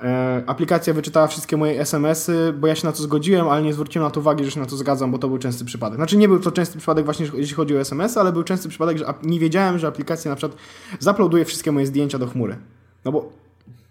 e, 0.00 0.42
aplikacja 0.46 0.94
wyczytała 0.94 1.26
wszystkie 1.26 1.56
moje 1.56 1.80
SMS-y, 1.80 2.52
bo 2.52 2.66
ja 2.66 2.74
się 2.74 2.86
na 2.86 2.92
to 2.92 3.02
zgodziłem, 3.02 3.48
ale 3.48 3.62
nie 3.62 3.72
zwróciłem 3.72 4.06
na 4.06 4.10
to 4.10 4.20
uwagi, 4.20 4.44
że 4.44 4.50
się 4.50 4.60
na 4.60 4.66
to 4.66 4.76
zgadzam, 4.76 5.10
bo 5.10 5.18
to 5.18 5.28
był 5.28 5.38
częsty 5.38 5.64
przypadek. 5.64 5.96
Znaczy 5.96 6.16
nie 6.16 6.28
był 6.28 6.38
to 6.38 6.52
częsty 6.52 6.78
przypadek 6.78 7.04
właśnie 7.04 7.26
jeśli 7.34 7.54
chodzi 7.54 7.76
o 7.76 7.80
SMS, 7.80 8.16
ale 8.16 8.32
był 8.32 8.42
częsty 8.42 8.68
przypadek, 8.68 8.98
że 8.98 9.14
nie 9.22 9.38
wiedziałem, 9.38 9.78
że 9.78 9.86
aplikacja 9.86 10.30
na 10.30 10.36
przykład 10.36 10.58
zaploaduje 10.98 11.44
wszystkie 11.44 11.72
moje 11.72 11.86
zdjęcia 11.86 12.18
do 12.18 12.26
chmury. 12.26 12.56
No 13.04 13.12
bo 13.12 13.41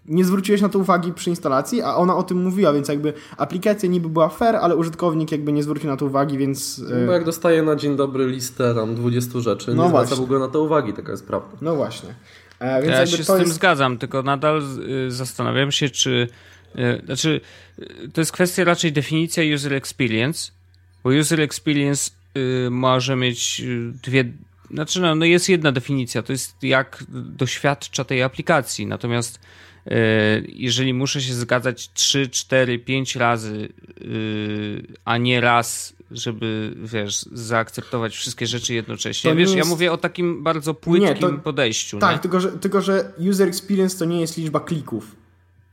nie 0.06 0.24
zwróciłeś 0.24 0.60
na 0.60 0.68
to 0.68 0.78
uwagi 0.78 1.12
przy 1.12 1.30
instalacji, 1.30 1.82
a 1.82 1.94
ona 1.94 2.16
o 2.16 2.22
tym 2.22 2.42
mówiła, 2.42 2.72
więc 2.72 2.88
jakby 2.88 3.12
aplikacja 3.36 3.88
niby 3.88 4.08
była 4.08 4.28
fair, 4.28 4.56
ale 4.56 4.76
użytkownik 4.76 5.32
jakby 5.32 5.52
nie 5.52 5.62
zwrócił 5.62 5.90
na 5.90 5.96
to 5.96 6.06
uwagi, 6.06 6.38
więc... 6.38 6.82
e, 7.02 7.06
Bo 7.06 7.12
jak 7.12 7.24
dostaję 7.24 7.62
na 7.62 7.76
dzień 7.76 7.96
dobry 7.96 8.26
listę 8.26 8.74
tam 8.74 8.94
20 8.94 9.40
rzeczy, 9.40 9.74
No 9.74 9.82
nie 9.82 9.88
zwraca 9.88 10.16
w 10.16 10.20
ogóle 10.20 10.38
na 10.38 10.48
to 10.48 10.62
uwagi, 10.62 10.92
taka 10.92 11.10
jest 11.12 11.26
prawda. 11.26 11.56
No 11.60 11.76
właśnie. 11.76 12.14
E, 12.58 12.82
więc 12.82 12.92
Ja 12.92 13.00
jakby 13.00 13.16
się 13.16 13.24
z 13.24 13.26
tym 13.26 13.38
jest... 13.38 13.52
zgadzam, 13.52 13.98
tylko 13.98 14.22
nadal 14.22 14.62
y, 15.06 15.10
zastanawiam 15.10 15.72
się, 15.72 15.90
czy. 15.90 16.28
y, 16.78 17.02
Znaczy, 17.04 17.40
y, 17.78 18.08
to 18.12 18.20
jest 18.20 18.32
kwestia 18.32 18.64
raczej 18.64 18.92
definicja 18.92 19.54
user 19.54 19.74
experience, 19.74 20.52
bo 21.04 21.10
user 21.10 21.40
experience 21.40 22.10
y, 22.66 22.70
może 22.70 23.16
mieć 23.16 23.60
y, 23.60 23.92
dwie. 24.02 24.24
Znaczy, 24.70 25.00
no, 25.00 25.14
no 25.14 25.24
jest 25.24 25.48
jedna 25.48 25.72
definicja, 25.72 26.22
to 26.22 26.32
jest 26.32 26.62
jak 26.62 27.04
doświadcza 27.08 28.04
tej 28.04 28.22
aplikacji. 28.22 28.86
Natomiast 28.86 29.38
jeżeli 30.48 30.94
muszę 30.94 31.20
się 31.20 31.34
zgadzać 31.34 31.90
3, 31.92 32.28
4, 32.28 32.78
5 32.78 33.16
razy, 33.16 33.68
y, 34.00 34.82
a 35.04 35.18
nie 35.18 35.40
raz, 35.40 35.92
żeby 36.10 36.74
wiesz, 36.84 37.22
zaakceptować 37.32 38.14
wszystkie 38.16 38.46
rzeczy 38.46 38.74
jednocześnie. 38.74 39.30
To 39.30 39.34
nie 39.34 39.40
wiesz, 39.40 39.50
ja 39.50 39.56
jest- 39.56 39.70
mówię 39.70 39.92
o 39.92 39.96
takim 39.98 40.42
bardzo 40.42 40.74
płytkim 40.74 41.08
Nie, 41.08 41.14
to- 41.14 41.32
podejściu. 41.32 41.98
Tak, 41.98 42.16
nie? 42.16 42.18
tylko 42.22 42.40
że, 42.40 42.52
tylko 42.52 42.80
że 42.80 43.12
user 43.30 43.48
experience 43.48 43.98
to 43.98 44.04
nie 44.04 44.20
jest 44.20 44.36
liczba 44.36 44.60
klików. 44.60 45.16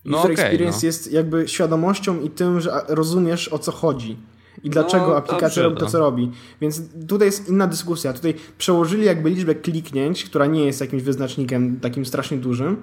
No 0.06 0.18
User 0.18 0.32
okej, 0.32 0.46
experience 0.46 0.78
no. 0.82 0.86
jest 0.86 1.12
jakby 1.12 1.48
świadomością 1.48 2.22
i 2.22 2.30
tym, 2.30 2.62
że 2.62 2.72
rozumiesz 2.88 3.48
o 3.48 3.60
co 3.60 3.72
chodzi. 3.72 4.18
I 4.64 4.70
dlaczego 4.70 5.08
No, 5.08 5.16
aplikacja 5.18 5.64
robi 5.64 5.78
to, 5.78 5.86
no. 5.86 5.92
co 5.92 6.00
robi. 6.00 6.32
Więc 6.62 6.82
tutaj 7.08 7.28
jest 7.28 7.50
inna 7.50 7.68
dyskusja. 7.68 8.14
Tutaj 8.14 8.34
przełożyli 8.58 9.06
jakby 9.06 9.30
liczbę 9.30 9.56
kliknięć, 9.56 10.24
która 10.24 10.46
nie 10.46 10.66
jest 10.66 10.82
jakimś 10.82 11.04
wyznacznikiem 11.04 11.80
takim 11.80 12.06
strasznie 12.06 12.38
dużym, 12.38 12.78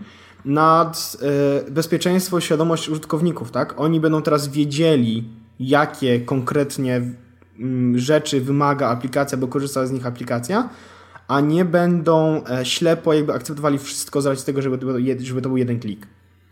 nad 0.45 1.17
e, 1.67 1.71
bezpieczeństwo 1.71 2.39
i 2.39 2.43
świadomość 2.43 2.89
użytkowników, 2.89 3.51
tak? 3.51 3.81
Oni 3.81 4.01
będą 4.01 4.23
teraz 4.23 4.49
wiedzieli, 4.49 5.25
jakie 5.61 6.21
konkretnie 6.21 7.03
mm, 7.59 7.99
rzeczy 7.99 8.41
wymaga 8.41 8.89
aplikacja, 8.89 9.39
bo 9.39 9.49
korzysta 9.49 9.87
z 9.87 9.93
nich 9.93 10.07
aplikacja, 10.07 10.69
a 11.29 11.41
nie 11.41 11.65
będą 11.65 12.45
e, 12.45 12.65
ślepo 12.65 13.13
jakby 13.13 13.33
akceptowali 13.33 13.79
wszystko 13.79 14.21
z 14.21 14.27
racji 14.27 14.47
tego, 14.47 14.63
żeby 14.63 14.79
to, 14.79 14.87
był 14.87 14.97
jed- 14.97 15.21
żeby 15.21 15.43
to 15.43 15.49
był 15.49 15.59
jeden 15.59 15.81
klik. 15.81 16.07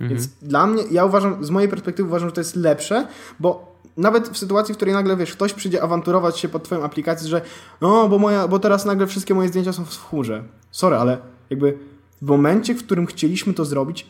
Więc 0.09 0.27
dla 0.27 0.67
mnie, 0.67 0.83
ja 0.91 1.05
uważam, 1.05 1.45
z 1.45 1.51
mojej 1.51 1.69
perspektywy 1.69 2.09
uważam, 2.09 2.29
że 2.29 2.33
to 2.33 2.41
jest 2.41 2.57
lepsze, 2.57 3.07
bo 3.41 3.75
nawet 3.97 4.29
w 4.29 4.39
sytuacji, 4.39 4.75
w 4.75 4.77
której 4.77 4.95
nagle, 4.95 5.17
wiesz, 5.17 5.33
ktoś 5.33 5.53
przyjdzie 5.53 5.83
awanturować 5.83 6.39
się 6.39 6.49
pod 6.49 6.65
twoją 6.65 6.83
aplikację, 6.83 7.29
że 7.29 7.41
no, 7.81 8.09
bo, 8.09 8.19
moja, 8.19 8.49
bo 8.49 8.59
teraz 8.59 8.85
nagle 8.85 9.07
wszystkie 9.07 9.35
moje 9.35 9.49
zdjęcia 9.49 9.73
są 9.73 9.85
w 9.85 10.09
chmurze. 10.09 10.45
Sorry, 10.71 10.97
ale 10.97 11.19
jakby 11.51 11.79
w 12.25 12.27
momencie, 12.27 12.75
w 12.75 12.85
którym 12.85 13.07
chcieliśmy 13.07 13.55
to 13.55 13.65
zrobić, 13.65 14.07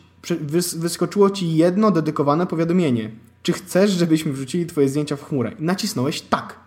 wyskoczyło 0.77 1.29
ci 1.29 1.55
jedno 1.55 1.91
dedykowane 1.91 2.47
powiadomienie. 2.47 3.11
Czy 3.43 3.53
chcesz, 3.53 3.91
żebyśmy 3.91 4.31
wrzucili 4.33 4.65
twoje 4.65 4.89
zdjęcia 4.89 5.15
w 5.15 5.23
chmurę? 5.23 5.51
I 5.59 5.63
nacisnąłeś 5.63 6.21
tak. 6.21 6.59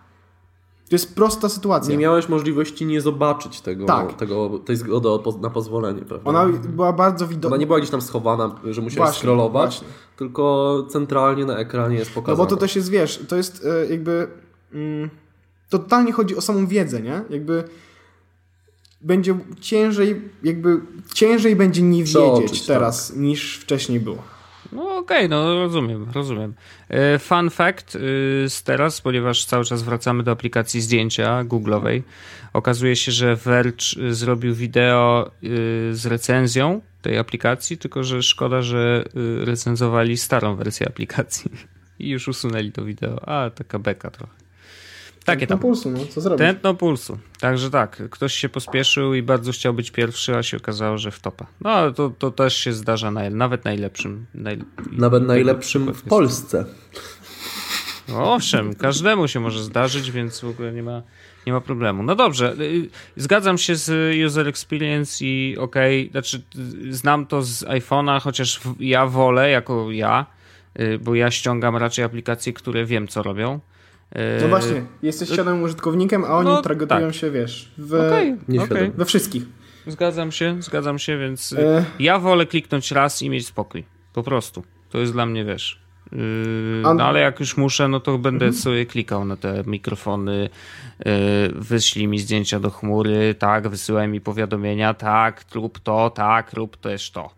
To 0.89 0.95
jest 0.95 1.15
prosta 1.15 1.49
sytuacja. 1.49 1.91
Nie 1.91 1.97
miałeś 1.97 2.29
możliwości 2.29 2.85
nie 2.85 3.01
zobaczyć 3.01 3.61
tego, 3.61 3.85
Tak. 3.85 4.13
tego 4.13 4.59
tej 4.65 4.75
zgody 4.75 5.09
na 5.41 5.49
pozwolenie, 5.49 6.01
prawda? 6.01 6.29
Ona 6.29 6.45
była 6.47 6.93
bardzo 6.93 7.25
Ona 7.25 7.33
widoczna. 7.33 7.57
nie 7.57 7.65
była 7.67 7.79
gdzieś 7.79 7.89
tam 7.91 8.01
schowana, 8.01 8.55
że 8.63 8.81
musiałeś 8.81 8.95
Właśnie, 8.97 9.19
scrollować, 9.19 9.69
właśnie. 9.69 9.87
tylko 10.17 10.75
centralnie 10.89 11.45
na 11.45 11.57
ekranie 11.57 11.95
jest 11.97 12.11
No 12.11 12.21
pokazane. 12.21 12.37
bo 12.37 12.45
to 12.45 12.57
też 12.57 12.75
jest, 12.75 12.89
wiesz, 12.89 13.25
to 13.27 13.35
jest 13.35 13.65
e, 13.65 13.85
jakby. 13.91 14.27
Mm, 14.73 15.09
to 15.69 15.79
totalnie 15.79 16.11
chodzi 16.11 16.35
o 16.37 16.41
samą 16.41 16.67
wiedzę, 16.67 17.01
nie? 17.01 17.21
Jakby 17.29 17.63
będzie 19.01 19.37
ciężej, 19.61 20.21
jakby 20.43 20.81
ciężej 21.13 21.55
będzie 21.55 21.81
nie 21.81 22.03
wiedzieć 22.03 22.65
teraz 22.65 23.15
niż 23.15 23.57
wcześniej 23.57 23.99
było. 23.99 24.23
No 24.71 24.97
okej, 24.97 25.29
no 25.29 25.55
rozumiem, 25.55 26.07
rozumiem. 26.13 26.53
E, 26.89 27.19
Fun 27.19 27.49
fact 27.49 27.95
y, 27.95 27.99
z 28.49 28.63
teraz, 28.63 29.01
ponieważ 29.01 29.45
cały 29.45 29.65
czas 29.65 29.83
wracamy 29.83 30.23
do 30.23 30.31
aplikacji 30.31 30.81
zdjęcia 30.81 31.43
Google'owej, 31.43 32.01
okazuje 32.53 32.95
się, 32.95 33.11
że 33.11 33.35
Verge 33.35 33.97
y, 33.97 34.13
zrobił 34.13 34.55
wideo 34.55 35.31
y, 35.43 35.47
z 35.95 36.05
recenzją 36.05 36.81
tej 37.01 37.17
aplikacji, 37.17 37.77
tylko 37.77 38.03
że 38.03 38.23
szkoda, 38.23 38.61
że 38.61 39.03
recenzowali 39.39 40.17
starą 40.17 40.55
wersję 40.55 40.87
aplikacji 40.87 41.51
i 41.99 42.09
już 42.09 42.27
usunęli 42.27 42.71
to 42.71 42.85
wideo. 42.85 43.29
A, 43.29 43.49
taka 43.49 43.79
beka 43.79 44.11
trochę. 44.11 44.38
Takie 45.29 45.45
Na 45.45 45.47
tam. 45.47 45.59
pulsu, 45.59 45.91
no 45.91 45.99
co 46.09 46.21
zrobić? 46.21 46.39
Tętno 46.39 46.73
pulsu. 46.73 47.17
Także 47.39 47.69
tak, 47.69 48.09
ktoś 48.09 48.33
się 48.33 48.49
pospieszył 48.49 49.13
i 49.13 49.21
bardzo 49.23 49.51
chciał 49.51 49.73
być 49.73 49.91
pierwszy, 49.91 50.35
a 50.35 50.43
się 50.43 50.57
okazało, 50.57 50.97
że 50.97 51.11
w 51.11 51.19
topa. 51.19 51.45
No 51.61 51.69
ale 51.69 51.93
to, 51.93 52.09
to 52.19 52.31
też 52.31 52.57
się 52.57 52.73
zdarza 52.73 53.11
na, 53.11 53.29
nawet 53.29 53.65
najlepszym. 53.65 54.25
Naj, 54.33 54.59
Nawet 54.91 55.27
najlepszym 55.27 55.93
w. 55.93 56.01
Polsce. 56.03 56.65
No 58.07 58.33
Owszem, 58.33 58.75
każdemu 58.75 59.27
się 59.27 59.39
może 59.39 59.63
zdarzyć, 59.63 60.11
więc 60.11 60.39
w 60.41 60.49
ogóle 60.49 60.73
nie 60.73 60.83
ma, 60.83 61.01
nie 61.47 61.53
ma 61.53 61.61
problemu. 61.61 62.03
No 62.03 62.15
dobrze, 62.15 62.55
y, 62.59 62.89
zgadzam 63.17 63.57
się 63.57 63.75
z 63.75 64.15
user 64.25 64.47
experience 64.47 65.25
i 65.25 65.57
okej, 65.57 66.09
znaczy 66.11 66.41
y, 66.85 66.93
znam 66.93 67.25
to 67.25 67.41
z 67.43 67.63
iPhone'a, 67.63 68.21
chociaż 68.21 68.59
ja 68.79 69.05
wolę 69.05 69.49
jako 69.49 69.91
ja, 69.91 70.25
y, 70.79 70.99
bo 70.99 71.15
ja 71.15 71.31
ściągam 71.31 71.75
raczej 71.77 72.05
aplikacje, 72.05 72.53
które 72.53 72.85
wiem 72.85 73.07
co 73.07 73.23
robią. 73.23 73.59
No 74.41 74.47
właśnie, 74.47 74.83
jesteś 75.01 75.29
świadomym 75.29 75.63
użytkownikiem, 75.63 76.23
a 76.25 76.27
oni 76.27 76.47
no, 76.49 76.61
targetują 76.61 77.07
tak. 77.07 77.15
się, 77.15 77.31
wiesz, 77.31 77.71
w, 77.77 77.93
okej. 77.93 78.91
we 78.95 79.05
wszystkich. 79.05 79.43
Zgadzam 79.87 80.31
się, 80.31 80.55
zgadzam 80.61 80.99
się, 80.99 81.17
więc 81.17 81.53
E. 81.53 81.85
ja 81.99 82.19
wolę 82.19 82.45
kliknąć 82.45 82.91
raz 82.91 83.21
i 83.21 83.29
mieć 83.29 83.47
spokój. 83.47 83.83
Po 84.13 84.23
prostu. 84.23 84.63
To 84.89 84.97
jest 84.97 85.11
dla 85.11 85.25
mnie, 85.25 85.45
wiesz. 85.45 85.81
Yy, 86.11 86.19
A- 86.85 86.93
no 86.93 87.03
ale 87.03 87.19
jak 87.19 87.39
już 87.39 87.57
muszę, 87.57 87.87
no 87.87 87.99
to 87.99 88.17
będę 88.17 88.45
Mhm. 88.45 88.61
sobie 88.63 88.85
klikał 88.85 89.25
na 89.25 89.35
te 89.37 89.63
mikrofony, 89.67 90.49
yy, 91.05 91.11
wyślij 91.55 92.07
mi 92.07 92.19
zdjęcia 92.19 92.59
do 92.59 92.69
chmury, 92.69 93.35
tak, 93.39 93.67
wysyłaj 93.67 94.07
mi 94.07 94.21
powiadomienia, 94.21 94.93
tak, 94.93 95.45
rób 95.55 95.79
to, 95.79 96.09
tak, 96.09 96.53
rób 96.53 96.77
też 96.77 97.11
to. 97.11 97.29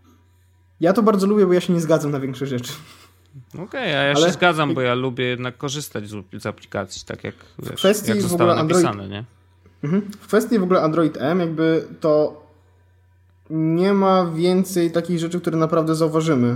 Ja 0.80 0.94
to 0.94 1.04
bardzo 1.04 1.28
lubię, 1.28 1.46
bo 1.46 1.54
ja 1.54 1.62
się 1.62 1.74
nie 1.74 1.82
zgadzam 1.82 2.12
na 2.12 2.20
większe 2.20 2.46
rzeczy. 2.46 2.74
Okej, 3.64 3.84
a 3.96 4.04
ja 4.04 4.14
Ale- 4.16 4.26
się 4.28 4.32
zgadzam, 4.34 4.74
bo 4.74 4.82
ja 4.82 4.94
lubię 4.96 5.26
jednak 5.26 5.58
korzystać 5.58 6.10
z, 6.10 6.16
z 6.42 6.46
aplikacji, 6.46 7.02
tak 7.08 7.24
jak, 7.24 7.36
wiesz, 7.60 7.76
kwestii 7.76 8.10
jak 8.10 8.20
w 8.20 8.22
zostało 8.22 8.52
ogóle 8.52 8.64
Android- 8.66 8.84
napisane, 8.84 9.08
nie? 9.10 9.24
Mhm. 9.84 10.02
W 10.20 10.28
kwestii 10.28 10.60
w 10.60 10.64
ogóle 10.64 10.82
Android 10.82 11.18
M, 11.18 11.40
jakby 11.40 11.88
to 12.00 12.42
nie 13.50 13.94
ma 13.94 14.26
więcej 14.26 14.92
takich 14.92 15.20
rzeczy, 15.20 15.42
które 15.42 15.58
naprawdę 15.58 15.96
zauważymy. 15.96 16.56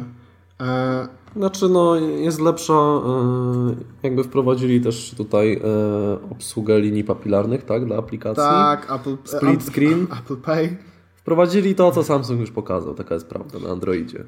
E, 0.61 1.07
Znaczy, 1.35 1.69
no, 1.69 1.95
jest 1.95 2.41
lepsza, 2.41 2.73
e, 2.73 3.75
jakby 4.03 4.23
wprowadzili 4.23 4.81
też 4.81 5.13
tutaj 5.17 5.53
e, 5.53 5.59
obsługę 6.31 6.79
linii 6.79 7.03
papilarnych, 7.03 7.63
tak, 7.65 7.85
dla 7.85 7.97
aplikacji. 7.97 8.43
tak, 8.43 8.91
Apple, 8.91 9.17
Split 9.23 9.59
Apple- 9.61 9.71
screen. 9.71 10.07
Apple 10.19 10.38
Pay. 10.38 10.77
Wprowadzili 11.15 11.75
to, 11.75 11.91
co 11.91 12.03
Samsung 12.03 12.39
już 12.39 12.51
pokazał, 12.51 12.93
taka 12.93 13.13
jest 13.13 13.27
prawda 13.27 13.59
na 13.59 13.69
Androidzie. 13.69 14.23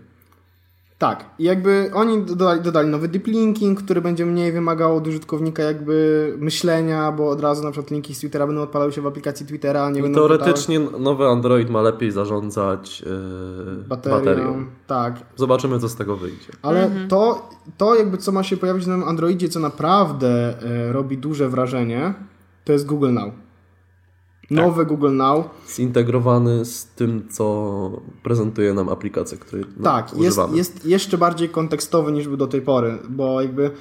Tak, 0.99 1.25
i 1.39 1.43
jakby 1.43 1.91
oni 1.93 2.21
dodali, 2.23 2.61
dodali 2.61 2.89
nowy 2.89 3.07
deep 3.07 3.27
linking, 3.27 3.83
który 3.83 4.01
będzie 4.01 4.25
mniej 4.25 4.51
wymagał 4.51 4.95
od 4.97 5.07
użytkownika 5.07 5.63
jakby 5.63 6.33
myślenia, 6.39 7.11
bo 7.11 7.29
od 7.29 7.41
razu 7.41 7.63
na 7.63 7.71
przykład 7.71 7.91
linki 7.91 8.15
z 8.15 8.19
Twittera 8.19 8.47
będą 8.47 8.61
odpalały 8.61 8.91
się 8.91 9.01
w 9.01 9.07
aplikacji 9.07 9.45
Twittera, 9.45 9.83
a 9.85 9.89
nie 9.89 9.99
I 9.99 10.03
będą 10.03 10.15
teoretycznie 10.19 10.79
nowy 10.79 11.25
Android 11.25 11.69
ma 11.69 11.81
lepiej 11.81 12.11
zarządzać 12.11 12.99
pytały 13.01 13.83
baterią. 13.87 14.19
baterią. 14.19 14.65
Tak, 14.87 15.15
Zobaczymy, 15.35 15.79
co 15.79 15.89
z 15.89 15.95
tego 15.95 16.17
wyjdzie. 16.17 16.51
ale 16.61 16.91
to, 17.09 17.49
to 17.77 17.95
jakby 17.95 18.17
co 18.17 18.31
ma 18.31 18.43
się 18.43 18.57
pojawić 18.57 18.85
nowym 18.85 19.07
Androidzie, 19.07 19.49
co 19.49 19.59
naprawdę 19.59 20.61
e, 20.61 20.91
robi 20.93 21.17
duże 21.17 21.49
wrażenie, 21.49 22.13
to 22.65 22.73
jest 22.73 22.85
Google 22.85 23.13
Now. 23.13 23.33
Nowy 24.51 24.85
Google 24.85 25.11
Now. 25.15 25.45
Zintegrowany 25.75 26.65
z 26.65 26.85
tym, 26.85 27.27
co 27.31 27.91
prezentuje 28.23 28.73
nam 28.73 28.89
aplikacja, 28.89 29.37
której 29.37 29.65
no, 29.77 29.83
Tak, 29.83 30.05
jest, 30.05 30.19
używamy. 30.19 30.57
jest 30.57 30.85
jeszcze 30.85 31.17
bardziej 31.17 31.49
kontekstowy 31.49 32.11
niż 32.11 32.27
był 32.27 32.37
do 32.37 32.47
tej 32.47 32.61
pory, 32.61 32.97
bo 33.09 33.41
jakby 33.41 33.71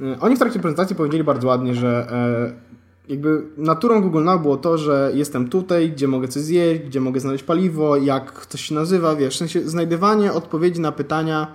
e, 0.00 0.20
oni 0.20 0.36
w 0.36 0.38
trakcie 0.38 0.60
prezentacji 0.60 0.96
powiedzieli 0.96 1.24
bardzo 1.24 1.48
ładnie, 1.48 1.74
że 1.74 2.06
e, 2.12 2.68
jakby 3.08 3.42
naturą 3.56 4.02
Google 4.02 4.24
Now 4.24 4.42
było 4.42 4.56
to, 4.56 4.78
że 4.78 5.10
jestem 5.14 5.48
tutaj, 5.48 5.90
gdzie 5.92 6.08
mogę 6.08 6.28
coś 6.28 6.42
zjeść, 6.42 6.82
gdzie 6.82 7.00
mogę 7.00 7.20
znaleźć 7.20 7.44
paliwo, 7.44 7.96
jak 7.96 8.46
coś 8.46 8.60
się 8.60 8.74
nazywa, 8.74 9.16
wiesz, 9.16 9.34
w 9.34 9.38
sensie 9.38 9.68
znajdywanie 9.68 10.32
odpowiedzi 10.32 10.80
na 10.80 10.92
pytania, 10.92 11.46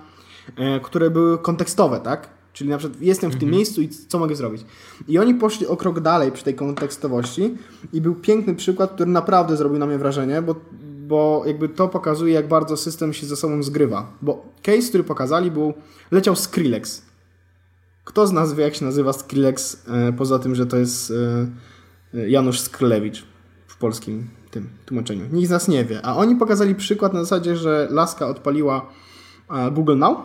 e, 0.56 0.80
które 0.80 1.10
były 1.10 1.38
kontekstowe, 1.38 2.00
tak? 2.00 2.28
Czyli 2.54 2.70
na 2.70 2.78
przykład 2.78 3.00
jestem 3.00 3.30
w 3.30 3.36
tym 3.36 3.50
miejscu 3.50 3.82
i 3.82 3.88
co 3.88 4.18
mogę 4.18 4.36
zrobić. 4.36 4.64
I 5.08 5.18
oni 5.18 5.34
poszli 5.34 5.66
o 5.66 5.76
krok 5.76 6.00
dalej 6.00 6.32
przy 6.32 6.44
tej 6.44 6.54
kontekstowości 6.54 7.54
i 7.92 8.00
był 8.00 8.14
piękny 8.14 8.54
przykład, 8.54 8.92
który 8.94 9.10
naprawdę 9.10 9.56
zrobił 9.56 9.78
na 9.78 9.86
mnie 9.86 9.98
wrażenie, 9.98 10.42
bo, 10.42 10.54
bo 11.06 11.42
jakby 11.46 11.68
to 11.68 11.88
pokazuje, 11.88 12.34
jak 12.34 12.48
bardzo 12.48 12.76
system 12.76 13.12
się 13.12 13.26
ze 13.26 13.36
sobą 13.36 13.62
zgrywa. 13.62 14.12
Bo 14.22 14.46
case, 14.62 14.88
który 14.88 15.04
pokazali, 15.04 15.50
był 15.50 15.74
leciał 16.10 16.36
Skrillex. 16.36 17.02
Kto 18.04 18.26
z 18.26 18.32
nas 18.32 18.54
wie, 18.54 18.64
jak 18.64 18.74
się 18.74 18.84
nazywa 18.84 19.12
Skrillex, 19.12 19.86
e, 19.88 20.12
poza 20.12 20.38
tym, 20.38 20.54
że 20.54 20.66
to 20.66 20.76
jest 20.76 21.12
e, 22.14 22.28
Janusz 22.28 22.60
Skrlewicz 22.60 23.24
w 23.66 23.76
polskim 23.76 24.28
tym 24.50 24.68
tłumaczeniu. 24.86 25.24
Nikt 25.32 25.48
z 25.48 25.50
nas 25.50 25.68
nie 25.68 25.84
wie. 25.84 26.06
A 26.06 26.16
oni 26.16 26.36
pokazali 26.36 26.74
przykład 26.74 27.12
na 27.12 27.20
zasadzie, 27.20 27.56
że 27.56 27.88
laska 27.90 28.26
odpaliła 28.26 28.90
e, 29.50 29.70
Google 29.70 29.98
Now 29.98 30.18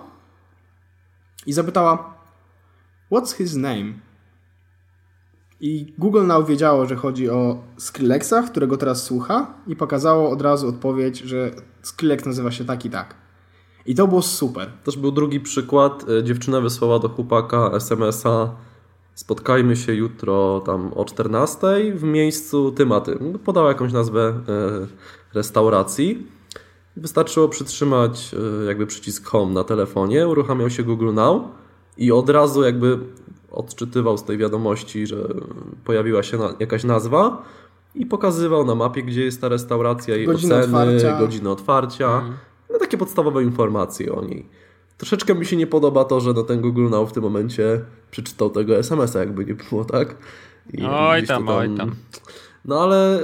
i 1.46 1.54
zapytała 1.54 2.19
What's 3.12 3.38
his 3.38 3.56
name? 3.56 3.94
I 5.62 5.94
Google 5.98 6.26
Now 6.26 6.48
wiedziało, 6.48 6.86
że 6.86 6.96
chodzi 6.96 7.30
o 7.30 7.64
Skrillexa, 7.78 8.34
którego 8.52 8.78
teraz 8.78 9.04
słucha 9.04 9.54
i 9.68 9.76
pokazało 9.76 10.30
od 10.30 10.42
razu 10.42 10.68
odpowiedź, 10.68 11.20
że 11.20 11.52
Skrillex 11.82 12.26
nazywa 12.26 12.52
się 12.52 12.66
tak 12.66 12.86
i 12.86 12.90
tak. 12.90 13.16
I 13.86 13.96
to 13.96 14.08
było 14.08 14.22
super. 14.22 14.72
Też 14.84 14.98
był 14.98 15.12
drugi 15.12 15.40
przykład. 15.40 16.06
E, 16.10 16.24
Dziewczyna 16.24 16.62
wysłała 16.62 17.00
do 17.00 17.10
chłopaka 17.10 17.72
SMS-a 17.74 18.56
spotkajmy 19.16 19.76
się 19.76 19.94
jutro 19.94 20.62
tam 20.66 20.94
o 20.94 21.06
14 21.06 21.58
w 21.96 22.04
miejscu 22.04 22.72
tym 22.72 22.92
a 22.92 23.02
tym. 23.02 23.40
Podała 23.46 23.68
jakąś 23.68 23.94
nazwę 23.94 24.22
e, 24.22 24.34
restauracji. 25.34 26.28
Wystarczyło 26.98 27.50
przytrzymać 27.50 28.36
e, 28.62 28.66
jakby 28.66 28.88
przycisk 28.88 29.28
home 29.28 29.54
na 29.54 29.64
telefonie, 29.64 30.28
uruchamiał 30.28 30.70
się 30.70 30.84
Google 30.84 31.14
Now 31.14 31.44
i 32.00 32.12
od 32.12 32.30
razu 32.30 32.64
jakby 32.64 33.00
odczytywał 33.52 34.18
z 34.18 34.24
tej 34.24 34.38
wiadomości, 34.38 35.08
że 35.08 35.28
pojawiła 35.86 36.24
się 36.24 36.38
na, 36.38 36.54
jakaś 36.60 36.84
nazwa 36.84 37.44
i 37.96 38.06
pokazywał 38.06 38.66
na 38.66 38.76
mapie, 38.76 39.04
gdzie 39.04 39.26
jest 39.26 39.42
ta 39.42 39.50
restauracja, 39.50 40.16
jej 40.16 40.30
oceny, 40.30 40.64
otwarcia. 40.64 41.20
godziny 41.20 41.50
otwarcia, 41.50 42.24
no 42.72 42.80
takie 42.80 42.98
podstawowe 42.98 43.44
informacje 43.44 44.16
o 44.16 44.26
niej. 44.26 44.46
Troszeczkę 44.98 45.36
mi 45.36 45.46
się 45.46 45.56
nie 45.56 45.68
podoba 45.68 46.06
to, 46.06 46.20
że 46.20 46.34
no 46.34 46.44
ten 46.44 46.62
Google 46.62 46.90
Now 46.90 47.10
w 47.10 47.14
tym 47.14 47.24
momencie 47.24 47.82
przeczytał 48.12 48.50
tego 48.50 48.78
SMS-a, 48.78 49.20
jakby 49.20 49.46
nie 49.46 49.56
było, 49.56 49.86
tak? 49.86 50.16
I 50.74 50.84
Oj 50.84 51.22
to 51.22 51.28
tam, 51.28 51.50
oj 51.50 51.78
tam. 51.78 51.96
No 52.66 52.82
ale 52.82 53.20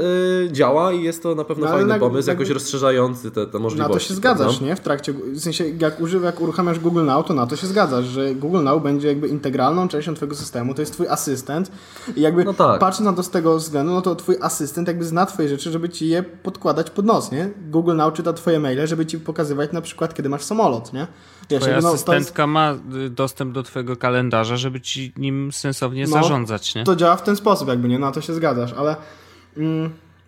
y, 0.45 0.49
działa 0.51 0.91
i 0.91 1.03
jest 1.03 1.23
to 1.23 1.36
na 1.36 1.43
pewno 1.43 1.65
No, 1.65 1.71
fajny 1.71 1.88
na- 1.88 1.99
pomysł, 1.99 2.27
na- 2.27 2.33
jakoś 2.33 2.49
rozszerzający 2.49 3.31
te, 3.31 3.47
te 3.47 3.53
Na 3.53 3.59
możliwości. 3.63 3.93
to 3.93 3.99
się 3.99 4.13
zgadzasz, 4.13 4.47
prawda? 4.47 4.65
nie? 4.65 4.75
W 4.75 4.79
trakcie, 4.79 5.13
w 5.13 5.39
sensie 5.39 5.63
jak, 5.79 5.99
używa, 6.01 6.25
jak 6.25 6.41
uruchamiasz 6.41 6.79
Google 6.79 7.03
Now, 7.05 7.25
to 7.27 7.33
na 7.33 7.47
to 7.47 7.55
się 7.55 7.67
zgadzasz, 7.67 8.05
że 8.05 8.36
Google 8.36 8.63
Now 8.63 8.83
będzie 8.83 9.07
jakby 9.07 9.27
integralną 9.27 9.88
częścią 9.88 10.13
twojego 10.13 10.36
systemu, 10.36 10.73
to 10.73 10.81
jest 10.81 10.93
twój 10.93 11.07
asystent 11.07 11.71
i 12.15 12.21
jakby 12.21 12.43
No 12.45 12.53
tak. 12.53 12.79
patrząc 12.79 13.05
na 13.05 13.13
to 13.13 13.23
z 13.23 13.29
tego 13.29 13.57
względu, 13.57 13.91
no 13.93 14.01
to 14.01 14.15
twój 14.15 14.36
asystent 14.41 14.88
jakby 14.88 15.05
zna 15.05 15.25
twoje 15.25 15.49
rzeczy, 15.49 15.71
żeby 15.71 15.89
ci 15.89 16.07
je 16.09 16.23
podkładać 16.23 16.89
pod 16.89 17.05
nos, 17.05 17.31
nie? 17.31 17.49
Google 17.69 17.95
Now 17.95 18.13
czyta 18.13 18.33
twoje 18.33 18.59
maile, 18.59 18.88
żeby 18.88 19.05
ci 19.05 19.19
pokazywać 19.19 19.71
na 19.71 19.81
przykład, 19.81 20.13
kiedy 20.13 20.29
masz 20.29 20.43
samolot, 20.43 20.93
nie? 20.93 21.07
Wiesz, 21.49 21.59
Twoja 21.61 21.75
jakby, 21.75 21.83
no, 21.83 21.89
to, 21.89 21.93
jest, 21.95 22.09
asystentka 22.09 22.47
ma 22.47 22.73
y, 23.05 23.09
dostęp 23.09 23.53
do 23.53 23.63
twojego 23.63 23.95
kalendarza, 23.97 24.57
żeby 24.57 24.81
ci 24.81 25.13
nim 25.17 25.51
sensownie 25.51 26.03
No, 26.03 26.11
zarządzać, 26.11 26.75
nie? 26.75 26.83
to 26.83 26.95
działa 26.95 27.15
w 27.15 27.23
ten 27.23 27.36
sposób 27.36 27.67
jakby, 27.67 27.88
nie? 27.88 27.99
Na 27.99 28.11
to 28.11 28.21
się 28.21 28.33
zgadzasz, 28.33 28.73
ale 28.73 28.95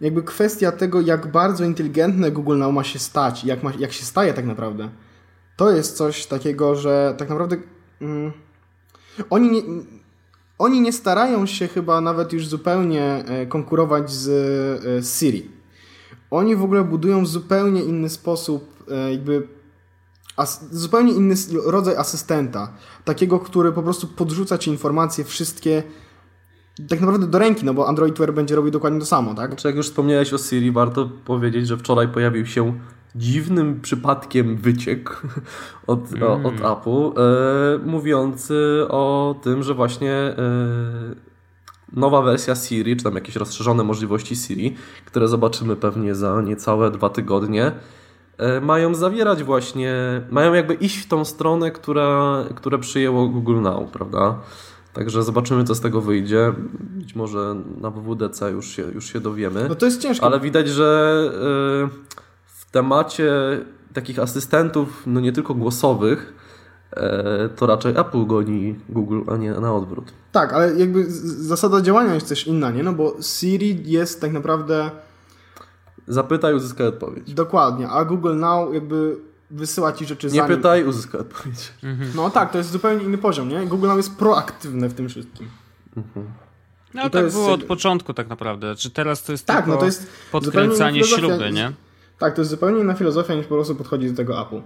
jakby 0.01 0.23
kwestia 0.23 0.71
tego, 0.71 1.01
jak 1.01 1.31
bardzo 1.31 1.63
inteligentne 1.63 2.31
Google 2.31 2.57
Now 2.57 2.73
ma 2.73 2.83
się 2.83 2.99
stać, 2.99 3.43
jak, 3.43 3.63
ma, 3.63 3.71
jak 3.79 3.93
się 3.93 4.05
staje 4.05 4.33
tak 4.33 4.45
naprawdę, 4.45 4.89
to 5.55 5.71
jest 5.71 5.97
coś 5.97 6.25
takiego, 6.25 6.75
że 6.75 7.15
tak 7.17 7.29
naprawdę 7.29 7.57
mm, 8.01 8.31
oni 9.29 9.51
nie, 9.51 9.61
oni 10.59 10.81
nie 10.81 10.93
starają 10.93 11.45
się 11.45 11.67
chyba 11.67 12.01
nawet 12.01 12.33
już 12.33 12.47
zupełnie 12.47 13.03
e, 13.27 13.45
konkurować 13.45 14.11
z 14.11 14.29
e, 14.85 15.03
Siri. 15.03 15.51
Oni 16.31 16.55
w 16.55 16.63
ogóle 16.63 16.83
budują 16.83 17.23
w 17.23 17.27
zupełnie 17.27 17.83
inny 17.83 18.09
sposób, 18.09 18.83
e, 18.91 19.11
jakby 19.11 19.47
as, 20.37 20.67
zupełnie 20.71 21.13
inny 21.13 21.35
rodzaj 21.65 21.95
asystenta. 21.95 22.73
Takiego, 23.05 23.39
który 23.39 23.71
po 23.71 23.83
prostu 23.83 24.07
podrzuca 24.07 24.57
ci 24.57 24.69
informacje 24.69 25.23
wszystkie 25.23 25.83
tak 26.89 27.01
naprawdę 27.01 27.27
do 27.27 27.39
ręki, 27.39 27.65
no 27.65 27.73
bo 27.73 27.87
Android 27.87 28.17
Wear 28.17 28.33
będzie 28.33 28.55
robił 28.55 28.71
dokładnie 28.71 28.99
to 28.99 29.05
samo, 29.05 29.33
tak? 29.33 29.49
Znaczy, 29.49 29.67
jak 29.67 29.75
już 29.75 29.85
wspomniałeś 29.85 30.33
o 30.33 30.37
Siri, 30.37 30.71
warto 30.71 31.09
powiedzieć, 31.25 31.67
że 31.67 31.77
wczoraj 31.77 32.07
pojawił 32.07 32.45
się 32.45 32.73
dziwnym 33.15 33.81
przypadkiem 33.81 34.55
wyciek 34.57 35.21
od, 35.87 35.99
o, 36.23 36.33
od 36.33 36.53
Apple, 36.53 37.21
e, 37.21 37.77
mówiący 37.85 38.85
o 38.89 39.35
tym, 39.43 39.63
że 39.63 39.73
właśnie 39.73 40.13
e, 40.13 40.35
nowa 41.93 42.21
wersja 42.21 42.55
Siri, 42.55 42.97
czy 42.97 43.03
tam 43.03 43.15
jakieś 43.15 43.35
rozszerzone 43.35 43.83
możliwości 43.83 44.35
Siri, 44.35 44.75
które 45.05 45.27
zobaczymy 45.27 45.75
pewnie 45.75 46.15
za 46.15 46.41
niecałe 46.41 46.91
dwa 46.91 47.09
tygodnie, 47.09 47.71
e, 48.37 48.61
mają 48.61 48.95
zawierać 48.95 49.43
właśnie, 49.43 49.93
mają 50.31 50.53
jakby 50.53 50.73
iść 50.73 50.97
w 50.97 51.07
tą 51.07 51.25
stronę, 51.25 51.71
która, 51.71 52.43
które 52.55 52.79
przyjęło 52.79 53.27
Google 53.27 53.61
Now, 53.61 53.91
prawda? 53.91 54.39
Także 54.97 55.23
zobaczymy, 55.23 55.63
co 55.63 55.75
z 55.75 55.79
tego 55.79 56.01
wyjdzie. 56.01 56.53
Być 56.79 57.15
może 57.15 57.55
na 57.81 57.91
WWDC 57.91 58.51
już 58.51 58.67
się, 58.67 58.83
już 58.83 59.13
się 59.13 59.19
dowiemy. 59.19 59.65
No 59.69 59.75
to 59.75 59.85
jest 59.85 60.01
ciężko. 60.01 60.25
Ale 60.25 60.39
widać, 60.39 60.67
że 60.69 61.21
y, 61.33 62.07
w 62.45 62.71
temacie 62.71 63.31
takich 63.93 64.19
asystentów, 64.19 65.03
no 65.05 65.19
nie 65.19 65.31
tylko 65.31 65.53
głosowych, 65.53 66.33
e, 66.91 67.49
to 67.49 67.65
raczej 67.65 67.93
Apple 67.97 68.25
goni 68.25 68.75
Google, 68.89 69.21
a 69.27 69.37
nie 69.37 69.51
na 69.51 69.73
odwrót. 69.73 70.13
Tak, 70.31 70.53
ale 70.53 70.75
jakby 70.75 71.05
zasada 71.09 71.81
działania 71.81 72.13
jest 72.13 72.29
też 72.29 72.47
inna, 72.47 72.71
nie? 72.71 72.83
No 72.83 72.93
bo 72.93 73.15
Siri 73.21 73.91
jest 73.91 74.21
tak 74.21 74.31
naprawdę 74.31 74.91
Zapytaj, 76.07 76.55
uzyskaj 76.55 76.87
odpowiedź. 76.87 77.33
dokładnie, 77.33 77.89
a 77.89 78.05
Google 78.05 78.35
Now 78.35 78.73
jakby 78.73 79.17
wysyła 79.51 79.93
ci 79.93 80.05
rzeczy 80.05 80.27
Nie 80.27 80.33
zanim... 80.33 80.57
pytaj, 80.57 80.83
uzyskaj 80.83 81.21
odpowiedź. 81.21 81.73
No 82.15 82.29
tak, 82.29 82.51
to 82.51 82.57
jest 82.57 82.71
zupełnie 82.71 83.03
inny 83.03 83.17
poziom, 83.17 83.49
nie? 83.49 83.65
Google 83.65 83.87
Now 83.87 83.97
jest 83.97 84.15
proaktywne 84.15 84.89
w 84.89 84.93
tym 84.93 85.09
wszystkim. 85.09 85.47
No 86.93 87.01
I 87.01 87.03
to 87.03 87.09
tak 87.09 87.23
jest- 87.23 87.35
było 87.35 87.51
od 87.51 87.63
początku 87.63 88.13
tak 88.13 88.29
naprawdę. 88.29 88.75
Czy 88.75 88.89
teraz 88.89 89.23
to 89.23 89.31
jest 89.31 89.45
Tak, 89.45 89.57
tylko 89.57 89.71
no 89.71 89.77
to 89.77 89.85
jest 89.85 90.09
podkręcanie 90.31 91.03
śruby, 91.03 91.51
nie? 91.51 91.71
Tak, 92.19 92.35
to 92.35 92.41
jest 92.41 92.51
zupełnie 92.51 92.81
inna 92.81 92.93
filozofia 92.93 93.33
niż 93.35 93.45
po 93.45 93.55
prostu 93.55 93.75
podchodzi 93.75 94.09
do 94.09 94.17
tego 94.17 94.41
Apple. 94.41 94.61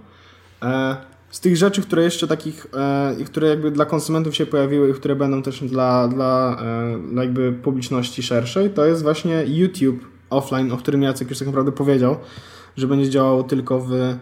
E, 0.62 0.96
z 1.30 1.40
tych 1.40 1.56
rzeczy, 1.56 1.82
które 1.82 2.02
jeszcze 2.02 2.26
takich, 2.26 2.66
e, 2.74 3.24
które 3.26 3.48
jakby 3.48 3.70
dla 3.70 3.84
konsumentów 3.84 4.36
się 4.36 4.46
pojawiły 4.46 4.90
i 4.90 4.94
które 4.94 5.16
będą 5.16 5.42
też 5.42 5.60
dla, 5.60 6.08
dla, 6.08 6.56
e, 6.62 6.98
dla 7.12 7.22
jakby 7.24 7.52
publiczności 7.52 8.22
szerszej, 8.22 8.70
to 8.70 8.84
jest 8.84 9.02
właśnie 9.02 9.44
YouTube 9.46 10.04
offline, 10.30 10.72
o 10.72 10.76
którym 10.76 11.02
Jacek 11.02 11.30
już 11.30 11.38
tak 11.38 11.48
naprawdę 11.48 11.72
powiedział, 11.72 12.16
że 12.76 12.86
będzie 12.86 13.10
działało 13.10 13.42
tylko 13.42 13.80
w, 13.80 14.16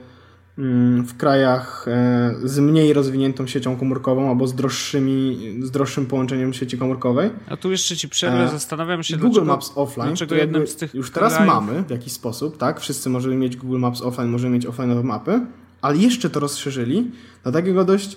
w 1.07 1.17
krajach 1.17 1.87
e, 1.89 2.35
z 2.45 2.59
mniej 2.59 2.93
rozwiniętą 2.93 3.47
siecią 3.47 3.77
komórkową 3.77 4.29
albo 4.31 4.47
z, 4.47 4.55
droższymi, 4.55 5.39
z 5.63 5.71
droższym 5.71 6.07
połączeniem 6.07 6.53
sieci 6.53 6.79
komórkowej. 6.79 7.31
A 7.49 7.57
tu 7.57 7.71
jeszcze 7.71 7.97
ci 7.97 8.09
przerwę, 8.09 8.45
E, 8.45 8.49
zastanawiam 8.49 9.03
się, 9.03 9.17
Google 9.17 9.27
dlaczego, 9.29 9.47
Maps 9.47 9.73
offline, 9.75 10.07
dlaczego 10.07 10.35
jednym 10.35 10.67
z 10.67 10.77
tych 10.77 10.95
już 10.95 11.11
teraz 11.11 11.33
krajów- 11.35 11.47
mamy 11.55 11.83
w 11.83 11.91
jakiś 11.91 12.13
sposób, 12.13 12.57
tak? 12.59 12.81
Wszyscy 12.81 13.11
możemy 13.11 13.37
mieć 13.37 13.57
Google 13.57 13.79
Maps 13.79 14.03
offline, 14.03 14.29
możemy 14.29 14.55
mieć 14.55 14.67
offline'owe 14.67 15.05
mapy, 15.05 15.41
ale 15.83 15.97
jeszcze 15.97 16.31
to 16.31 16.41
rozszerzyli 16.41 17.11
do 17.45 17.53
takiego 17.53 17.85
dość 17.85 18.17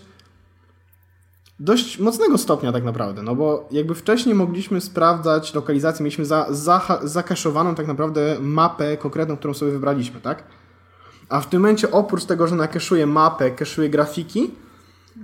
dość 1.59 1.99
mocnego 1.99 2.37
stopnia 2.37 2.71
tak 2.71 2.83
naprawdę, 2.83 3.23
no 3.23 3.35
bo 3.35 3.67
jakby 3.71 3.95
wcześniej 3.95 4.35
mogliśmy 4.35 4.81
sprawdzać 4.81 5.53
lokalizację, 5.53 6.03
mieliśmy 6.03 6.25
za, 6.25 6.45
za, 6.49 6.99
zakaszowaną 7.03 7.75
tak 7.75 7.87
naprawdę 7.87 8.37
mapę 8.41 8.97
konkretną, 8.97 9.37
którą 9.37 9.53
sobie 9.53 9.71
wybraliśmy, 9.71 10.21
tak? 10.21 10.43
A 11.33 11.39
w 11.39 11.49
tym 11.49 11.61
momencie 11.61 11.91
oprócz 11.91 12.25
tego, 12.25 12.47
że 12.47 12.55
nakeszuje 12.55 13.05
mapę, 13.05 13.51
keszuje 13.51 13.89
grafiki, 13.89 14.51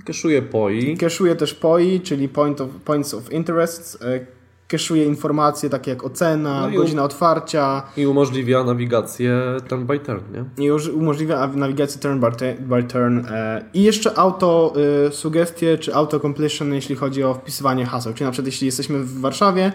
Keszuje 0.05 0.41
POI. 0.41 0.97
Keszuje 0.97 1.35
też 1.35 1.53
POI, 1.53 2.01
czyli 2.01 2.29
point 2.29 2.61
of, 2.61 2.69
Points 2.85 3.13
of 3.13 3.31
Interest. 3.31 3.97
e, 4.01 4.25
Keszuje 4.67 5.05
informacje 5.05 5.69
takie 5.69 5.91
jak 5.91 6.03
ocena, 6.03 6.67
No 6.67 6.77
godzina 6.77 7.03
otwarcia 7.03 7.83
I 7.97 8.05
umożliwia 8.05 8.63
nawigację 8.63 9.41
turn 9.67 9.85
by 9.85 9.99
turn, 9.99 10.21
nie? 10.33 10.65
i 10.65 10.71
umożliwia 10.91 11.47
nawigację 11.47 12.01
turn 12.01 12.19
by, 12.19 12.55
by 12.59 12.83
turn 12.83 13.19
e, 13.29 13.65
i 13.73 13.83
jeszcze 13.83 14.17
auto 14.17 14.73
y, 15.07 15.11
sugestie 15.11 15.77
czy 15.77 15.95
auto 15.95 16.19
completion, 16.19 16.73
jeśli 16.73 16.95
chodzi 16.95 17.23
o 17.23 17.33
wpisywanie 17.33 17.85
haseł. 17.85 18.13
Czyli 18.13 18.25
na 18.25 18.31
przykład 18.31 18.45
jeśli 18.45 18.65
jesteśmy 18.65 18.99
w 18.99 19.19
Warszawie, 19.21 19.71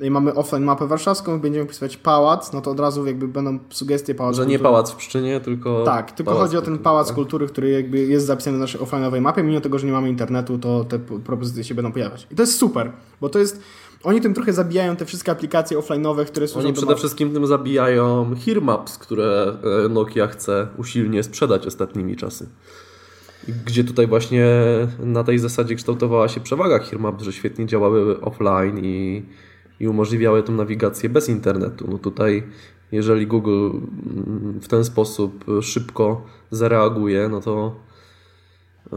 i 0.00 0.10
mamy 0.10 0.34
offline 0.34 0.64
mapę 0.64 0.86
warszawską, 0.86 1.40
będziemy 1.40 1.64
opisywać 1.64 1.96
pałac, 1.96 2.52
no 2.52 2.60
to 2.60 2.70
od 2.70 2.80
razu 2.80 3.06
jakby 3.06 3.28
będą 3.28 3.58
sugestie 3.70 4.14
pałacu. 4.14 4.36
Że 4.36 4.46
nie 4.46 4.58
pałac 4.58 4.90
w 4.90 4.96
Pszczynie, 4.96 5.40
tylko. 5.40 5.84
Tak, 5.84 6.12
tylko 6.12 6.34
chodzi 6.34 6.56
o 6.56 6.62
ten 6.62 6.78
pałac 6.78 7.06
tak? 7.06 7.14
kultury, 7.14 7.46
który 7.46 7.70
jakby 7.70 7.98
jest 7.98 8.26
zapisany 8.26 8.56
na 8.56 8.64
naszej 8.64 8.80
offline'owej 8.80 9.20
mapie, 9.20 9.42
mimo 9.42 9.60
tego, 9.60 9.78
że 9.78 9.86
nie 9.86 9.92
mamy 9.92 10.08
internetu, 10.08 10.58
to 10.58 10.84
te 10.84 10.98
propozycje 10.98 11.64
się 11.64 11.74
będą 11.74 11.92
pojawiać. 11.92 12.26
I 12.30 12.34
to 12.34 12.42
jest 12.42 12.58
super, 12.58 12.92
bo 13.20 13.28
to 13.28 13.38
jest. 13.38 13.62
Oni 14.04 14.20
tym 14.20 14.34
trochę 14.34 14.52
zabijają 14.52 14.96
te 14.96 15.04
wszystkie 15.04 15.32
aplikacje 15.32 15.78
offline'owe, 15.78 16.24
które 16.24 16.48
służą 16.48 16.68
Oni 16.68 16.76
przede 16.76 16.96
wszystkim 16.96 17.32
tym 17.32 17.46
zabijają 17.46 18.34
Hearmaps, 18.46 18.98
które 18.98 19.56
e, 19.84 19.88
Nokia 19.88 20.26
chce 20.26 20.68
usilnie 20.78 21.22
sprzedać 21.22 21.66
ostatnimi 21.66 22.16
czasy. 22.16 22.48
Gdzie 23.66 23.84
tutaj 23.84 24.06
właśnie 24.06 24.46
na 24.98 25.24
tej 25.24 25.38
zasadzie 25.38 25.74
kształtowała 25.74 26.28
się 26.28 26.40
przewaga 26.40 26.78
Hearmaps, 26.78 27.24
że 27.24 27.32
świetnie 27.32 27.66
działały 27.66 28.20
offline 28.20 28.78
i, 28.84 29.22
i 29.80 29.88
umożliwiały 29.88 30.42
tą 30.42 30.52
nawigację 30.52 31.08
bez 31.08 31.28
internetu. 31.28 31.88
No 31.90 31.98
tutaj, 31.98 32.42
jeżeli 32.92 33.26
Google 33.26 33.70
mm, 33.70 34.60
w 34.62 34.68
ten 34.68 34.84
sposób 34.84 35.44
szybko 35.62 36.26
zareaguje, 36.50 37.28
no 37.28 37.40
to 37.40 37.74
e, 38.92 38.96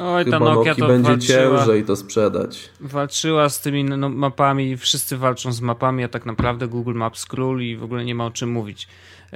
Oj, 0.00 0.24
ta 0.24 0.30
chyba 0.30 0.38
Nokia 0.38 0.70
Nokii 0.70 0.82
to 0.82 0.88
będzie 0.88 1.10
walczyła. 1.10 1.58
ciężej 1.58 1.84
to 1.84 1.96
sprzedać. 1.96 2.70
Walczyła 2.80 3.48
z 3.48 3.60
tymi 3.60 3.84
no, 3.84 4.08
mapami, 4.08 4.76
wszyscy 4.76 5.16
walczą 5.16 5.52
z 5.52 5.60
mapami, 5.60 6.04
a 6.04 6.08
tak 6.08 6.26
naprawdę 6.26 6.68
Google 6.68 6.94
Maps 6.94 7.26
król 7.26 7.62
i 7.62 7.76
w 7.76 7.84
ogóle 7.84 8.04
nie 8.04 8.14
ma 8.14 8.26
o 8.26 8.30
czym 8.30 8.50
mówić. 8.50 8.88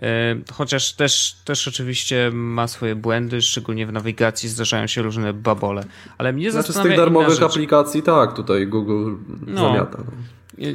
E, 0.02 0.36
Chociaż 0.52 0.92
też, 0.92 1.36
też 1.44 1.68
oczywiście 1.68 2.30
ma 2.32 2.68
swoje 2.68 2.94
błędy, 2.96 3.42
szczególnie 3.42 3.86
w 3.86 3.92
nawigacji 3.92 4.48
zdarzają 4.48 4.86
się 4.86 5.02
różne 5.02 5.32
babole. 5.32 5.84
Ale 6.18 6.32
mnie 6.32 6.50
Znaczy 6.50 6.64
z 6.64 6.66
zastanawia 6.66 6.88
tych 6.90 6.96
inna 6.98 7.04
darmowych 7.04 7.38
rzecz. 7.38 7.50
aplikacji 7.50 8.02
tak, 8.02 8.34
tutaj 8.36 8.66
Google 8.66 9.14
No. 9.46 9.60
zamiata. 9.68 9.98
No. 9.98 10.12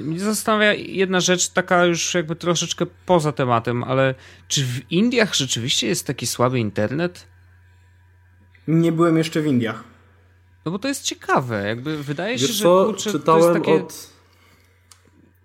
Mnie 0.03 0.19
zastanawia 0.19 0.73
jedna 0.73 1.19
rzecz, 1.19 1.49
taka 1.49 1.86
już 1.86 2.13
jakby 2.13 2.36
troszeczkę 2.36 2.86
poza 3.05 3.32
tematem, 3.32 3.84
ale 3.84 4.15
czy 4.47 4.63
w 4.65 4.91
Indiach 4.91 5.36
rzeczywiście 5.36 5.88
jest 5.88 6.07
taki 6.07 6.28
słaby 6.28 6.59
internet? 6.59 7.28
Nie 8.67 8.91
byłem 8.91 9.17
jeszcze 9.17 9.41
w 9.41 9.45
Indiach. 9.47 9.84
No 10.65 10.71
bo 10.71 10.80
to 10.80 10.88
jest 10.88 11.03
ciekawe, 11.03 11.67
jakby 11.67 12.03
wydaje 12.03 12.39
się, 12.39 12.47
Wiesz 12.47 12.55
że 12.55 12.63
co, 12.63 12.86
kurczę, 12.86 13.11
to 13.11 13.19
czytałem 13.19 13.41
jest 13.43 13.53
takie... 13.65 13.73
od... 13.84 14.14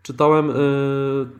Czytałem 0.02 0.50
y, 0.50 0.54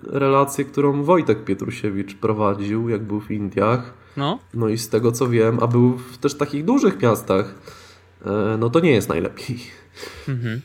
relację, 0.04 0.64
którą 0.64 1.02
Wojtek 1.02 1.44
Pietrusiewicz 1.44 2.14
prowadził, 2.14 2.88
jak 2.88 3.02
był 3.02 3.20
w 3.20 3.30
Indiach. 3.30 3.94
No, 4.16 4.38
No 4.54 4.68
i 4.68 4.78
z 4.78 4.88
tego 4.88 5.12
co 5.12 5.28
wiem, 5.28 5.58
a 5.62 5.66
był 5.66 5.98
w 5.98 6.18
też 6.18 6.34
takich 6.34 6.64
dużych 6.64 7.02
miastach, 7.02 7.54
e, 8.26 8.56
no 8.58 8.70
to 8.70 8.80
nie 8.80 8.92
jest 8.92 9.08
najlepiej. 9.08 9.58
mhm. 10.28 10.60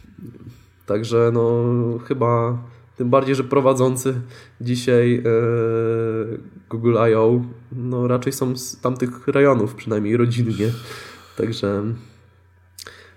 Także 0.85 1.31
no 1.33 1.63
chyba 2.07 2.57
tym 2.97 3.09
bardziej, 3.09 3.35
że 3.35 3.43
prowadzący 3.43 4.21
dzisiaj 4.61 5.15
e, 5.15 5.21
Google 6.69 6.97
I.O. 7.11 7.41
no 7.71 8.07
raczej 8.07 8.33
są 8.33 8.57
z 8.57 8.81
tamtych 8.81 9.27
rejonów, 9.27 9.75
przynajmniej 9.75 10.17
rodzinnie. 10.17 10.69
Także 11.37 11.83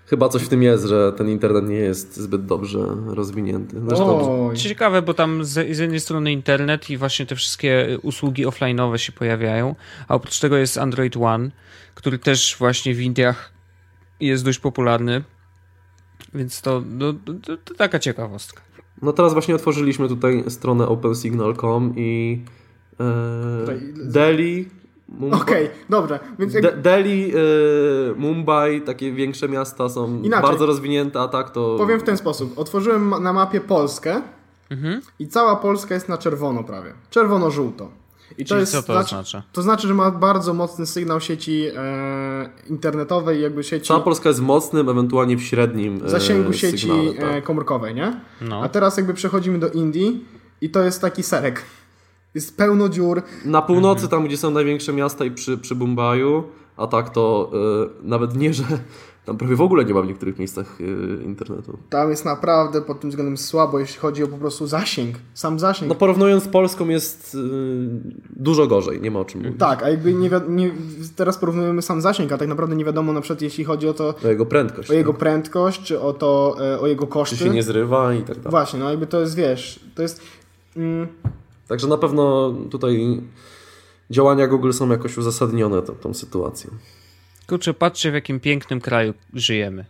chyba 0.09 0.29
coś 0.29 0.43
w 0.43 0.47
tym 0.47 0.63
jest, 0.63 0.85
że 0.85 1.13
ten 1.13 1.29
internet 1.29 1.69
nie 1.69 1.75
jest 1.75 2.17
zbyt 2.17 2.45
dobrze 2.45 2.79
rozwinięty. 3.07 3.81
Zresztą 3.87 4.47
Oj. 4.47 4.57
Ciekawe, 4.57 5.01
bo 5.01 5.13
tam 5.13 5.45
z, 5.45 5.75
z 5.75 5.79
jednej 5.79 5.99
strony 5.99 6.31
internet 6.31 6.89
i 6.89 6.97
właśnie 6.97 7.25
te 7.25 7.35
wszystkie 7.35 7.97
usługi 8.01 8.45
offline'owe 8.45 8.97
się 8.97 9.11
pojawiają, 9.11 9.75
a 10.07 10.15
oprócz 10.15 10.39
tego 10.39 10.57
jest 10.57 10.77
Android 10.77 11.17
One, 11.17 11.51
który 11.95 12.19
też 12.19 12.55
właśnie 12.59 12.93
w 12.93 13.01
Indiach 13.01 13.53
jest 14.19 14.45
dość 14.45 14.59
popularny. 14.59 15.23
Więc 16.33 16.61
to, 16.61 16.83
no, 16.89 17.13
to, 17.13 17.57
to 17.57 17.73
taka 17.73 17.99
ciekawostka. 17.99 18.61
no 19.01 19.13
teraz 19.13 19.33
właśnie 19.33 19.55
otworzyliśmy 19.55 20.07
tutaj 20.07 20.43
stronę 20.47 20.87
opensignal.com 20.87 21.93
i 21.97 22.41
e, 22.99 23.59
Tutaj- 23.61 23.93
Delhi 24.05 24.69
Mumbai, 25.17 25.41
Okej, 25.41 25.69
dobrze. 25.89 26.19
Więc 26.39 26.53
jak, 26.53 26.63
De- 26.63 26.71
Delhi, 26.77 27.31
e, 27.31 27.35
Mumbai, 28.15 28.81
takie 28.81 29.11
większe 29.11 29.49
miasta 29.49 29.89
są 29.89 30.21
Inaczej. 30.21 30.49
bardzo 30.49 30.65
rozwinięte, 30.65 31.19
a 31.19 31.27
tak 31.27 31.49
to... 31.49 31.75
powiem 31.77 31.99
w 31.99 32.03
ten 32.03 32.17
sposób. 32.17 32.59
Otworzyłem 32.59 33.09
na 33.23 33.33
mapie 33.33 33.61
Polskę 33.61 34.21
Mhm. 34.69 35.01
i 35.19 35.27
cała 35.27 35.55
Polska 35.55 35.93
jest 35.95 36.09
na 36.09 36.17
czerwono 36.17 36.63
prawie. 36.63 36.93
Czerwono-żółto. 37.09 37.89
I 38.37 38.45
Czyli 38.45 38.59
jest, 38.59 38.71
co 38.71 38.77
to 38.83 38.93
znaczy- 38.93 39.15
oznacza? 39.15 39.43
To 39.53 39.61
znaczy, 39.61 39.87
że 39.87 39.93
ma 39.93 40.11
bardzo 40.11 40.53
mocny 40.53 40.85
sygnał 40.85 41.19
sieci 41.19 41.65
e, 41.75 42.49
internetowej, 42.69 43.41
jakby 43.41 43.63
sieci 43.63 43.87
Cała 43.87 43.99
Polska 43.99 44.29
jest 44.29 44.41
mocnym, 44.41 44.89
ewentualnie 44.89 45.37
w 45.37 45.41
średnim 45.41 46.01
e, 46.05 46.09
zasięgu 46.09 46.53
sieci 46.53 46.77
sygnale, 46.87 47.13
tak. 47.13 47.23
e, 47.31 47.41
komórkowej, 47.41 47.95
nie? 47.95 48.19
No. 48.41 48.61
A 48.63 48.69
teraz 48.69 48.97
jakby 48.97 49.13
przechodzimy 49.13 49.59
do 49.59 49.69
Indii 49.69 50.25
i 50.61 50.69
to 50.69 50.83
jest 50.83 51.01
taki 51.01 51.23
serek. 51.23 51.61
Jest 52.35 52.57
pełno 52.57 52.89
dziur. 52.89 53.21
Na 53.45 53.61
północy, 53.61 54.07
tam 54.07 54.25
gdzie 54.25 54.37
są 54.37 54.51
największe 54.51 54.93
miasta 54.93 55.25
i 55.25 55.31
przy, 55.31 55.57
przy 55.57 55.75
Mumbaiu, 55.75 56.43
a 56.77 56.87
tak 56.87 57.09
to 57.09 57.51
e, 57.53 58.07
nawet 58.07 58.35
nie, 58.35 58.53
że 58.53 58.63
tam 59.25 59.37
prawie 59.37 59.55
w 59.55 59.61
ogóle 59.61 59.85
nie 59.85 59.93
ma 59.93 60.01
w 60.01 60.07
niektórych 60.07 60.39
miejscach 60.39 60.77
e, 60.81 61.23
internetu. 61.23 61.77
Tam 61.89 62.09
jest 62.09 62.25
naprawdę 62.25 62.81
pod 62.81 62.99
tym 62.99 63.09
względem 63.09 63.37
słabo, 63.37 63.79
jeśli 63.79 63.99
chodzi 63.99 64.23
o 64.23 64.27
po 64.27 64.37
prostu 64.37 64.67
zasięg. 64.67 65.15
Sam 65.33 65.59
zasięg. 65.59 65.89
No 65.89 65.95
porównując 65.95 66.43
z 66.43 66.47
Polską 66.47 66.87
jest 66.87 67.35
e, 67.35 67.39
dużo 68.29 68.67
gorzej, 68.67 69.01
nie 69.01 69.11
ma 69.11 69.19
o 69.19 69.25
czym 69.25 69.41
mówić. 69.43 69.59
Tak, 69.59 69.83
a 69.83 69.89
jakby 69.89 70.13
nie, 70.13 70.29
nie, 70.49 70.71
teraz 71.15 71.37
porównujemy 71.37 71.81
sam 71.81 72.01
zasięg, 72.01 72.31
a 72.31 72.37
tak 72.37 72.47
naprawdę 72.47 72.75
nie 72.75 72.85
wiadomo 72.85 73.13
na 73.13 73.21
przykład 73.21 73.41
jeśli 73.41 73.63
chodzi 73.63 73.87
o 73.87 73.93
to, 73.93 74.13
O 74.25 74.27
jego 74.27 74.45
prędkość. 74.45 74.89
o 74.91 74.93
jego 74.93 75.13
prędkość, 75.13 75.83
czy 75.83 76.01
o 76.01 76.13
to, 76.13 76.55
e, 76.61 76.79
o 76.79 76.87
jego 76.87 77.05
Czy 77.05 77.11
koszty. 77.11 77.37
się 77.37 77.49
nie 77.49 77.63
zrywa 77.63 78.13
i 78.13 78.19
tak 78.23 78.35
dalej. 78.37 78.51
Właśnie, 78.51 78.79
no 78.79 78.89
jakby 78.89 79.07
to 79.07 79.19
jest, 79.19 79.35
wiesz, 79.35 79.79
to 79.95 80.01
jest... 80.01 80.21
Mm, 80.77 81.07
Także 81.69 81.87
na 81.87 81.97
pewno 81.97 82.53
tutaj 82.69 83.21
działania 84.09 84.47
Google 84.47 84.71
są 84.71 84.89
jakoś 84.89 85.17
uzasadnione 85.17 85.81
tą, 85.81 85.95
tą 85.95 86.13
sytuacją. 86.13 86.71
Kurczę, 87.47 87.73
patrzcie 87.73 88.11
w 88.11 88.13
jakim 88.13 88.39
pięknym 88.39 88.81
kraju 88.81 89.13
żyjemy. 89.33 89.85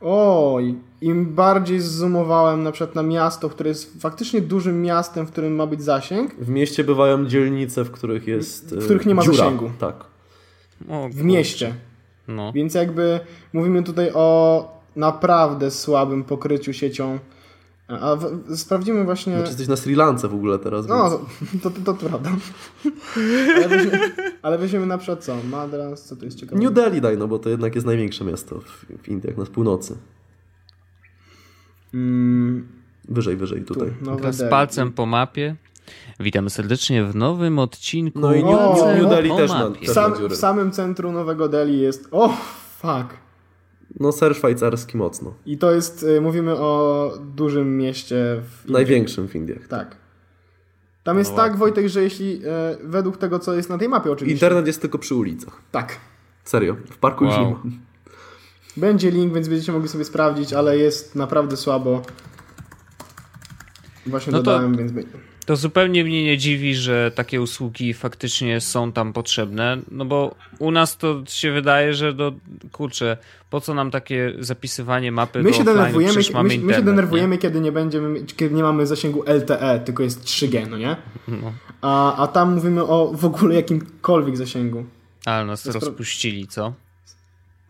oj, 0.00 0.74
im 1.00 1.34
bardziej 1.34 1.80
zoomowałem 1.80 2.62
na 2.62 2.72
przykład 2.72 2.94
na 2.94 3.02
miasto, 3.02 3.48
które 3.50 3.68
jest 3.68 4.00
faktycznie 4.02 4.40
dużym 4.40 4.82
miastem, 4.82 5.26
w 5.26 5.30
którym 5.30 5.54
ma 5.54 5.66
być 5.66 5.82
zasięg, 5.82 6.34
W 6.34 6.48
mieście 6.48 6.84
bywają 6.84 7.26
dzielnice, 7.26 7.84
w 7.84 7.90
których 7.90 8.26
jest. 8.26 8.74
W 8.76 8.84
których 8.84 9.06
nie 9.06 9.14
ma 9.14 9.22
dziura. 9.22 9.36
zasięgu. 9.36 9.70
Tak. 9.78 10.04
O, 10.88 11.08
w 11.08 11.22
mieście. 11.24 11.74
No. 12.28 12.52
Więc 12.52 12.74
jakby 12.74 13.20
mówimy 13.52 13.82
tutaj 13.82 14.10
o 14.14 14.68
naprawdę 14.96 15.70
słabym 15.70 16.24
pokryciu 16.24 16.72
siecią. 16.72 17.18
A 18.00 18.16
w, 18.16 18.56
sprawdzimy 18.56 19.04
właśnie. 19.04 19.32
Znaczy 19.32 19.48
jesteś 19.48 19.68
na 19.68 19.76
Sri 19.76 19.94
Lance 19.94 20.28
w 20.28 20.34
ogóle 20.34 20.58
teraz. 20.58 20.86
No, 20.86 21.20
więc... 21.52 21.62
to, 21.62 21.70
to, 21.70 21.80
to, 21.84 21.94
to 21.94 22.08
prawda. 22.08 22.30
Ale 23.56 23.68
weźmiemy, 23.68 24.12
ale 24.42 24.58
weźmiemy 24.58 24.86
na 24.86 24.98
przykład 24.98 25.24
co? 25.24 25.36
Madras, 25.50 26.04
co 26.04 26.16
to 26.16 26.24
jest 26.24 26.38
ciekawe? 26.38 26.62
New 26.62 26.72
Delhi 26.72 27.00
daj, 27.00 27.18
no 27.18 27.28
bo 27.28 27.38
to 27.38 27.48
jednak 27.48 27.74
jest 27.74 27.86
największe 27.86 28.24
miasto 28.24 28.60
w, 28.60 28.86
w 29.02 29.08
Indiach, 29.08 29.36
na 29.36 29.46
północy. 29.46 29.96
Mm, 31.94 32.68
Wyżej, 33.08 33.36
wyżej 33.36 33.64
tu, 33.64 33.74
tutaj. 33.74 33.92
Nowe 34.02 34.20
Teraz 34.20 34.36
Delhi. 34.36 34.50
palcem 34.50 34.92
po 34.92 35.06
mapie. 35.06 35.56
Witamy 36.20 36.50
serdecznie 36.50 37.04
w 37.04 37.16
nowym 37.16 37.58
odcinku. 37.58 38.18
No 38.18 38.34
i 38.34 38.44
New, 38.44 38.54
O, 38.54 38.86
New, 38.86 39.02
New 39.02 39.10
Delhi 39.10 39.30
też. 39.30 39.50
W, 39.50 39.78
też 39.78 39.88
sam, 39.88 40.28
w 40.28 40.36
samym 40.36 40.70
centrum 40.70 41.14
Nowego 41.14 41.48
Delhi 41.48 41.80
jest. 41.80 42.08
O, 42.10 42.28
fuck. 42.78 43.16
No 44.00 44.12
ser 44.12 44.34
szwajcarski 44.34 44.96
mocno. 44.96 45.34
I 45.46 45.58
to 45.58 45.72
jest. 45.74 46.02
y, 46.02 46.20
Mówimy 46.20 46.56
o 46.56 47.12
dużym 47.36 47.76
mieście 47.76 48.14
w 48.42 48.60
Indiach. 48.60 48.72
Największym 48.72 49.28
w 49.28 49.34
Indiach. 49.34 49.68
Tak. 49.68 49.96
Tam 51.04 51.18
jest 51.18 51.30
No 51.30 51.36
tak. 51.36 51.56
Wojtek, 51.56 51.88
że 51.88 52.02
jeśli 52.02 52.42
e, 52.46 52.76
według 52.84 53.16
tego, 53.16 53.38
co 53.38 53.54
jest 53.54 53.68
na 53.70 53.78
tej 53.78 53.88
mapie, 53.88 54.10
oczywiście. 54.12 54.34
Internet 54.46 54.66
jest 54.66 54.80
tylko 54.80 54.98
przy 54.98 55.14
ulicach. 55.14 55.62
Tak. 55.72 55.96
Serio. 56.44 56.76
W 56.90 56.98
parku 56.98 57.24
już 57.24 57.34
Wow. 57.34 57.44
nie 57.44 57.50
ma. 57.54 57.60
Będzie 58.76 59.10
link, 59.10 59.34
więc 59.34 59.48
będziecie 59.48 59.72
mogli 59.72 59.88
sobie 59.88 60.04
sprawdzić, 60.04 60.52
ale 60.52 60.78
jest 60.78 61.14
naprawdę 61.14 61.56
słabo. 61.56 62.02
Właśnie 64.06 64.32
No 64.32 64.38
to- 64.38 64.44
dodałem, 64.44 64.76
więc 64.76 64.92
będzie. 64.92 65.12
To 65.50 65.56
zupełnie 65.56 66.04
mnie 66.04 66.24
nie 66.24 66.38
dziwi, 66.38 66.74
że 66.74 67.10
takie 67.14 67.40
usługi 67.42 67.94
faktycznie 67.94 68.60
są 68.60 68.92
tam 68.92 69.12
potrzebne, 69.12 69.78
no 69.90 70.04
bo 70.04 70.34
u 70.58 70.70
nas 70.70 70.96
to 70.96 71.22
się 71.28 71.52
wydaje, 71.52 71.94
że 71.94 72.12
do 72.12 72.32
kurczę, 72.72 73.16
po 73.50 73.60
co 73.60 73.74
nam 73.74 73.90
takie 73.90 74.32
zapisywanie 74.38 75.12
mapy 75.12 75.42
My 75.42 75.50
do 75.50 75.56
się 75.56 75.64
denerwujemy, 75.64 76.14
my, 76.14 76.22
mamy 76.32 76.48
my 76.48 76.54
się 76.54 76.60
internet, 76.60 76.84
denerwujemy 76.84 77.38
kiedy 77.38 77.60
nie 77.60 77.72
będziemy, 77.72 78.24
kiedy 78.24 78.54
nie 78.54 78.62
mamy 78.62 78.86
zasięgu 78.86 79.24
LTE, 79.26 79.80
tylko 79.84 80.02
jest 80.02 80.24
3G, 80.24 80.68
no 80.68 80.78
nie? 80.78 80.96
No. 81.28 81.52
A, 81.80 82.16
a 82.16 82.26
tam 82.26 82.54
mówimy 82.54 82.84
o 82.84 83.12
w 83.14 83.24
ogóle 83.24 83.54
jakimkolwiek 83.54 84.36
zasięgu. 84.36 84.84
Ale 85.24 85.46
nas 85.46 85.64
jest 85.64 85.78
pro- 85.78 85.88
rozpuścili, 85.88 86.46
co? 86.48 86.72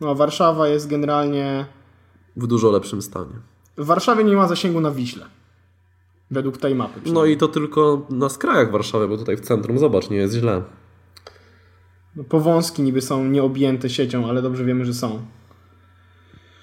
No, 0.01 0.15
Warszawa 0.15 0.67
jest 0.67 0.87
generalnie. 0.87 1.65
W 2.37 2.47
dużo 2.47 2.71
lepszym 2.71 3.01
stanie. 3.01 3.33
W 3.77 3.85
Warszawie 3.85 4.23
nie 4.23 4.35
ma 4.35 4.47
zasięgu 4.47 4.81
na 4.81 4.91
Wiśle. 4.91 5.25
Według 6.31 6.57
tej 6.57 6.75
mapy. 6.75 6.99
No 7.05 7.25
i 7.25 7.37
to 7.37 7.47
tylko 7.47 8.05
na 8.09 8.29
skrajach 8.29 8.71
Warszawy, 8.71 9.07
bo 9.07 9.17
tutaj 9.17 9.37
w 9.37 9.41
centrum, 9.41 9.79
zobacz, 9.79 10.09
nie 10.09 10.17
jest 10.17 10.35
źle. 10.35 10.61
No, 12.15 12.23
powązki 12.23 12.81
niby 12.81 13.01
są 13.01 13.25
nieobjęte 13.25 13.89
siecią, 13.89 14.29
ale 14.29 14.41
dobrze 14.41 14.65
wiemy, 14.65 14.85
że 14.85 14.93
są. 14.93 15.21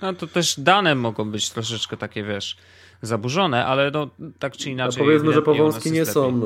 No 0.03 0.15
to 0.15 0.27
też 0.27 0.61
dane 0.61 0.95
mogą 0.95 1.31
być 1.31 1.51
troszeczkę 1.51 1.97
takie, 1.97 2.25
wiesz, 2.25 2.57
zaburzone, 3.03 3.67
ale 3.67 3.91
no, 3.91 4.09
tak 4.39 4.57
czy 4.57 4.71
inaczej. 4.71 5.03
A 5.03 5.07
powiedzmy, 5.07 5.33
że 5.33 5.43
powązki 5.43 5.93
nie 5.93 6.07
są 6.07 6.41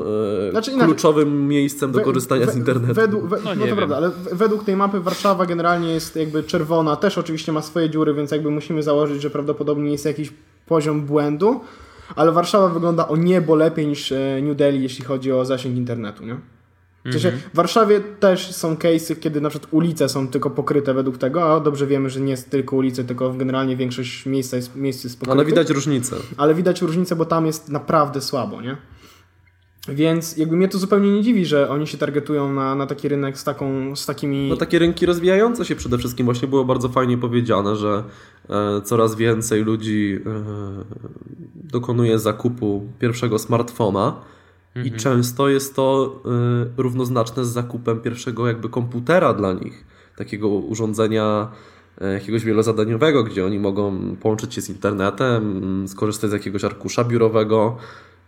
e, 0.47 0.51
znaczy, 0.51 0.71
kluczowym 0.71 1.47
miejscem 1.47 1.91
do 1.91 2.01
korzystania 2.01 2.45
we, 2.45 2.51
z 2.51 2.55
internetu. 2.55 2.93
Według, 2.93 3.25
we, 3.25 3.37
no, 3.37 3.55
no 3.55 3.61
to 3.61 3.65
wiem. 3.65 3.77
prawda, 3.77 3.97
ale 3.97 4.11
według 4.31 4.63
tej 4.63 4.75
mapy 4.75 4.99
Warszawa 4.99 5.45
generalnie 5.45 5.93
jest 5.93 6.15
jakby 6.15 6.43
czerwona, 6.43 6.95
też 6.95 7.17
oczywiście 7.17 7.51
ma 7.51 7.61
swoje 7.61 7.89
dziury, 7.89 8.13
więc 8.13 8.31
jakby 8.31 8.51
musimy 8.51 8.83
założyć, 8.83 9.21
że 9.21 9.29
prawdopodobnie 9.29 9.91
jest 9.91 10.05
jakiś 10.05 10.33
poziom 10.65 11.01
błędu, 11.01 11.61
ale 12.15 12.31
Warszawa 12.31 12.69
wygląda 12.69 13.07
o 13.07 13.15
niebo 13.15 13.55
lepiej 13.55 13.87
niż 13.87 14.11
e, 14.11 14.39
New 14.43 14.57
Delhi, 14.57 14.83
jeśli 14.83 15.05
chodzi 15.05 15.31
o 15.31 15.45
zasięg 15.45 15.77
internetu, 15.77 16.25
nie? 16.25 16.37
W, 17.05 17.11
sensie 17.11 17.31
w 17.31 17.55
Warszawie 17.55 18.01
też 18.19 18.51
są 18.51 18.75
case'y, 18.75 19.19
kiedy 19.19 19.41
na 19.41 19.49
przykład 19.49 19.73
ulice 19.73 20.09
są 20.09 20.27
tylko 20.27 20.49
pokryte 20.49 20.93
według 20.93 21.17
tego, 21.17 21.53
a 21.55 21.59
dobrze 21.59 21.87
wiemy, 21.87 22.09
że 22.09 22.19
nie 22.21 22.31
jest 22.31 22.49
tylko 22.49 22.75
ulice, 22.75 23.03
tylko 23.03 23.33
generalnie 23.33 23.75
większość 23.75 24.25
miejsca 24.25 24.57
jest, 24.57 24.75
miejsc 24.75 25.03
jest 25.03 25.19
pokryte. 25.19 25.31
Ale 25.31 25.45
widać 25.45 25.69
różnicę. 25.69 26.15
Ale 26.37 26.55
widać 26.55 26.81
różnicę, 26.81 27.15
bo 27.15 27.25
tam 27.25 27.45
jest 27.45 27.69
naprawdę 27.69 28.21
słabo, 28.21 28.61
nie? 28.61 28.77
Więc 29.87 30.37
jakby 30.37 30.55
mnie 30.55 30.67
to 30.67 30.77
zupełnie 30.77 31.11
nie 31.11 31.21
dziwi, 31.21 31.45
że 31.45 31.69
oni 31.69 31.87
się 31.87 31.97
targetują 31.97 32.53
na, 32.53 32.75
na 32.75 32.87
taki 32.87 33.07
rynek 33.07 33.37
z, 33.37 33.43
taką, 33.43 33.95
z 33.95 34.05
takimi... 34.05 34.49
No 34.49 34.57
takie 34.57 34.79
rynki 34.79 35.05
rozwijające 35.05 35.65
się 35.65 35.75
przede 35.75 35.97
wszystkim. 35.97 36.25
Właśnie 36.25 36.47
było 36.47 36.65
bardzo 36.65 36.89
fajnie 36.89 37.17
powiedziane, 37.17 37.75
że 37.75 38.03
e, 38.49 38.81
coraz 38.81 39.15
więcej 39.15 39.63
ludzi 39.63 40.19
e, 40.25 40.43
dokonuje 41.55 42.19
zakupu 42.19 42.87
pierwszego 42.99 43.39
smartfona 43.39 44.15
Mhm. 44.75 44.95
I 44.95 44.99
często 44.99 45.49
jest 45.49 45.75
to 45.75 46.15
y, 46.77 46.81
równoznaczne 46.81 47.45
z 47.45 47.47
zakupem 47.47 47.99
pierwszego 47.99 48.47
jakby 48.47 48.69
komputera 48.69 49.33
dla 49.33 49.53
nich, 49.53 49.85
takiego 50.15 50.47
urządzenia 50.47 51.51
y, 52.01 52.13
jakiegoś 52.13 52.45
wielozadaniowego, 52.45 53.23
gdzie 53.23 53.45
oni 53.45 53.59
mogą 53.59 54.15
połączyć 54.15 54.53
się 54.53 54.61
z 54.61 54.69
internetem, 54.69 55.83
y, 55.83 55.87
skorzystać 55.87 56.29
z 56.29 56.33
jakiegoś 56.33 56.63
arkusza 56.63 57.03
biurowego. 57.03 57.77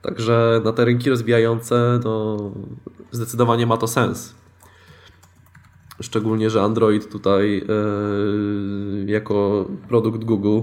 Także 0.06 0.62
na 0.64 0.72
te 0.72 0.86
rynki 0.86 1.10
rozwijające 1.10 2.00
no, 2.04 2.38
zdecydowanie 3.12 3.66
ma 3.66 3.78
to 3.78 3.88
sens. 3.88 4.36
Szczególnie, 6.02 6.50
że 6.50 6.62
Android 6.62 7.12
tutaj 7.12 7.58
y, 7.58 9.12
jako 9.12 9.66
produkt 9.88 10.24
Google 10.24 10.62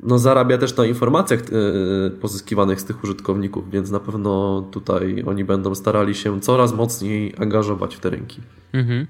no, 0.00 0.18
zarabia 0.18 0.58
też 0.58 0.76
na 0.76 0.86
informacjach 0.86 1.40
e, 1.40 2.10
pozyskiwanych 2.10 2.80
z 2.80 2.84
tych 2.84 3.04
użytkowników, 3.04 3.70
więc 3.70 3.90
na 3.90 4.00
pewno 4.00 4.62
tutaj 4.72 5.24
oni 5.26 5.44
będą 5.44 5.74
starali 5.74 6.14
się 6.14 6.40
coraz 6.40 6.72
mocniej 6.72 7.34
angażować 7.38 7.96
w 7.96 8.00
te 8.00 8.10
rynki. 8.10 8.40
Mhm. 8.72 9.06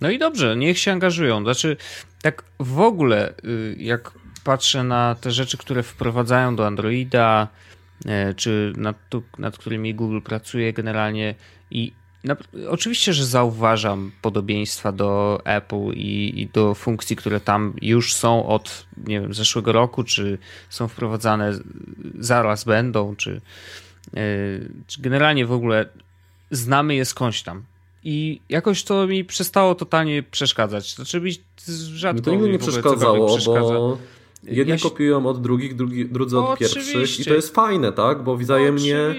No 0.00 0.10
i 0.10 0.18
dobrze, 0.18 0.56
niech 0.56 0.78
się 0.78 0.92
angażują. 0.92 1.42
Znaczy, 1.42 1.76
tak 2.22 2.44
w 2.60 2.80
ogóle, 2.80 3.34
y, 3.44 3.76
jak 3.78 4.10
patrzę 4.44 4.84
na 4.84 5.16
te 5.20 5.30
rzeczy, 5.30 5.58
które 5.58 5.82
wprowadzają 5.82 6.56
do 6.56 6.66
Androida, 6.66 7.48
czy 8.36 8.72
nad, 8.76 8.96
nad 9.38 9.58
którymi 9.58 9.94
Google 9.94 10.20
pracuje 10.20 10.72
generalnie 10.72 11.34
i 11.70 11.92
Oczywiście, 12.68 13.12
że 13.12 13.26
zauważam 13.26 14.12
podobieństwa 14.22 14.92
do 14.92 15.40
Apple 15.44 15.92
i, 15.94 16.40
i, 16.40 16.46
do 16.46 16.74
funkcji, 16.74 17.16
które 17.16 17.40
tam 17.40 17.74
już 17.82 18.14
są 18.14 18.46
od 18.46 18.86
nie 19.06 19.20
wiem, 19.20 19.34
zeszłego 19.34 19.72
roku, 19.72 20.04
czy 20.04 20.38
są 20.68 20.88
wprowadzane, 20.88 21.52
zaraz 22.18 22.64
będą, 22.64 23.16
czy, 23.16 23.40
yy, 24.12 24.20
czy 24.86 25.02
generalnie 25.02 25.46
w 25.46 25.52
ogóle 25.52 25.88
znamy 26.50 26.94
je 26.94 27.04
skądś 27.04 27.42
tam. 27.42 27.62
I 28.04 28.40
jakoś 28.48 28.84
to 28.84 29.06
mi 29.06 29.24
przestało 29.24 29.74
totalnie 29.74 30.22
przeszkadzać. 30.22 30.94
Znaczy, 30.94 31.20
mi 31.20 31.32
rzadko 31.94 32.16
mi 32.16 32.24
to 32.24 32.30
nigdy 32.30 32.48
nie 32.48 32.58
przeszkadzało, 32.58 33.38
bo 33.38 33.98
Jedni 34.46 34.70
ja 34.70 34.78
się... 34.78 34.90
kopiują 34.90 35.26
od 35.26 35.42
drugich, 35.42 35.76
drugi, 35.76 36.06
drudzy 36.06 36.38
od 36.38 36.58
pierwszych 36.58 37.20
i 37.20 37.24
to 37.24 37.34
jest 37.34 37.54
fajne, 37.54 37.92
tak? 37.92 38.24
Bo 38.24 38.36
wzajemnie, 38.36 39.14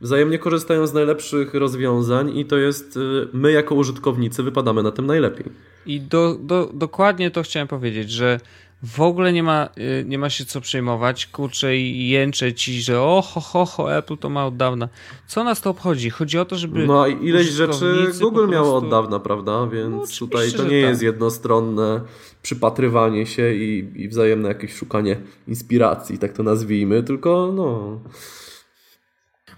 wzajemnie 0.00 0.38
korzystają 0.38 0.86
z 0.86 0.92
najlepszych 0.92 1.54
rozwiązań 1.54 2.38
i 2.38 2.44
to 2.44 2.56
jest, 2.56 2.96
y, 2.96 3.28
my 3.32 3.52
jako 3.52 3.74
użytkownicy 3.74 4.42
wypadamy 4.42 4.82
na 4.82 4.90
tym 4.90 5.06
najlepiej. 5.06 5.46
I 5.86 6.00
do, 6.00 6.38
do, 6.40 6.70
dokładnie 6.74 7.30
to 7.30 7.42
chciałem 7.42 7.68
powiedzieć, 7.68 8.10
że 8.10 8.40
w 8.82 9.00
ogóle 9.00 9.32
nie 9.32 9.42
ma, 9.42 9.68
y, 9.78 10.04
nie 10.08 10.18
ma 10.18 10.30
się 10.30 10.44
co 10.44 10.60
przejmować, 10.60 11.26
kurczę 11.26 11.76
i 11.76 12.08
jęczę 12.08 12.54
ci, 12.54 12.82
że 12.82 13.00
o 13.00 13.22
ho, 13.22 13.40
ho, 13.40 13.66
ho, 13.66 13.96
Apple 13.96 14.16
to 14.16 14.30
ma 14.30 14.46
od 14.46 14.56
dawna. 14.56 14.88
Co 15.26 15.44
nas 15.44 15.60
to 15.60 15.70
obchodzi? 15.70 16.10
Chodzi 16.10 16.38
o 16.38 16.44
to, 16.44 16.56
żeby 16.56 16.86
No 16.86 17.06
i 17.06 17.26
ileś 17.28 17.46
rzeczy 17.46 18.06
Google 18.20 18.36
prostu... 18.36 18.52
miało 18.52 18.76
od 18.76 18.90
dawna, 18.90 19.20
prawda? 19.20 19.66
Więc 19.66 20.20
no, 20.20 20.26
tutaj 20.26 20.52
to 20.52 20.64
nie 20.64 20.76
jest 20.76 21.00
tak. 21.00 21.06
jednostronne 21.06 22.00
przypatrywanie 22.42 23.26
się 23.26 23.54
i, 23.54 23.92
i 23.96 24.08
wzajemne 24.08 24.48
jakieś 24.48 24.74
szukanie 24.74 25.16
inspiracji, 25.48 26.18
tak 26.18 26.32
to 26.32 26.42
nazwijmy, 26.42 27.02
tylko 27.02 27.52
no... 27.54 28.00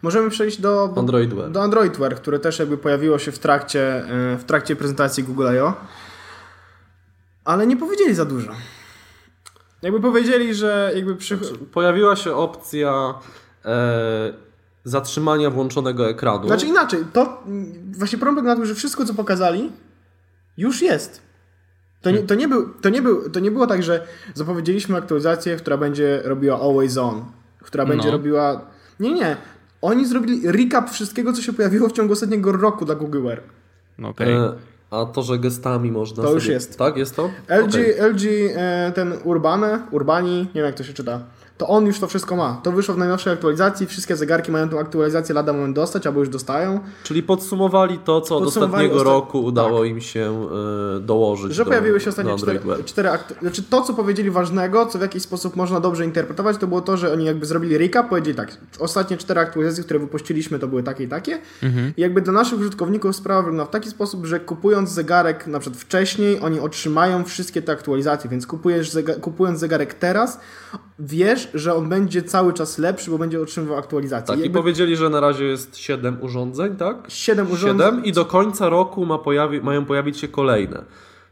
Możemy 0.02 0.30
przejść 0.30 0.60
do, 0.60 0.94
Androidware. 0.96 1.50
do 1.50 1.62
Androidware, 1.62 2.16
które 2.16 2.38
też 2.38 2.58
jakby 2.58 2.78
pojawiło 2.78 3.18
się 3.18 3.32
w 3.32 3.38
trakcie, 3.38 4.04
y, 4.34 4.38
w 4.38 4.44
trakcie 4.44 4.76
prezentacji 4.76 5.24
Google 5.24 5.46
I.O. 5.56 5.74
Ale 7.44 7.66
nie 7.66 7.76
powiedzieli 7.76 8.14
za 8.14 8.24
dużo. 8.24 8.52
Jakby 9.82 10.00
powiedzieli, 10.00 10.54
że 10.54 10.92
jakby 10.94 11.16
przy... 11.16 11.36
Znaczy, 11.36 11.58
pojawiła 11.58 12.16
się 12.16 12.34
opcja 12.34 13.14
e, 13.64 14.32
zatrzymania 14.84 15.50
włączonego 15.50 16.10
ekranu. 16.10 16.46
Znaczy 16.46 16.66
inaczej, 16.66 17.04
to 17.12 17.42
właśnie 17.98 18.18
problem 18.18 18.44
na 18.44 18.56
tym, 18.56 18.66
że 18.66 18.74
wszystko 18.74 19.04
co 19.04 19.14
pokazali 19.14 19.72
już 20.56 20.82
jest. 20.82 21.26
To 22.02 22.10
nie, 22.10 22.18
to, 22.18 22.34
nie 22.34 22.48
był, 22.48 22.68
to, 22.68 22.88
nie 22.88 23.02
był, 23.02 23.30
to 23.30 23.40
nie 23.40 23.50
było 23.50 23.66
tak, 23.66 23.82
że 23.82 24.06
zapowiedzieliśmy 24.34 24.96
aktualizację, 24.96 25.56
która 25.56 25.76
będzie 25.76 26.20
robiła 26.24 26.60
always 26.60 26.96
on, 26.96 27.24
która 27.60 27.86
będzie 27.86 28.06
no. 28.06 28.12
robiła... 28.12 28.60
Nie, 29.00 29.12
nie. 29.12 29.36
Oni 29.82 30.06
zrobili 30.06 30.52
recap 30.52 30.90
wszystkiego, 30.90 31.32
co 31.32 31.42
się 31.42 31.52
pojawiło 31.52 31.88
w 31.88 31.92
ciągu 31.92 32.12
ostatniego 32.12 32.52
roku 32.52 32.84
dla 32.84 32.94
Google 32.94 33.22
Wear. 33.22 33.42
Okay. 34.02 34.28
E, 34.28 34.52
a 34.90 35.04
to, 35.04 35.22
że 35.22 35.38
gestami 35.38 35.92
można. 35.92 36.16
To 36.16 36.22
sobie... 36.22 36.34
już 36.34 36.46
jest. 36.46 36.78
Tak, 36.78 36.96
jest 36.96 37.16
to? 37.16 37.30
LG, 37.48 37.68
okay. 37.68 38.08
LG 38.10 38.22
e, 38.56 38.92
ten 38.94 39.14
Urbane, 39.24 39.86
Urbani, 39.90 40.38
nie 40.38 40.46
wiem 40.54 40.64
jak 40.64 40.74
to 40.74 40.84
się 40.84 40.92
czyta 40.92 41.20
to 41.58 41.68
on 41.68 41.86
już 41.86 41.98
to 42.00 42.06
wszystko 42.06 42.36
ma. 42.36 42.60
To 42.62 42.72
wyszło 42.72 42.94
w 42.94 42.98
najnowszej 42.98 43.32
aktualizacji, 43.32 43.86
wszystkie 43.86 44.16
zegarki 44.16 44.52
mają 44.52 44.68
tą 44.68 44.78
aktualizację 44.78 45.34
lada 45.34 45.52
moment 45.52 45.76
dostać, 45.76 46.06
albo 46.06 46.20
już 46.20 46.28
dostają. 46.28 46.80
Czyli 47.02 47.22
podsumowali 47.22 47.98
to, 47.98 48.20
co 48.20 48.36
od 48.36 48.46
ostatniego 48.46 49.02
roku 49.02 49.44
udało 49.44 49.80
tak. 49.80 49.88
im 49.88 50.00
się 50.00 50.48
y, 50.96 51.00
dołożyć. 51.00 51.54
Że 51.54 51.64
do, 51.64 51.70
pojawiły 51.70 52.00
się 52.00 52.10
ostatnie 52.10 52.36
cztery, 52.38 52.60
cztery 52.84 53.08
aktu- 53.08 53.40
Znaczy 53.40 53.62
to, 53.62 53.82
co 53.82 53.94
powiedzieli 53.94 54.30
ważnego, 54.30 54.86
co 54.86 54.98
w 54.98 55.02
jakiś 55.02 55.22
sposób 55.22 55.56
można 55.56 55.80
dobrze 55.80 56.04
interpretować, 56.04 56.56
to 56.56 56.66
było 56.66 56.80
to, 56.80 56.96
że 56.96 57.12
oni 57.12 57.24
jakby 57.24 57.46
zrobili 57.46 57.78
recap, 57.78 58.08
powiedzieli 58.08 58.36
tak, 58.36 58.56
ostatnie 58.78 59.16
cztery 59.16 59.40
aktualizacje, 59.40 59.84
które 59.84 60.00
wypuściliśmy, 60.00 60.58
to 60.58 60.68
były 60.68 60.82
takie 60.82 61.04
i 61.04 61.08
takie. 61.08 61.38
Mhm. 61.62 61.92
I 61.96 62.00
jakby 62.00 62.22
dla 62.22 62.32
naszych 62.32 62.60
użytkowników 62.60 63.16
sprawa 63.16 63.42
wygląda 63.42 63.64
w 63.64 63.70
taki 63.70 63.90
sposób, 63.90 64.26
że 64.26 64.40
kupując 64.40 64.90
zegarek 64.90 65.46
na 65.46 65.58
przykład 65.58 65.82
wcześniej, 65.82 66.40
oni 66.40 66.60
otrzymają 66.60 67.24
wszystkie 67.24 67.62
te 67.62 67.72
aktualizacje, 67.72 68.30
więc 68.30 68.46
kupujesz 68.46 68.90
zega- 68.90 69.20
kupując 69.20 69.58
zegarek 69.58 69.94
teraz, 69.94 70.40
wiesz, 70.98 71.45
że 71.54 71.74
on 71.74 71.88
będzie 71.88 72.22
cały 72.22 72.52
czas 72.52 72.78
lepszy, 72.78 73.10
bo 73.10 73.18
będzie 73.18 73.40
otrzymywał 73.40 73.78
aktualizację. 73.78 74.26
Tak, 74.26 74.38
Jakby... 74.38 74.58
i 74.58 74.62
powiedzieli, 74.62 74.96
że 74.96 75.10
na 75.10 75.20
razie 75.20 75.44
jest 75.44 75.76
7 75.76 76.16
urządzeń, 76.20 76.76
tak? 76.76 76.96
7 77.08 77.50
urządzeń. 77.50 77.88
7 77.88 78.04
i 78.04 78.12
do 78.12 78.24
końca 78.24 78.68
roku 78.68 79.06
ma 79.06 79.18
pojawi... 79.18 79.60
mają 79.60 79.84
pojawić 79.84 80.18
się 80.18 80.28
kolejne. 80.28 80.84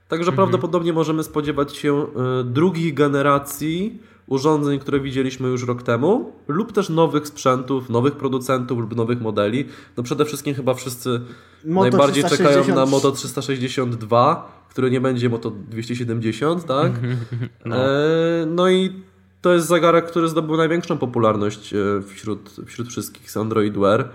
Także 0.09 0.31
mhm. 0.31 0.37
prawdopodobnie 0.37 0.93
możemy 0.93 1.25
spodziewać 1.25 1.77
się 1.77 2.07
y, 2.41 2.45
drugich 2.45 2.95
generacji 2.95 3.99
urządzeń, 4.27 4.79
które 4.79 5.01
widzieliśmy 5.01 5.49
już 5.49 5.67
rok 5.67 5.83
temu, 5.83 6.33
lub 6.49 6.73
też 6.73 6.89
nowych 6.89 7.27
sprzętów, 7.27 7.91
nowych 7.91 8.17
producentów 8.17 8.79
lub 8.79 8.97
nowych 8.97 9.21
modeli. 9.21 9.69
No 9.97 10.03
przede 10.03 10.25
wszystkim 10.25 10.55
chyba 10.55 10.75
wszyscy 10.75 11.21
Moto 11.65 11.91
najbardziej 11.91 12.25
360... 12.25 12.67
czekają 12.67 12.77
na 12.77 12.87
Moto 12.91 13.13
362, 13.13 14.65
które 14.71 14.91
nie 14.91 15.01
będzie 15.01 15.29
Moto 15.29 15.51
270, 15.51 16.67
tak? 16.67 16.93
No, 17.65 17.77
e, 17.77 18.47
no 18.47 18.71
i 18.71 18.93
to 19.45 19.53
jest 19.53 19.67
zegarek, 19.67 20.07
który 20.07 20.29
zdobył 20.29 20.57
największą 20.57 20.99
popularność 20.99 21.75
e, 21.75 22.03
wśród, 22.15 22.51
wśród 22.67 22.89
wszystkich 22.89 23.31
z 23.31 23.37
Android 23.37 23.79
Wear. 23.79 24.09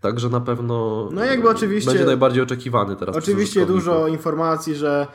Także 0.00 0.28
na 0.28 0.40
pewno 0.40 1.08
no 1.12 1.24
jakby 1.24 1.48
oczywiście, 1.48 1.90
będzie 1.90 2.06
najbardziej 2.06 2.42
oczekiwany 2.42 2.96
teraz. 2.96 3.16
Oczywiście 3.16 3.66
dużo 3.66 4.08
informacji, 4.08 4.74
że 4.74 5.06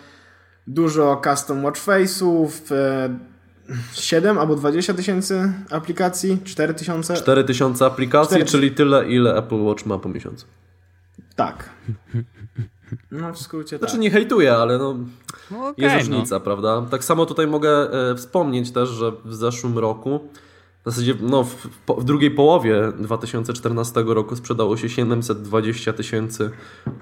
dużo 0.67 1.21
custom 1.23 1.63
watch 1.63 1.86
face'ów, 1.86 2.49
7 3.93 4.38
e, 4.38 4.41
albo 4.41 4.55
20 4.55 4.93
tysięcy 4.93 5.53
aplikacji, 5.71 6.39
4 6.43 6.73
tysiące. 6.73 7.13
4 7.13 7.43
tysiące 7.43 7.86
aplikacji, 7.86 8.38
4... 8.38 8.45
czyli 8.45 8.71
tyle, 8.71 9.09
ile 9.09 9.36
Apple 9.38 9.61
Watch 9.61 9.86
ma 9.86 9.97
po 9.97 10.09
miesiącu. 10.09 10.45
Tak. 11.36 11.69
No 13.11 13.33
w 13.33 13.38
skrócie 13.38 13.77
Znaczy 13.77 13.93
tak. 13.93 14.01
nie 14.01 14.11
hejtuję, 14.11 14.53
ale 14.53 14.77
no, 14.77 14.95
no 15.51 15.67
okay, 15.67 15.86
jest 15.86 15.95
różnica, 15.95 16.36
no. 16.36 16.39
prawda? 16.39 16.86
Tak 16.91 17.03
samo 17.03 17.25
tutaj 17.25 17.47
mogę 17.47 17.91
e, 18.11 18.15
wspomnieć 18.15 18.71
też, 18.71 18.89
że 18.89 19.11
w 19.25 19.36
zeszłym 19.36 19.77
roku 19.77 20.19
w 20.86 20.89
zasadzie 20.89 21.15
no, 21.21 21.43
w, 21.43 21.67
w, 21.88 22.03
drugiej 22.03 22.31
połowie 22.31 22.91
2014 22.99 24.03
roku 24.07 24.36
sprzedało 24.36 24.77
się 24.77 24.89
720 24.89 25.93
tysięcy 25.93 26.51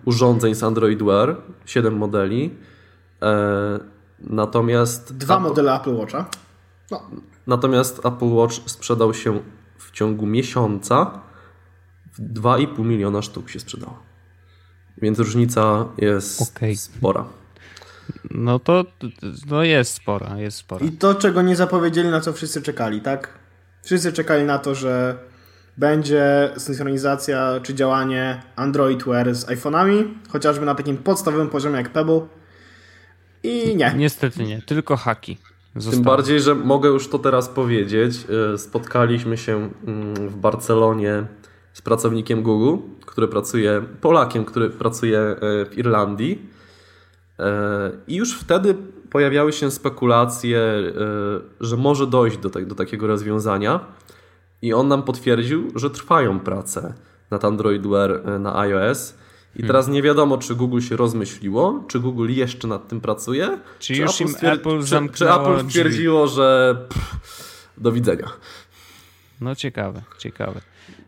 urządzeń 0.06 0.56
z 0.56 0.64
Android 0.64 1.04
Wear, 1.04 1.38
7 1.66 1.98
modeli. 1.98 2.56
E, 3.22 3.80
natomiast... 4.20 5.18
Dwa 5.18 5.40
modele 5.40 5.76
Apple 5.76 5.96
Watcha. 5.96 6.26
No. 6.92 7.02
Natomiast 7.48 8.06
Apple 8.06 8.30
Watch 8.30 8.56
sprzedał 8.66 9.14
się 9.14 9.40
w 9.78 9.92
ciągu 9.92 10.26
miesiąca 10.26 11.20
w 12.14 12.34
2,5 12.34 12.86
miliona 12.86 13.22
sztuk 13.22 13.50
się 13.50 13.60
sprzedało. 13.60 14.13
Więc 14.98 15.20
różnica 15.20 15.86
jest 15.98 16.42
okay. 16.42 16.76
spora. 16.76 17.26
No 18.32 18.60
to 18.60 18.86
no 19.50 19.64
jest 19.64 19.94
spora, 19.94 20.40
jest 20.40 20.58
spora. 20.58 20.86
I 20.86 20.92
to, 20.92 21.16
czego 21.16 21.42
nie 21.42 21.56
zapowiedzieli, 21.56 22.10
na 22.10 22.22
co 22.22 22.34
wszyscy 22.34 22.62
czekali, 22.62 23.02
tak? 23.02 23.30
Wszyscy 23.84 24.14
czekali 24.14 24.44
na 24.44 24.60
to, 24.60 24.76
że 24.76 25.18
będzie 25.78 26.52
synchronizacja 26.58 27.60
czy 27.64 27.74
działanie 27.74 28.44
Android 28.56 29.04
Wear 29.04 29.36
z 29.36 29.46
iPhone'ami, 29.46 30.06
chociażby 30.30 30.66
na 30.66 30.76
takim 30.76 30.98
podstawowym 30.98 31.50
poziomie 31.50 31.78
jak 31.78 31.90
Pebble. 31.90 32.22
I 33.44 33.76
nie. 33.76 33.94
Niestety 33.98 34.44
nie, 34.44 34.62
tylko 34.62 34.98
haki. 34.98 35.38
Zostały. 35.76 35.96
Tym 35.96 36.04
bardziej, 36.04 36.42
że 36.42 36.56
mogę 36.56 36.90
już 36.90 37.10
to 37.10 37.20
teraz 37.20 37.50
powiedzieć. 37.50 38.26
E, 38.54 38.58
spotkaliśmy 38.58 39.38
się 39.38 39.70
mm, 39.88 40.30
w 40.30 40.36
Barcelonie 40.36 41.24
z 41.74 41.82
pracownikiem 41.82 42.44
Google, 42.44 42.78
który 43.06 43.28
pracuje, 43.28 43.84
Polakiem, 44.02 44.46
który 44.46 44.70
pracuje 44.70 45.20
e, 45.20 45.36
w 45.66 45.78
Irlandii. 45.78 46.50
E, 47.40 47.92
I 48.08 48.16
już 48.16 48.40
wtedy 48.40 48.76
pojawiały 49.10 49.54
się 49.54 49.72
spekulacje, 49.72 50.60
że 51.60 51.78
może 51.78 52.08
dojść 52.08 52.38
do, 52.38 52.50
tak, 52.50 52.66
do 52.66 52.76
takiego 52.76 53.08
rozwiązania. 53.08 53.80
I 54.62 54.74
on 54.74 54.88
nam 54.88 55.04
potwierdził, 55.04 55.72
że 55.76 55.90
trwają 55.90 56.40
prace 56.40 56.94
nad 57.32 57.46
Android 57.46 57.88
Wear 57.88 58.40
na 58.40 58.60
iOS. 58.60 59.14
I 59.56 59.58
hmm. 59.58 59.68
teraz 59.68 59.88
nie 59.88 60.02
wiadomo, 60.02 60.38
czy 60.38 60.56
Google 60.56 60.80
się 60.80 60.96
rozmyśliło, 60.96 61.84
czy 61.88 62.00
Google 62.00 62.30
jeszcze 62.30 62.68
nad 62.68 62.88
tym 62.88 63.02
pracuje, 63.02 63.60
czy, 63.80 63.94
czy 63.94 64.02
już 64.02 64.22
Apple, 64.22 64.30
im 64.30 64.52
Apple 64.52 64.84
czy, 64.84 65.10
czy 65.14 65.32
Apple 65.32 65.70
stwierdziło, 65.70 66.26
drzwi. 66.26 66.36
że 66.36 66.78
pff, 66.90 67.70
do 67.78 67.92
widzenia. 67.92 68.30
No 69.42 69.56
ciekawe, 69.56 70.02
ciekawe. 70.18 70.62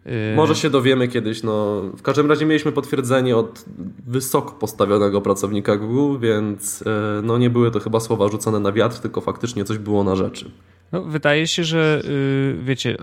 Y, 0.07 0.35
Może 0.35 0.55
się 0.55 0.69
dowiemy 0.69 1.07
kiedyś. 1.07 1.43
No. 1.43 1.81
W 1.81 2.01
każdym 2.01 2.29
razie 2.29 2.45
mieliśmy 2.45 2.71
potwierdzenie 2.71 3.37
od 3.37 3.65
wysoko 4.07 4.51
postawionego 4.51 5.21
pracownika 5.21 5.77
Google, 5.77 6.19
więc 6.19 6.81
y, 6.81 6.85
no, 7.23 7.37
nie 7.37 7.49
były 7.49 7.71
to 7.71 7.79
chyba 7.79 7.99
słowa 7.99 8.29
rzucone 8.29 8.59
na 8.59 8.71
wiatr, 8.71 8.99
tylko 8.99 9.21
faktycznie 9.21 9.65
coś 9.65 9.77
było 9.77 10.03
na 10.03 10.15
rzeczy. 10.15 10.51
No, 10.91 11.03
wydaje 11.03 11.47
się, 11.47 11.63
że 11.63 12.01
y, 12.05 12.55
wiecie, 12.63 12.97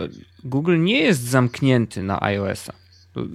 Google 0.45 0.81
nie 0.81 1.01
jest 1.01 1.23
zamknięty 1.23 2.03
na 2.03 2.23
iOS-a. 2.23 2.82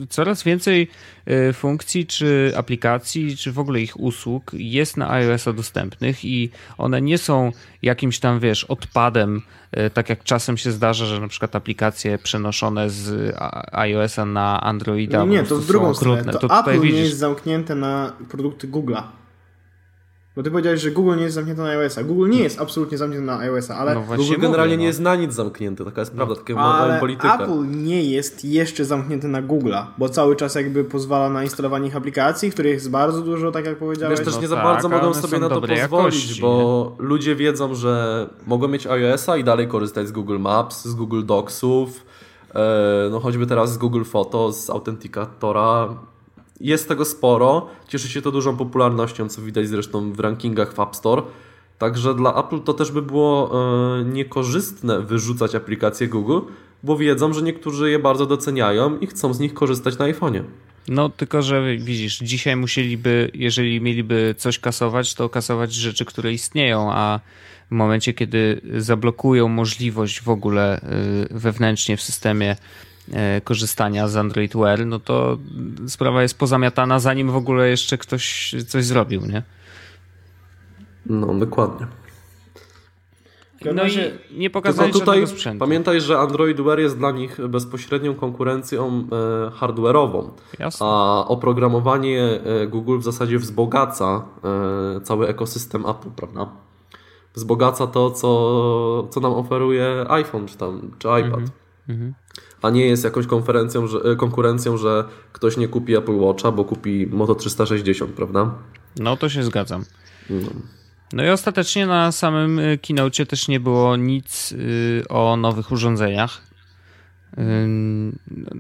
Coraz 0.10 0.44
więcej 0.44 0.88
e, 1.26 1.54
funkcji, 1.54 2.06
czy 2.06 2.54
aplikacji, 2.56 3.38
czy 3.38 3.52
w 3.52 3.60
ogóle 3.60 3.82
ich 3.82 4.00
usług 4.00 4.52
jest 4.54 4.98
na 4.98 5.12
iOS-a 5.12 5.54
dostępnych 5.54 6.26
i 6.26 6.50
one 6.78 7.02
nie 7.02 7.18
są 7.18 7.52
jakimś 7.82 8.20
tam, 8.20 8.40
wiesz, 8.40 8.64
odpadem, 8.64 9.42
e, 9.72 9.90
tak 9.90 10.10
jak 10.10 10.24
czasem 10.24 10.58
się 10.58 10.72
zdarza, 10.72 11.06
że 11.06 11.22
na 11.22 11.28
przykład 11.28 11.56
aplikacje 11.56 12.18
przenoszone 12.18 12.90
z 12.90 13.36
iOS-a 13.72 14.26
na 14.26 14.62
Androida. 14.62 15.26
Nie, 15.26 15.44
to 15.44 15.56
w 15.56 15.66
drugą 15.66 15.94
stronę. 15.94 16.34
To, 16.34 16.48
to 16.48 16.60
Apple 16.60 16.82
nie 16.82 16.90
jest 16.90 17.18
zamknięte 17.18 17.76
na 17.76 18.14
produkty 18.30 18.68
Google'a. 18.68 19.04
Bo 20.38 20.44
ty 20.44 20.52
powiedziałeś, 20.52 20.82
że 20.82 20.92
Google 20.92 21.16
nie 21.16 21.24
jest 21.24 21.36
zamknięty 21.36 21.62
na 21.62 21.70
iOS-a. 21.70 22.04
Google 22.04 22.30
nie 22.30 22.40
jest 22.40 22.62
absolutnie 22.62 22.98
zamknięty 22.98 23.26
na 23.26 23.40
iOS-a, 23.40 23.76
ale... 23.76 23.96
No 23.96 24.02
Google 24.02 24.36
generalnie 24.40 24.76
mówię, 24.76 24.78
no. 24.78 24.82
nie 24.82 24.88
jest 24.88 25.00
na 25.00 25.16
nic 25.16 25.34
zamknięty, 25.34 25.86
taka 25.86 26.02
jest 26.02 26.12
prawda, 26.12 26.36
taka 26.36 26.60
ale 26.60 27.00
polityka. 27.00 27.36
Apple 27.36 27.66
nie 27.72 28.04
jest 28.04 28.46
jeszcze 28.46 28.86
zamknięty 28.86 29.28
na 29.28 29.42
Google'a, 29.42 29.86
bo 29.98 30.10
cały 30.10 30.36
czas 30.36 30.56
jakby 30.56 30.84
pozwala 30.84 31.30
na 31.30 31.44
instalowanie 31.44 31.88
ich 31.88 31.96
aplikacji, 31.96 32.52
których 32.52 32.74
jest 32.74 32.90
bardzo 32.90 33.22
dużo, 33.22 33.52
tak 33.52 33.66
jak 33.66 33.78
powiedziałeś. 33.78 34.20
Wiesz, 34.20 34.26
też 34.26 34.36
no 34.36 34.42
nie 34.42 34.48
za 34.48 34.56
tak, 34.56 34.66
bardzo 34.66 34.90
mogą 34.90 35.14
sobie 35.14 35.40
na 35.40 35.50
to 35.50 35.62
pozwolić, 35.62 35.80
jakości, 35.80 36.42
bo 36.42 36.96
nie? 37.00 37.06
ludzie 37.06 37.36
wiedzą, 37.36 37.76
że 37.76 38.28
mogą 38.48 38.68
mieć 38.68 38.88
iOS-a 38.88 39.38
i 39.38 39.44
dalej 39.44 39.68
korzystać 39.68 40.08
z 40.08 40.12
Google 40.12 40.40
Maps, 40.40 40.86
z 40.86 40.94
Google 40.94 41.26
Docsów, 41.26 42.06
e, 42.56 43.10
no 43.12 43.20
choćby 43.20 43.48
teraz 43.48 43.74
z 43.74 43.78
Google 43.78 44.04
Photo, 44.04 44.52
z 44.52 44.70
Authenticatora, 44.70 45.90
jest 46.60 46.88
tego 46.88 47.06
sporo, 47.06 47.68
cieszy 47.88 48.10
się 48.10 48.22
to 48.22 48.32
dużą 48.32 48.58
popularnością, 48.58 49.30
co 49.30 49.42
widać 49.42 49.68
zresztą 49.68 50.14
w 50.14 50.20
rankingach 50.20 50.74
w 50.74 50.80
App 50.80 50.96
Store. 50.96 51.22
Także 51.78 52.16
dla 52.16 52.46
Apple 52.46 52.60
to 52.60 52.74
też 52.74 52.92
by 52.92 53.02
było 53.02 53.52
e, 54.00 54.04
niekorzystne 54.04 55.02
wyrzucać 55.02 55.56
aplikacje 55.56 56.08
Google, 56.08 56.40
bo 56.84 56.98
wiedzą, 56.98 57.34
że 57.34 57.42
niektórzy 57.42 57.92
je 57.92 58.00
bardzo 58.00 58.26
doceniają 58.26 59.00
i 59.00 59.08
chcą 59.08 59.34
z 59.34 59.40
nich 59.40 59.54
korzystać 59.54 59.98
na 59.98 60.06
iPhone'ie. 60.06 60.44
No, 60.88 61.10
tylko 61.10 61.42
że 61.42 61.78
widzisz, 61.78 62.18
dzisiaj 62.18 62.56
musieliby, 62.56 63.32
jeżeli 63.34 63.82
mieliby 63.82 64.36
coś 64.38 64.60
kasować, 64.60 65.14
to 65.14 65.30
kasować 65.30 65.74
rzeczy, 65.74 66.06
które 66.06 66.34
istnieją, 66.34 66.92
a 66.92 67.20
w 67.72 67.76
momencie, 67.76 68.14
kiedy 68.14 68.62
zablokują 68.78 69.48
możliwość 69.48 70.22
w 70.22 70.30
ogóle 70.30 70.82
y, 71.32 71.40
wewnętrznie 71.40 71.98
w 71.98 72.02
systemie 72.02 72.56
korzystania 73.44 74.08
z 74.08 74.18
Android 74.18 74.56
Wear, 74.56 74.86
no 74.86 75.00
to 75.00 75.38
sprawa 75.88 76.22
jest 76.22 76.38
pozamiatana, 76.38 77.00
zanim 77.00 77.32
w 77.32 77.36
ogóle 77.36 77.70
jeszcze 77.70 77.98
ktoś 77.98 78.56
coś 78.68 78.86
zrobił, 78.86 79.22
nie? 79.26 79.44
No, 81.06 81.34
dokładnie. 81.34 81.88
No 83.76 83.84
i 83.84 83.98
nie 84.40 84.50
pokazali 84.50 84.92
Tylko 84.92 85.00
tutaj 85.00 85.28
sprzętu. 85.28 85.60
Pamiętaj, 85.60 86.02
że 86.02 86.20
Android 86.20 86.62
Wear 86.62 86.80
jest 86.80 86.98
dla 86.98 87.12
nich 87.12 87.48
bezpośrednią 87.48 88.16
konkurencją 88.16 88.88
e, 88.88 89.50
hardware'ową, 89.50 90.30
Jasne. 90.60 90.86
a 90.86 91.26
oprogramowanie 91.28 92.24
e, 92.24 92.68
Google 92.68 92.98
w 92.98 93.04
zasadzie 93.04 93.40
wzbogaca 93.40 94.26
cały 95.04 95.28
ekosystem 95.28 95.86
Apple, 95.86 96.10
prawda? 96.16 96.50
Wzbogaca 97.34 97.88
to, 97.88 98.12
co, 98.12 99.08
co 99.10 99.20
nam 99.20 99.34
oferuje 99.34 100.06
iPhone 100.10 100.48
czy, 100.48 100.58
tam, 100.58 100.92
czy 101.00 101.08
iPad. 101.08 101.24
Mhm. 101.24 101.50
Mhm 101.90 102.14
a 102.62 102.70
nie 102.70 102.86
jest 102.86 103.04
jakąś 103.04 103.28
konferencją, 103.28 103.88
że, 103.88 104.00
e, 104.00 104.16
konkurencją, 104.16 104.78
że 104.78 105.04
ktoś 105.32 105.58
nie 105.58 105.68
kupi 105.68 105.96
Apple 105.96 106.16
Watcha, 106.16 106.52
bo 106.52 106.66
kupi 106.66 107.08
Moto 107.08 107.36
360, 107.36 108.12
prawda? 108.12 108.56
No 109.00 109.18
to 109.18 109.30
się 109.30 109.44
zgadzam. 109.44 109.86
No. 110.30 110.50
No 111.14 111.24
i 111.24 111.30
ostatecznie 111.30 111.86
na 111.86 112.12
samym 112.12 112.60
e, 112.60 112.78
keynote 112.78 113.26
też 113.26 113.48
nie 113.48 113.60
było 113.60 113.96
nic 113.96 114.54
e, 114.54 115.08
o 115.08 115.38
nowych 115.38 115.72
urządzeniach. 115.72 116.48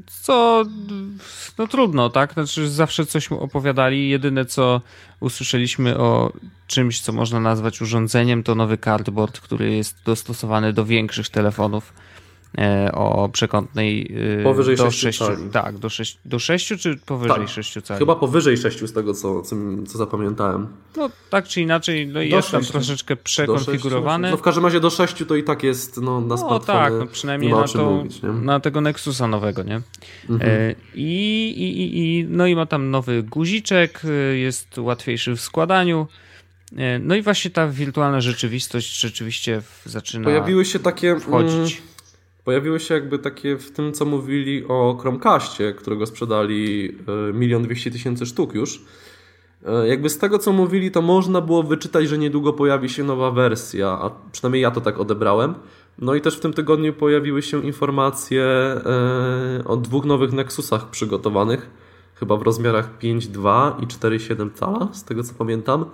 Co 0.06 0.66
no 1.58 1.68
trudno, 1.68 2.10
tak? 2.10 2.34
Znaczy 2.34 2.70
zawsze 2.70 3.06
coś 3.06 3.32
opowiadali. 3.32 4.10
Jedyne 4.10 4.46
co 4.46 4.82
usłyszeliśmy 5.20 5.98
o 5.98 6.34
czymś, 6.68 7.02
co 7.02 7.14
można 7.14 7.40
nazwać 7.40 7.82
urządzeniem, 7.82 8.44
to 8.44 8.56
nowy 8.56 8.78
cardboard, 8.78 9.40
który 9.40 9.76
jest 9.76 10.04
dostosowany 10.06 10.74
do 10.74 10.86
większych 10.86 11.30
telefonów 11.30 11.94
o 12.94 13.30
przekątnej 13.30 14.16
e, 14.40 14.44
powyżej 14.44 14.76
do 14.76 14.92
6, 14.92 15.00
6 15.00 15.20
cali. 15.20 15.50
Tak, 15.52 15.78
do 15.78 15.90
6, 15.90 16.20
do 16.26 16.40
6 16.40 16.68
czy 16.80 16.98
powyżej 17.06 17.38
tak, 17.38 17.50
6 17.50 17.82
cali? 17.84 18.00
Chyba 18.00 18.16
powyżej 18.16 18.58
6 18.58 18.80
z 18.80 18.94
tego, 18.94 19.14
co, 19.14 19.42
co, 19.42 19.56
zapamiętałem. 19.98 20.68
No 20.98 21.10
tak 21.30 21.48
czy 21.48 21.62
inaczej, 21.62 22.08
no 22.08 22.22
jest 22.22 22.52
tam 22.52 22.64
troszeczkę 22.64 23.16
przekonfigurowany. 23.16 24.32
No 24.32 24.38
w 24.38 24.42
każdym 24.42 24.66
razie 24.66 24.80
do 24.80 24.90
6 24.90 25.16
to 25.28 25.36
i 25.36 25.44
tak 25.44 25.64
jest 25.64 26.02
no, 26.02 26.22
na 26.22 26.36
no, 26.36 26.60
tak, 26.60 26.94
no 27.00 27.08
przynajmniej 27.08 27.52
na, 27.52 27.64
to, 27.64 27.92
mówić, 27.92 28.22
na 28.42 28.60
tego 28.60 28.82
Nexusa 28.82 29.28
nowego, 29.28 29.64
nie? 29.64 29.82
Mhm. 30.30 30.52
E, 30.52 30.76
i, 30.96 31.54
i, 31.58 31.98
i, 32.00 32.26
no 32.30 32.48
i 32.48 32.56
ma 32.56 32.66
tam 32.66 32.92
nowy 32.92 33.24
guziczek, 33.24 34.02
jest 34.34 34.78
łatwiejszy 34.78 35.36
w 35.36 35.42
składaniu. 35.42 36.08
No 37.00 37.16
i 37.16 37.22
właśnie 37.22 37.52
ta 37.52 37.68
wirtualna 37.68 38.22
rzeczywistość 38.22 39.00
rzeczywiście 39.00 39.62
zaczyna 39.86 40.24
Pojawiły 40.24 40.66
się 40.66 40.80
takie 40.80 41.20
wchodzić. 41.20 41.78
Mm, 41.78 41.97
pojawiły 42.48 42.80
się 42.80 42.94
jakby 42.94 43.20
takie 43.20 43.58
w 43.58 43.72
tym, 43.72 43.94
co 43.94 44.06
mówili 44.06 44.66
o 44.68 44.98
Chromecastie, 45.02 45.74
którego 45.74 46.06
sprzedali 46.06 46.96
e, 47.30 47.34
milion 47.34 47.64
dwieście 47.64 47.92
tysięcy 47.92 48.26
sztuk 48.26 48.54
już. 48.54 48.86
E, 49.66 49.88
jakby 49.88 50.10
z 50.10 50.18
tego, 50.18 50.40
co 50.40 50.52
mówili, 50.52 50.92
to 50.92 51.02
można 51.02 51.42
było 51.42 51.64
wyczytać, 51.64 52.08
że 52.08 52.18
niedługo 52.18 52.54
pojawi 52.54 52.90
się 52.90 53.04
nowa 53.04 53.32
wersja, 53.32 53.88
a 53.90 54.12
przynajmniej 54.32 54.62
ja 54.62 54.72
to 54.72 54.82
tak 54.82 55.00
odebrałem. 55.00 55.56
No 56.00 56.16
i 56.16 56.22
też 56.22 56.38
w 56.38 56.40
tym 56.40 56.54
tygodniu 56.54 56.94
pojawiły 56.94 57.42
się 57.42 57.66
informacje 57.66 58.44
e, 58.44 59.64
o 59.66 59.78
dwóch 59.78 60.06
nowych 60.06 60.34
Nexusach 60.34 60.90
przygotowanych, 60.90 61.70
chyba 62.16 62.38
w 62.38 62.42
rozmiarach 62.42 63.00
5,2 63.00 63.84
i 63.84 63.88
4,7 63.88 64.54
cala, 64.54 64.88
z 64.94 65.04
tego 65.04 65.24
co 65.24 65.34
pamiętam 65.34 65.86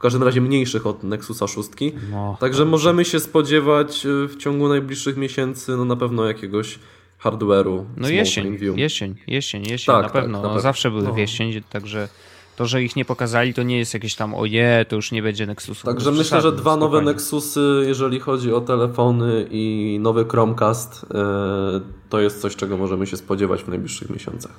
w 0.00 0.02
każdym 0.02 0.22
razie 0.22 0.40
mniejszych 0.40 0.86
od 0.86 1.02
Nexusa 1.02 1.46
6. 1.46 1.68
No, 2.10 2.36
Także 2.40 2.64
możemy 2.64 3.04
się 3.04 3.20
spodziewać 3.20 4.06
y, 4.06 4.28
w 4.28 4.36
ciągu 4.36 4.68
najbliższych 4.68 5.16
miesięcy 5.16 5.76
no 5.76 5.84
na 5.84 5.96
pewno 5.96 6.26
jakiegoś 6.26 6.78
hardware'u. 7.22 7.84
No 7.96 8.08
jesień, 8.08 8.58
jesień, 8.76 9.14
jesień, 9.26 9.62
jesień, 9.66 9.94
tak, 9.94 10.02
na, 10.02 10.08
pewno. 10.08 10.38
Tak, 10.38 10.48
na 10.48 10.54
no, 10.54 10.60
Zawsze 10.60 10.90
były 10.90 11.02
no. 11.02 11.12
w 11.12 11.18
jesień, 11.18 11.62
także 11.70 12.08
to, 12.56 12.66
że 12.66 12.82
ich 12.82 12.96
nie 12.96 13.04
pokazali, 13.04 13.54
to 13.54 13.62
nie 13.62 13.78
jest 13.78 13.94
jakieś 13.94 14.14
tam 14.14 14.34
oje, 14.34 14.86
to 14.88 14.96
już 14.96 15.12
nie 15.12 15.22
będzie 15.22 15.46
Nexusu. 15.46 15.86
Także 15.86 16.12
myślę, 16.12 16.40
że 16.40 16.52
dwa 16.52 16.76
nowe 16.76 17.02
Nexusy, 17.02 17.84
jeżeli 17.86 18.20
chodzi 18.20 18.52
o 18.52 18.60
telefony 18.60 19.46
i 19.50 19.98
nowy 20.00 20.24
Chromecast, 20.24 21.04
y, 21.04 21.06
to 22.08 22.20
jest 22.20 22.40
coś, 22.40 22.56
czego 22.56 22.76
możemy 22.76 23.06
się 23.06 23.16
spodziewać 23.16 23.62
w 23.62 23.68
najbliższych 23.68 24.10
miesiącach. 24.10 24.52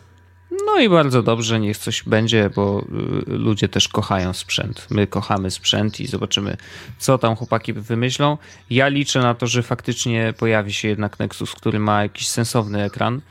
No 0.75 0.79
i 0.79 0.89
bardzo 0.89 1.23
dobrze, 1.23 1.59
niech 1.59 1.77
coś 1.77 2.03
będzie, 2.03 2.49
bo 2.55 2.85
y, 3.27 3.37
ludzie 3.37 3.69
też 3.69 3.87
kochają 3.87 4.33
sprzęt. 4.33 4.87
My 4.89 5.07
kochamy 5.07 5.51
sprzęt 5.51 5.99
i 5.99 6.07
zobaczymy, 6.07 6.57
co 6.97 7.17
tam 7.17 7.35
chłopaki 7.35 7.73
wymyślą. 7.73 8.37
Ja 8.69 8.87
liczę 8.87 9.19
na 9.19 9.33
to, 9.33 9.47
że 9.47 9.63
faktycznie 9.63 10.33
pojawi 10.37 10.73
się 10.73 10.87
jednak 10.87 11.19
Nexus, 11.19 11.51
który 11.51 11.79
ma 11.79 12.03
jakiś 12.03 12.27
sensowny 12.27 12.83
ekran. 12.83 13.15
Y, 13.15 13.21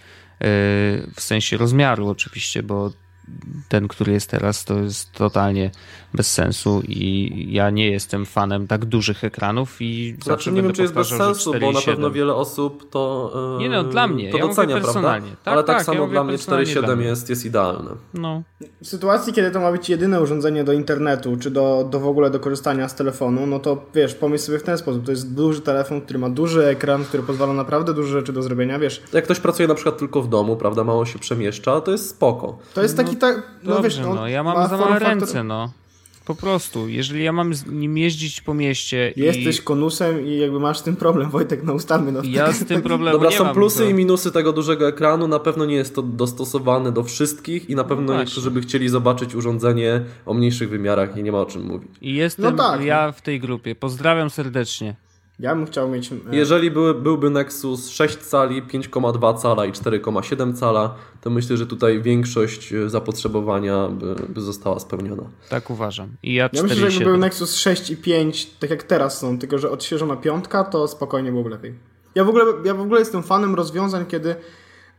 w 1.15 1.21
sensie 1.21 1.57
rozmiaru 1.57 2.09
oczywiście, 2.09 2.63
bo 2.63 2.91
ten, 3.69 3.89
który 3.89 4.13
jest 4.13 4.31
teraz, 4.31 4.65
to 4.65 4.79
jest 4.79 5.13
totalnie 5.13 5.71
bez 6.15 6.33
sensu 6.33 6.83
i 6.89 7.31
ja 7.53 7.71
nie 7.71 7.91
jestem 7.91 8.27
fanem 8.27 8.67
tak 8.67 8.85
dużych 8.85 9.25
ekranów 9.25 9.77
i 9.81 10.17
znaczy 10.23 10.53
nie 10.53 10.63
wiem, 10.63 10.73
czy 10.73 10.83
jest 10.83 10.95
bez 10.95 11.09
sensu, 11.09 11.55
bo 11.61 11.73
na 11.73 11.81
pewno 11.81 12.11
wiele 12.11 12.35
osób 12.35 12.91
to 12.91 13.33
Nie 13.59 13.69
no, 13.69 13.85
dla 13.85 14.07
mnie, 14.07 14.31
to 14.31 14.39
ja 14.39 14.47
docenia, 14.47 14.77
personalnie. 14.77 15.21
prawda? 15.21 15.43
Tak, 15.45 15.53
Ale 15.55 15.65
tak, 15.65 15.77
tak 15.77 15.87
samo 15.87 16.01
ja 16.01 16.09
dla 16.09 16.25
mnie 16.25 16.37
4.7 16.37 17.01
jest, 17.01 17.31
jest 17.31 17.45
idealne. 17.45 17.91
No. 18.15 18.43
W 18.83 18.87
sytuacji, 18.87 19.33
kiedy 19.33 19.51
to 19.51 19.61
ma 19.61 19.73
być 19.73 19.89
jedyne 19.89 20.21
urządzenie 20.21 20.65
do 20.65 20.73
internetu, 20.73 21.37
czy 21.37 21.51
do, 21.51 21.89
do 21.91 22.01
w 22.01 22.07
ogóle 22.07 22.31
do 22.31 22.41
korzystania 22.41 22.89
z 22.89 22.95
telefonu, 22.95 23.47
no 23.47 23.59
to 23.59 23.85
wiesz, 23.95 24.15
pomyśl 24.15 24.45
sobie 24.45 24.59
w 24.59 24.63
ten 24.63 24.79
sposób. 24.79 25.05
To 25.05 25.11
jest 25.11 25.35
duży 25.35 25.61
telefon, 25.61 26.01
który 26.01 26.19
ma 26.19 26.31
duży 26.31 26.67
ekran, 26.67 27.05
który 27.05 27.23
pozwala 27.23 27.53
naprawdę 27.53 27.95
dużo 27.95 28.09
rzeczy 28.09 28.33
do 28.33 28.43
zrobienia, 28.43 28.79
wiesz. 28.79 29.03
Jak 29.13 29.25
ktoś 29.25 29.41
pracuje 29.41 29.69
na 29.69 29.75
przykład 29.75 29.99
tylko 29.99 30.23
w 30.23 30.29
domu, 30.29 30.57
prawda, 30.57 30.85
mało 30.85 31.07
się 31.07 31.19
przemieszcza, 31.19 31.81
to 31.81 31.93
jest 31.93 32.11
spoko. 32.11 32.59
To 32.75 32.83
jest 32.83 32.97
taki, 32.97 33.17
tak, 33.17 33.43
no, 33.63 33.75
Dobrze, 33.75 33.89
wiesz, 33.89 33.99
no, 33.99 34.15
no, 34.15 34.29
ja 34.29 34.43
mam 34.43 34.57
ma 34.57 34.69
za 34.69 34.77
małe 34.77 34.99
ręce, 34.99 35.45
no. 35.45 35.71
Po 36.31 36.35
prostu, 36.35 36.89
jeżeli 36.89 37.25
ja 37.25 37.33
mam 37.33 37.55
z 37.55 37.67
nim 37.67 37.99
jeździć 37.99 38.41
po 38.41 38.55
mieście 38.55 39.13
Jesteś 39.17 39.59
i 39.59 39.63
konusem 39.63 40.27
i 40.27 40.37
jakby 40.39 40.61
masz 40.61 40.79
z 40.79 40.83
tym 40.83 40.97
problem, 40.97 41.31
Wojtek, 41.31 41.63
no 41.65 41.73
ustalmy. 41.73 42.13
No, 42.13 42.21
ja 42.25 42.53
z 42.53 42.65
tym 42.65 42.83
problemem 42.91 43.13
Dobra, 43.13 43.31
nie 43.31 43.37
są 43.37 43.45
mam, 43.45 43.55
plusy 43.55 43.79
to- 43.79 43.85
i 43.85 43.95
minusy 43.95 44.33
tego 44.33 44.53
dużego 44.53 44.89
ekranu. 44.89 45.29
Na 45.29 45.39
pewno 45.39 45.65
nie 45.65 45.75
jest 45.75 45.95
to 45.95 46.03
dostosowane 46.03 46.93
do 46.93 47.03
wszystkich 47.05 47.71
i 47.71 47.75
na 47.75 47.85
pewno 47.85 48.07
właśnie. 48.07 48.25
niektórzy 48.25 48.51
by 48.51 48.61
chcieli 48.61 48.89
zobaczyć 48.89 49.35
urządzenie 49.35 50.01
o 50.27 50.35
mniejszych 50.35 50.69
wymiarach 50.71 51.17
i 51.17 51.23
nie 51.23 51.33
ma 51.33 51.39
o 51.41 51.47
czym 51.47 51.63
mówić. 51.63 51.89
I 52.01 52.15
jestem 52.15 52.45
No 52.45 52.53
tak. 52.53 52.85
ja 52.85 53.13
w 53.13 53.23
tej 53.23 53.41
grupie. 53.41 53.75
Pozdrawiam 53.75 54.31
serdecznie. 54.31 54.95
Ja 55.41 55.55
bym 55.55 55.67
chciał 55.67 55.89
mieć... 55.89 56.13
e, 56.13 56.17
Jeżeli 56.33 56.71
były, 56.71 56.95
byłby 56.95 57.31
Nexus 57.31 57.89
6 57.89 58.17
cali, 58.17 58.63
5,2 58.63 59.39
cala 59.39 59.67
i 59.67 59.73
4,7 59.73 60.55
cala, 60.57 60.95
to 61.21 61.31
myślę, 61.31 61.57
że 61.57 61.67
tutaj 61.67 62.03
większość 62.03 62.73
e, 62.73 62.89
zapotrzebowania 62.91 63.89
by, 63.89 64.15
by 64.29 64.41
została 64.41 64.79
spełniona. 64.79 65.23
Tak 65.49 65.71
uważam. 65.71 66.09
I 66.23 66.35
ja 66.35 66.49
Ja 66.53 66.63
myślę, 66.63 66.77
że 66.77 66.85
jakby 66.87 67.05
był 67.05 67.15
4,7. 67.15 67.19
Nexus 67.19 67.55
6 67.55 67.91
i 67.91 67.97
5, 67.97 68.47
tak 68.51 68.71
jak 68.71 68.83
teraz 68.83 69.19
są, 69.19 69.39
tylko 69.39 69.59
że 69.59 69.71
odświeżona 69.71 70.17
piątka, 70.17 70.65
to 70.65 70.89
spokojnie 70.89 71.31
byłoby 71.31 71.51
lepiej. 71.51 71.75
Ja 72.15 72.25
w 72.25 72.29
ogóle, 72.29 72.45
ja 72.65 72.75
w 72.75 72.81
ogóle 72.81 73.01
jestem 73.01 73.23
fanem 73.23 73.55
rozwiązań, 73.55 74.07
kiedy 74.07 74.35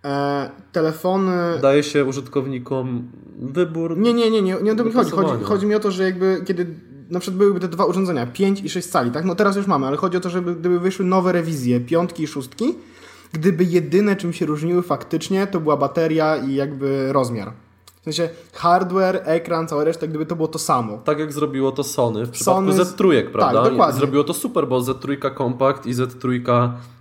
e, 0.05 0.49
telefony... 0.71 1.59
Daje 1.61 1.83
się 1.83 2.05
użytkownikom 2.05 3.11
wybór. 3.39 3.97
Nie, 3.97 4.13
nie, 4.13 4.31
nie, 4.31 4.41
nie, 4.41 4.55
nie 4.63 4.71
o 4.71 4.75
to 4.75 4.83
mi 4.83 4.91
chodzi. 4.91 5.11
chodzi. 5.11 5.43
Chodzi 5.43 5.65
mi 5.65 5.75
o 5.75 5.79
to, 5.79 5.91
że 5.91 6.03
jakby 6.03 6.43
kiedy 6.47 6.65
na 7.11 7.19
przykład 7.19 7.37
byłyby 7.37 7.59
te 7.59 7.67
dwa 7.67 7.85
urządzenia, 7.85 8.25
5 8.25 8.61
i 8.61 8.69
6 8.69 8.87
cali, 8.89 9.11
tak? 9.11 9.25
No 9.25 9.35
teraz 9.35 9.55
już 9.55 9.67
mamy, 9.67 9.87
ale 9.87 9.97
chodzi 9.97 10.17
o 10.17 10.19
to, 10.19 10.29
żeby 10.29 10.55
gdyby 10.55 10.79
wyszły 10.79 11.05
nowe 11.05 11.31
rewizje, 11.31 11.79
piątki 11.79 12.23
i 12.23 12.27
szóstki, 12.27 12.75
gdyby 13.33 13.63
jedyne 13.63 14.15
czym 14.15 14.33
się 14.33 14.45
różniły 14.45 14.81
faktycznie, 14.81 15.47
to 15.47 15.59
była 15.59 15.77
bateria 15.77 16.37
i 16.37 16.55
jakby 16.55 17.13
rozmiar. 17.13 17.51
W 18.01 18.03
sensie 18.03 18.29
hardware, 18.53 19.21
ekran, 19.25 19.67
cała 19.67 19.83
reszta, 19.83 20.07
gdyby 20.07 20.25
to 20.25 20.35
było 20.35 20.47
to 20.47 20.59
samo. 20.59 20.97
Tak 20.97 21.19
jak 21.19 21.33
zrobiło 21.33 21.71
to 21.71 21.83
Sony 21.83 22.25
w 22.25 22.29
przypadku 22.29 22.71
Sony 22.71 22.85
z- 22.85 22.93
Z3, 22.95 23.23
prawda? 23.31 23.61
tak, 23.63 23.71
dokładnie. 23.71 23.99
Zrobiło 23.99 24.23
to 24.23 24.33
super, 24.33 24.67
bo 24.67 24.79
Z3 24.79 25.37
Compact 25.37 25.85
i 25.85 25.93
Z3 25.93 26.41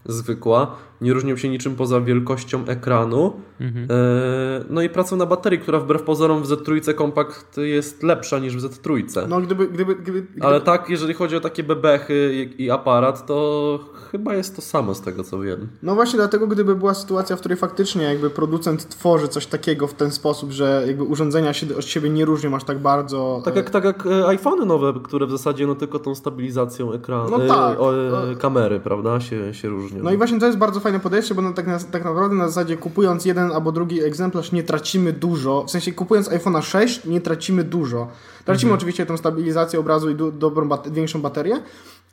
zwykła 0.04 0.76
nie 1.00 1.12
różnią 1.12 1.36
się 1.36 1.48
niczym 1.48 1.76
poza 1.76 2.00
wielkością 2.00 2.64
ekranu. 2.66 3.32
Mhm. 3.60 3.88
E, 3.90 4.64
no 4.70 4.82
i 4.82 4.88
pracą 4.88 5.16
na 5.16 5.26
baterii, 5.26 5.58
która 5.58 5.78
wbrew 5.78 6.02
pozorom 6.02 6.42
w 6.42 6.46
Z3 6.46 6.94
Compact 6.98 7.56
jest 7.56 8.02
lepsza 8.02 8.38
niż 8.38 8.56
w 8.56 8.60
Z3. 8.60 9.28
No 9.28 9.40
gdyby, 9.40 9.68
gdyby, 9.68 9.94
gdyby, 9.94 10.22
gdyby 10.22 10.46
Ale 10.46 10.60
tak, 10.60 10.90
jeżeli 10.90 11.14
chodzi 11.14 11.36
o 11.36 11.40
takie 11.40 11.62
bebechy 11.62 12.48
i, 12.58 12.70
aparat, 12.70 13.26
to 13.26 13.78
chyba 14.12 14.34
jest 14.34 14.56
to 14.56 14.62
samo 14.62 14.94
z 14.94 15.00
tego 15.00 15.24
co 15.24 15.40
wiem. 15.40 15.68
No 15.82 15.94
właśnie 15.94 16.16
dlatego, 16.16 16.46
gdyby 16.46 16.76
była 16.76 16.94
sytuacja, 16.94 17.36
w 17.36 17.40
której 17.40 17.58
faktycznie 17.58 18.02
jakby 18.02 18.30
producent 18.30 18.88
tworzy 18.88 19.28
coś 19.28 19.46
takiego 19.46 19.86
w 19.86 19.94
ten 19.94 20.10
sposób, 20.10 20.50
że 20.50 20.84
jakby 20.86 21.02
urządzenia 21.02 21.52
się 21.52 21.76
od 21.78 21.84
siebie 21.84 22.10
nie 22.10 22.24
różnią 22.24 22.56
aż 22.56 22.64
tak 22.64 22.78
bardzo. 22.78 23.42
Tak 23.44 23.54
e, 23.54 23.56
jak, 23.56 23.70
tak 23.70 23.84
jak 23.84 24.06
e, 24.06 24.26
iPhony 24.26 24.66
nowe, 24.66 24.92
które 25.04 25.26
w 25.26 25.30
zasadzie 25.30 25.66
no 25.66 25.74
tylko 25.74 25.98
tą 25.98 26.14
stabilizacją 26.14 26.92
ekranu, 26.92 27.30
No 27.30 27.44
e, 27.44 27.48
tak. 27.48 27.80
o, 27.80 27.94
e, 28.30 28.36
kamery, 28.36 28.80
prawda, 28.80 29.20
się, 29.20 29.54
się 29.54 29.68
różnią. 29.68 29.89
No 29.92 30.10
i 30.12 30.16
właśnie 30.16 30.40
to 30.40 30.46
jest 30.46 30.58
bardzo 30.58 30.80
fajne 30.80 31.00
podejście, 31.00 31.34
bo 31.34 31.42
no 31.42 31.52
tak, 31.52 31.66
na, 31.66 31.78
tak 31.78 32.04
naprawdę 32.04 32.36
na 32.36 32.48
zasadzie 32.48 32.76
kupując 32.76 33.24
jeden 33.24 33.52
albo 33.52 33.72
drugi 33.72 34.04
egzemplarz 34.04 34.52
nie 34.52 34.62
tracimy 34.62 35.12
dużo. 35.12 35.64
W 35.64 35.70
sensie 35.70 35.92
kupując 35.92 36.30
iPhone'a 36.30 36.62
6 36.62 37.04
nie 37.04 37.20
tracimy 37.20 37.64
dużo. 37.64 38.08
Tracimy 38.44 38.72
oczywiście 38.72 39.06
tą 39.06 39.16
stabilizację 39.16 39.80
obrazu 39.80 40.10
i 40.10 40.14
du- 40.14 40.32
dobrą 40.32 40.68
większą 40.92 41.22
baterię, 41.22 41.62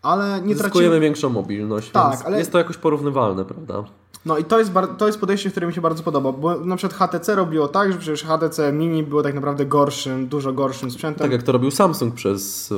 ale 0.02 0.42
nie 0.42 0.56
Zyskujemy 0.56 0.72
tracimy... 0.90 1.00
większą 1.00 1.30
mobilność, 1.30 1.92
Tak, 1.92 2.22
ale- 2.26 2.40
jest 2.40 2.52
to 2.52 2.58
jakoś 2.58 2.78
porównywalne, 2.78 3.46
prawda? 3.46 3.84
No 4.28 4.38
i 4.38 4.44
to 4.46 4.60
jest, 4.60 4.72
to 4.98 5.08
jest 5.08 5.20
podejście, 5.20 5.52
które 5.52 5.68
mi 5.68 5.74
się 5.74 5.82
bardzo 5.82 6.04
podoba, 6.04 6.32
bo 6.32 6.60
na 6.60 6.76
przykład 6.76 7.12
HTC 7.12 7.36
robiło 7.36 7.68
tak, 7.68 7.92
że 7.92 7.98
przecież 7.98 8.24
HTC 8.24 8.72
Mini 8.74 9.04
było 9.04 9.24
tak 9.24 9.34
naprawdę 9.34 9.66
gorszym, 9.66 10.28
dużo 10.28 10.54
gorszym 10.54 10.92
sprzętem. 10.92 11.24
Tak 11.24 11.32
jak 11.32 11.44
to 11.44 11.52
robił 11.52 11.72
Samsung 11.72 12.14
przez 12.16 12.72
e, 12.72 12.76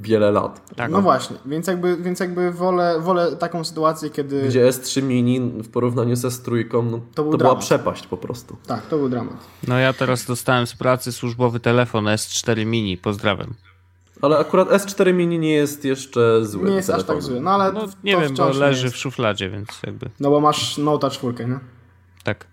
wiele 0.00 0.30
lat. 0.30 0.74
Tak. 0.76 0.90
No 0.90 1.02
właśnie, 1.02 1.36
więc 1.46 1.66
jakby, 1.66 1.96
więc 1.96 2.20
jakby 2.20 2.52
wolę, 2.52 3.00
wolę 3.00 3.36
taką 3.36 3.64
sytuację, 3.64 4.10
kiedy... 4.10 4.42
Gdzie 4.48 4.68
S3 4.68 5.02
Mini 5.02 5.40
w 5.40 5.68
porównaniu 5.68 6.16
ze 6.16 6.28
S3, 6.28 6.64
no, 6.72 6.98
to, 6.98 7.00
To 7.14 7.22
był 7.22 7.30
była 7.30 7.38
dramat. 7.38 7.58
przepaść 7.64 8.06
po 8.06 8.16
prostu. 8.16 8.56
Tak, 8.66 8.86
to 8.86 8.98
był 8.98 9.08
dramat. 9.08 9.36
No 9.68 9.78
ja 9.78 9.92
teraz 9.92 10.24
dostałem 10.24 10.66
z 10.66 10.74
pracy 10.74 11.12
służbowy 11.12 11.60
telefon 11.60 12.04
S4 12.04 12.66
Mini. 12.66 12.96
Pozdrawiam. 12.96 13.54
Ale 14.22 14.38
akurat 14.38 14.68
S4 14.68 15.14
Mini 15.14 15.38
nie 15.38 15.52
jest 15.52 15.84
jeszcze 15.84 16.46
zły. 16.46 16.70
Nie 16.70 16.76
jest 16.76 16.90
aż 16.90 17.04
tak 17.04 17.22
zły, 17.22 17.40
no 17.40 17.50
ale 17.50 17.72
No 17.72 17.86
nie 18.04 18.16
wiem, 18.16 18.34
bo 18.34 18.48
leży 18.48 18.84
jest. 18.84 18.96
w 18.96 18.98
szufladzie, 18.98 19.50
więc 19.50 19.68
jakby 19.86 20.10
No 20.20 20.30
bo 20.30 20.40
masz 20.40 20.78
Note 20.78 21.10
4, 21.10 21.46
nie? 21.46 21.58
tak. 22.24 22.46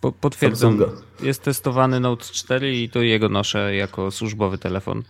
Po, 0.00 0.12
potwierdzam. 0.12 0.78
Samsunga. 0.78 1.02
Jest 1.22 1.42
testowany 1.42 2.00
Note 2.00 2.24
4 2.24 2.76
i 2.76 2.90
to 2.90 3.02
jego 3.02 3.28
noszę 3.28 3.74
jako 3.74 4.10
służbowy 4.10 4.58
telefon. 4.58 5.02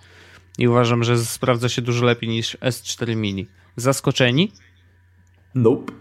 I 0.58 0.68
uważam, 0.68 1.04
że 1.04 1.18
sprawdza 1.18 1.68
się 1.68 1.82
dużo 1.82 2.04
lepiej 2.04 2.28
niż 2.30 2.56
S4 2.56 3.16
Mini. 3.16 3.46
Zaskoczeni? 3.76 4.52
Nope. 5.54 5.92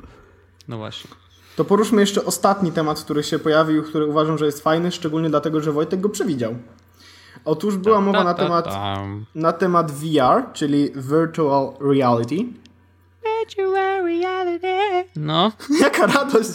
No 0.68 0.78
właśnie. 0.78 1.10
To 1.56 1.66
poruszmy 1.66 2.02
jeszcze 2.02 2.26
ostatni 2.26 2.72
temat, 2.72 3.02
który 3.02 3.24
się 3.24 3.40
pojawił, 3.40 3.84
który 3.84 4.06
uważam, 4.06 4.38
że 4.38 4.46
jest 4.46 4.64
fajny, 4.64 4.92
szczególnie 4.92 5.30
dlatego, 5.30 5.62
że 5.62 5.72
Wojtek 5.72 6.00
go 6.02 6.10
przewidział. 6.10 6.56
Otóż 7.48 7.78
była 7.78 8.02
mowa 8.02 8.24
na 8.24 8.34
temat, 8.34 8.68
na 9.36 9.54
temat 9.54 9.92
VR, 9.92 10.54
czyli 10.54 10.92
Virtual 10.96 11.74
Reality. 11.82 12.36
No, 15.16 15.52
Jaka 15.82 16.08
radość! 16.08 16.50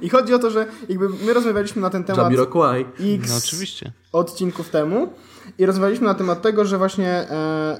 I 0.00 0.08
chodzi 0.08 0.34
o 0.34 0.38
to, 0.38 0.50
że 0.50 0.66
jakby 0.88 1.08
my 1.08 1.32
rozmawialiśmy 1.34 1.82
na 1.82 1.90
ten 1.90 2.04
temat 2.04 2.24
Jamiroquai. 2.24 2.86
X 3.00 3.30
no 3.30 3.36
oczywiście. 3.36 3.92
odcinków 4.12 4.70
temu 4.70 5.08
i 5.58 5.66
rozmawialiśmy 5.66 6.06
na 6.06 6.14
temat 6.14 6.42
tego, 6.42 6.64
że 6.64 6.78
właśnie 6.78 7.08
e, 7.08 7.78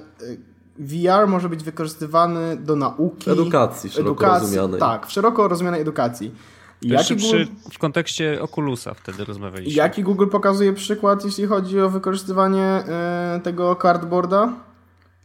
VR 0.79 1.29
może 1.29 1.49
być 1.49 1.65
wykorzystywany 1.65 2.57
do 2.57 2.77
nauki. 2.77 3.31
Edukacji 3.31 3.91
szeroko 3.91 4.27
rozumianej. 4.27 4.81
Tak, 4.81 5.07
w 5.07 5.13
szeroko 5.13 5.49
rozumianej 5.49 5.81
edukacji. 5.81 6.35
Jaki 6.83 7.17
Google, 7.17 7.45
w 7.73 7.79
kontekście 7.79 8.43
Oculusa 8.43 8.95
wtedy 8.95 9.25
rozmawialiśmy. 9.25 9.73
jaki 9.83 10.03
Google 10.03 10.27
pokazuje 10.27 10.73
przykład, 10.73 11.25
jeśli 11.25 11.47
chodzi 11.47 11.81
o 11.81 11.91
wykorzystywanie 11.91 12.63
e, 12.63 13.41
tego 13.45 13.77
cardboarda? 13.83 14.53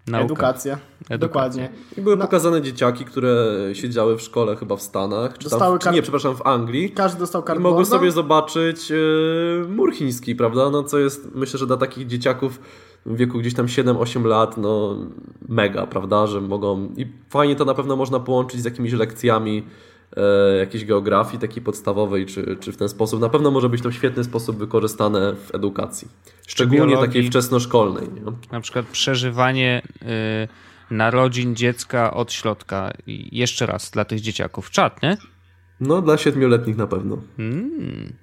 Nauka. 0.08 0.26
Edukacja. 0.26 0.74
Edukacja. 0.74 1.18
Dokładnie. 1.18 1.70
I 1.97 2.02
były 2.02 2.16
No. 2.18 2.22
pokazane 2.26 2.62
dzieciaki, 2.62 3.06
które 3.06 3.45
siedziały 3.74 4.18
w 4.18 4.22
szkole 4.22 4.56
chyba 4.56 4.76
w 4.76 4.82
Stanach, 4.82 5.38
czy, 5.38 5.49
tam, 5.49 5.60
Dostały 5.60 5.80
czy 5.80 5.84
kar- 5.86 5.93
nie, 5.93 6.02
przepraszam, 6.02 6.36
w 6.36 6.41
Anglii. 6.47 6.91
Każdy 6.91 7.20
dostał 7.20 7.41
cardboarda. 7.43 7.70
mogły 7.70 7.86
sobie 7.86 8.12
zobaczyć 8.12 8.91
e, 8.91 8.95
mur 9.70 9.93
chiński, 9.93 10.36
prawda? 10.36 10.70
No 10.70 10.84
co 10.84 10.99
jest, 10.99 11.28
myślę, 11.36 11.60
że 11.60 11.68
dla 11.68 11.78
takich 11.78 12.08
dzieciaków 12.08 12.60
w 13.06 13.16
wieku 13.16 13.39
gdzieś 13.39 13.54
tam 13.54 13.66
7-8 13.66 14.26
lat, 14.26 14.58
no 14.58 14.97
mega, 15.49 15.88
prawda? 15.88 16.28
Że 16.28 16.41
mogą... 16.41 16.89
I 16.97 17.06
fajnie 17.30 17.56
to 17.56 17.66
na 17.66 17.74
pewno 17.74 17.95
można 17.95 18.20
połączyć 18.20 18.62
z 18.62 18.66
jakimiś 18.66 18.93
lekcjami 18.93 19.64
jakiejś 20.59 20.86
geografii 20.86 21.39
takiej 21.39 21.64
podstawowej, 21.64 22.26
czy, 22.26 22.57
czy 22.59 22.72
w 22.72 22.78
ten 22.78 22.89
sposób. 22.89 23.22
Na 23.22 23.30
pewno 23.30 23.51
może 23.51 23.70
być 23.70 23.82
to 23.82 23.89
w 23.89 23.93
świetny 23.93 24.24
sposób 24.24 24.57
wykorzystane 24.57 25.36
w 25.36 25.55
edukacji. 25.55 26.07
Szczególnie 26.47 26.88
biologii. 26.88 27.07
takiej 27.07 27.30
wczesnoszkolnej. 27.30 28.07
Nie? 28.09 28.22
Na 28.51 28.62
przykład 28.62 28.86
przeżywanie 28.86 29.82
y, 30.01 30.93
narodzin 30.93 31.55
dziecka 31.55 32.14
od 32.14 32.34
środka. 32.34 32.93
I 33.07 33.38
jeszcze 33.38 33.66
raz 33.66 33.91
dla 33.91 34.05
tych 34.05 34.20
dzieciaków. 34.22 34.72
Czat, 34.72 35.03
nie? 35.03 35.18
No 35.80 36.01
dla 36.01 36.18
siedmioletnich 36.18 36.78
na 36.78 36.88
pewno. 36.88 37.18
Mm. 37.39 38.14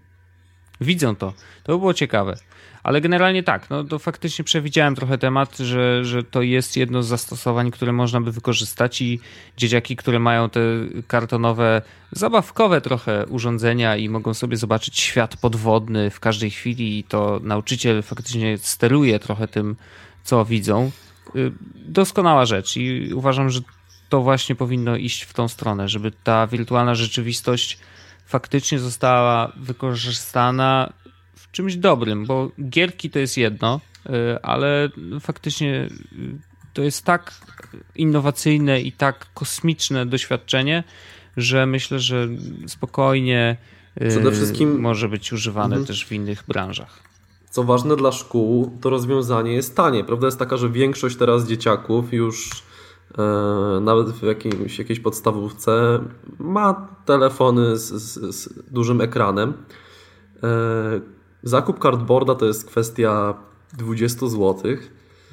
widzą 0.81 1.17
to. 1.17 1.33
To 1.65 1.73
by 1.73 1.79
było 1.79 1.95
ciekawe. 1.95 2.37
Ale 2.83 3.01
generalnie 3.01 3.43
tak, 3.43 3.71
no 3.71 3.85
to 3.85 3.99
faktycznie 3.99 4.45
przewidziałem 4.45 4.95
trochę 4.95 5.19
temat, 5.19 5.59
że, 5.59 6.05
że 6.05 6.23
to 6.23 6.43
jest 6.43 6.77
jedno 6.77 7.03
z 7.03 7.07
zastosowań, 7.07 7.71
które 7.71 7.93
można 7.93 8.21
by 8.21 8.33
wykorzystać 8.33 9.03
i 9.03 9.21
dzieciaki, 9.57 9.97
które 9.97 10.19
mają 10.19 10.51
te 10.51 10.61
kartonowe, 11.07 11.83
zabawkowe 12.13 12.81
trochę 12.81 13.27
urządzenia 13.27 13.97
i 13.97 14.09
mogą 14.09 14.35
sobie 14.35 14.57
zobaczyć 14.57 15.01
świat 15.01 15.37
podwodny 15.37 16.11
w 16.11 16.21
każdej 16.21 16.51
chwili 16.51 16.99
i 16.99 17.05
to 17.05 17.41
nauczyciel 17.43 18.03
faktycznie 18.03 18.59
steruje 18.59 19.19
trochę 19.19 19.49
tym, 19.49 19.77
co 20.25 20.45
widzą. 20.45 20.91
Y, 21.37 21.53
doskonała 21.75 22.47
rzecz 22.47 22.77
i 22.77 23.15
uważam, 23.15 23.51
że 23.51 23.61
to 24.09 24.21
właśnie 24.21 24.55
powinno 24.55 24.97
iść 24.97 25.23
w 25.23 25.33
tą 25.33 25.49
stronę, 25.49 25.89
żeby 25.89 26.13
ta 26.25 26.47
wirtualna 26.47 26.95
rzeczywistość 26.95 27.79
faktycznie 28.27 28.79
została 28.79 29.53
wykorzystana 29.57 30.93
czymś 31.59 31.77
dobrym, 31.77 32.27
bo 32.27 32.51
gierki 32.69 33.11
to 33.11 33.19
jest 33.19 33.37
jedno, 33.37 33.81
y, 34.07 34.11
ale 34.43 34.89
faktycznie 35.21 35.89
y, 36.13 36.39
to 36.73 36.83
jest 36.83 37.05
tak 37.05 37.35
innowacyjne 37.97 38.81
i 38.81 38.93
tak 38.93 39.27
kosmiczne 39.35 40.07
doświadczenie, 40.07 40.85
że 41.37 41.67
myślę, 41.67 41.99
że 41.99 42.29
spokojnie 42.67 43.57
y, 44.03 44.09
Przede 44.09 44.33
wszystkim 44.33 44.81
może 44.81 45.09
być 45.09 45.33
używane 45.33 45.77
mhm. 45.77 45.87
też 45.87 46.07
w 46.07 46.13
innych 46.13 46.45
branżach. 46.49 47.03
Co 47.51 47.65
ważne 47.65 47.97
dla 47.97 48.13
szkół, 48.13 48.79
to 48.81 48.91
rozwiązanie 48.91 49.53
jest 49.53 49.77
tanie. 49.77 50.05
Prawda 50.05 50.27
jest 50.27 50.39
taka, 50.39 50.57
że 50.57 50.69
większość 50.71 51.17
teraz 51.17 51.47
dzieciaków 51.47 52.13
już 52.13 52.51
e, 53.19 53.81
nawet 53.81 54.11
w 54.11 54.23
jakimś, 54.23 54.79
jakiejś 54.79 55.01
podstawówce 55.01 56.01
ma 56.39 56.89
telefony 57.05 57.77
z, 57.77 57.93
z, 57.93 58.35
z 58.35 58.73
dużym 58.73 59.01
ekranem. 59.01 59.53
E, 60.43 61.18
Zakup 61.43 61.83
cardboarda 61.83 62.35
to 62.35 62.47
jest 62.47 62.67
kwestia 62.67 63.35
20 63.79 64.27
zł. 64.27 64.57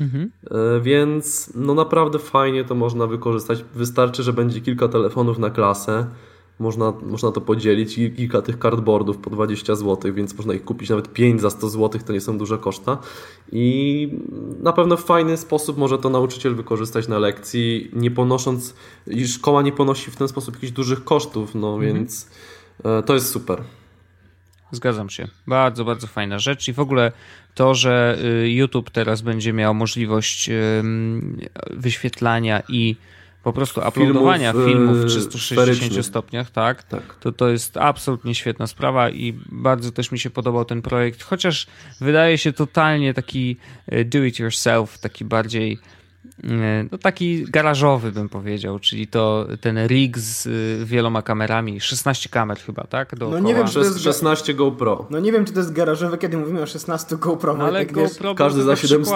Mhm. 0.02 0.32
E, 0.52 0.82
więc 0.82 1.52
no 1.56 1.74
naprawdę 1.74 2.20
fajnie 2.20 2.64
to 2.64 2.76
można 2.76 3.08
wykorzystać. 3.08 3.66
Wystarczy, 3.76 4.24
że 4.24 4.34
będzie 4.34 4.62
kilka 4.62 4.88
telefonów 4.88 5.40
na 5.40 5.50
klasę. 5.50 6.06
Można, 6.60 6.94
można 7.02 7.32
to 7.32 7.42
podzielić 7.42 7.98
i 7.98 8.12
kilka 8.12 8.42
tych 8.42 8.58
cardboardów 8.60 9.18
po 9.18 9.30
20 9.30 9.76
zł, 9.76 10.14
więc 10.14 10.38
można 10.38 10.54
ich 10.54 10.64
kupić 10.64 10.90
nawet 10.90 11.14
5 11.14 11.42
za 11.42 11.50
100 11.50 11.70
zł, 11.70 12.02
to 12.06 12.14
nie 12.14 12.22
są 12.22 12.38
duże 12.38 12.58
koszta. 12.58 12.98
I 13.52 14.10
na 14.62 14.74
pewno 14.74 14.98
w 14.98 15.04
fajny 15.04 15.38
sposób 15.38 15.78
może 15.78 15.98
to 15.98 16.10
nauczyciel 16.10 16.56
wykorzystać 16.56 17.08
na 17.08 17.20
lekcji, 17.20 17.92
nie 17.94 18.12
ponosząc, 18.12 18.76
i 19.08 19.28
szkoła 19.28 19.62
nie 19.62 19.72
ponosi 19.72 20.12
w 20.12 20.16
ten 20.16 20.28
sposób 20.28 20.56
jakichś 20.56 20.74
dużych 20.74 21.04
kosztów, 21.04 21.56
no 21.56 21.74
mhm. 21.74 21.94
więc 21.94 22.30
e, 22.84 23.04
to 23.04 23.14
jest 23.14 23.30
super. 23.30 23.62
Zgadzam 24.72 25.10
się. 25.10 25.28
Bardzo, 25.48 25.86
bardzo 25.86 26.08
fajna 26.08 26.40
rzecz. 26.40 26.68
I 26.68 26.74
w 26.74 26.80
ogóle 26.80 27.12
to, 27.56 27.76
że 27.76 28.18
y, 28.44 28.50
YouTube 28.50 28.90
teraz 28.90 29.22
będzie 29.22 29.54
miał 29.54 29.74
możliwość 29.74 30.50
wyświetlania 31.70 32.64
i 32.70 32.96
po 33.46 33.54
prostu 33.54 33.82
uploadowania 33.88 34.52
filmów, 34.52 34.70
filmów 34.70 34.98
w 34.98 35.06
360 35.06 36.06
stopniach, 36.06 36.50
tak, 36.50 36.84
tak, 36.84 37.16
To, 37.20 37.32
to 37.32 37.50
jest 37.50 37.78
absolutnie 37.78 38.36
świetna 38.36 38.68
sprawa 38.68 39.10
i 39.10 39.34
bardzo 39.52 39.92
też 39.92 40.12
mi 40.12 40.20
się 40.20 40.30
podobał 40.30 40.66
ten 40.66 40.82
projekt, 40.82 41.24
chociaż 41.24 41.68
wydaje 42.02 42.38
się 42.38 42.54
totalnie 42.54 43.14
taki 43.14 43.58
y, 43.94 44.06
do 44.06 44.24
it 44.24 44.40
yourself, 44.40 44.98
taki 44.98 45.26
bardziej 45.26 45.80
no 46.92 46.98
taki 46.98 47.44
garażowy 47.44 48.12
bym 48.12 48.30
powiedział, 48.30 48.80
czyli 48.80 49.08
to 49.08 49.48
ten 49.62 49.88
rig 49.88 50.18
z 50.18 50.46
y, 50.46 50.86
wieloma 50.86 51.22
kamerami, 51.22 51.82
16 51.82 52.30
kamer 52.30 52.58
chyba, 52.58 52.84
tak? 52.84 53.16
Dookoła. 53.16 53.42
No 53.42 53.48
nie 53.48 53.56
wiem, 53.56 53.68
czy 53.68 53.74
to 53.74 53.80
jest 53.80 54.04
16 54.04 54.54
GoPro. 54.54 55.08
No 55.10 55.20
nie 55.20 55.32
wiem, 55.32 55.46
czy 55.46 55.54
to 55.54 55.60
jest 55.60 55.74
garażowe, 55.74 56.18
kiedy 56.18 56.38
mówimy 56.38 56.62
o 56.62 56.68
16 56.68 57.18
GoPro. 57.18 57.58
No, 57.58 57.66
ale 57.66 57.86
GoPro 57.86 58.36
każdy 58.36 58.64
za 58.64 58.76
700. 58.76 59.16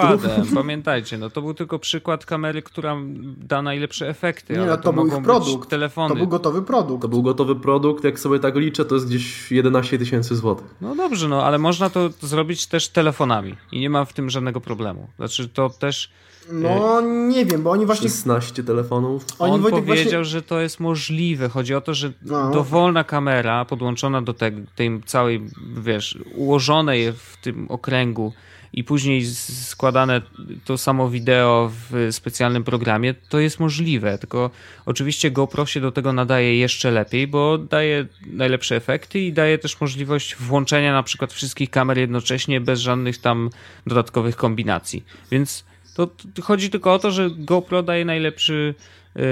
Pamiętajcie, 0.54 1.18
no 1.18 1.30
to 1.30 1.42
był 1.42 1.54
tylko 1.54 1.78
przykład 1.78 2.26
kamery, 2.26 2.62
która 2.62 2.96
da 3.36 3.62
najlepsze 3.62 4.08
efekty. 4.08 4.52
Nie, 4.52 4.58
no 4.58 4.76
to, 4.76 4.82
to 4.82 4.92
był 4.92 5.06
ich 5.06 5.22
produkt. 5.22 5.70
Telefony. 5.70 6.08
To 6.08 6.16
był 6.16 6.28
gotowy 6.28 6.62
produkt. 6.62 7.02
To 7.02 7.08
był 7.08 7.22
gotowy 7.22 7.56
produkt, 7.56 8.04
jak 8.04 8.20
sobie 8.20 8.38
tak 8.38 8.56
liczę, 8.56 8.84
to 8.84 8.94
jest 8.94 9.06
gdzieś 9.06 9.52
11 9.52 9.98
tysięcy 9.98 10.36
złotych. 10.36 10.66
No 10.80 10.96
dobrze, 10.96 11.28
no 11.28 11.44
ale 11.44 11.58
można 11.58 11.90
to 11.90 12.10
zrobić 12.20 12.66
też 12.66 12.88
telefonami 12.88 13.56
i 13.72 13.80
nie 13.80 13.90
ma 13.90 14.04
w 14.04 14.12
tym 14.12 14.30
żadnego 14.30 14.60
problemu. 14.60 15.08
Znaczy 15.16 15.48
to 15.48 15.70
też 15.70 16.10
no 16.52 17.00
nie 17.00 17.44
wiem, 17.44 17.62
bo 17.62 17.70
oni 17.70 17.86
właśnie... 17.86 18.08
16 18.08 18.64
telefonów. 18.64 19.24
Oni 19.38 19.54
On 19.54 19.62
powiedział, 19.62 19.84
właśnie... 19.86 20.24
że 20.24 20.42
to 20.42 20.60
jest 20.60 20.80
możliwe. 20.80 21.48
Chodzi 21.48 21.74
o 21.74 21.80
to, 21.80 21.94
że 21.94 22.12
no. 22.22 22.50
dowolna 22.50 23.04
kamera 23.04 23.64
podłączona 23.64 24.22
do 24.22 24.34
tej, 24.34 24.52
tej 24.76 25.00
całej, 25.06 25.46
wiesz, 25.82 26.18
ułożonej 26.34 27.12
w 27.12 27.36
tym 27.42 27.66
okręgu 27.68 28.32
i 28.72 28.84
później 28.84 29.26
składane 29.44 30.22
to 30.64 30.78
samo 30.78 31.10
wideo 31.10 31.72
w 31.90 32.08
specjalnym 32.10 32.64
programie, 32.64 33.14
to 33.28 33.38
jest 33.38 33.60
możliwe. 33.60 34.18
Tylko 34.18 34.50
oczywiście 34.86 35.30
GoPro 35.30 35.66
się 35.66 35.80
do 35.80 35.92
tego 35.92 36.12
nadaje 36.12 36.58
jeszcze 36.58 36.90
lepiej, 36.90 37.26
bo 37.26 37.58
daje 37.58 38.06
najlepsze 38.26 38.76
efekty 38.76 39.20
i 39.20 39.32
daje 39.32 39.58
też 39.58 39.80
możliwość 39.80 40.36
włączenia 40.36 40.92
na 40.92 41.02
przykład 41.02 41.32
wszystkich 41.32 41.70
kamer 41.70 41.98
jednocześnie 41.98 42.60
bez 42.60 42.80
żadnych 42.80 43.18
tam 43.18 43.50
dodatkowych 43.86 44.36
kombinacji. 44.36 45.04
Więc 45.30 45.64
to, 46.06 46.28
to 46.34 46.42
chodzi 46.42 46.70
tylko 46.70 46.94
o 46.94 46.98
to, 46.98 47.10
że 47.10 47.30
GoPro 47.30 47.82
daje 47.82 48.04
najlepszy, 48.04 48.74
yy, 49.16 49.22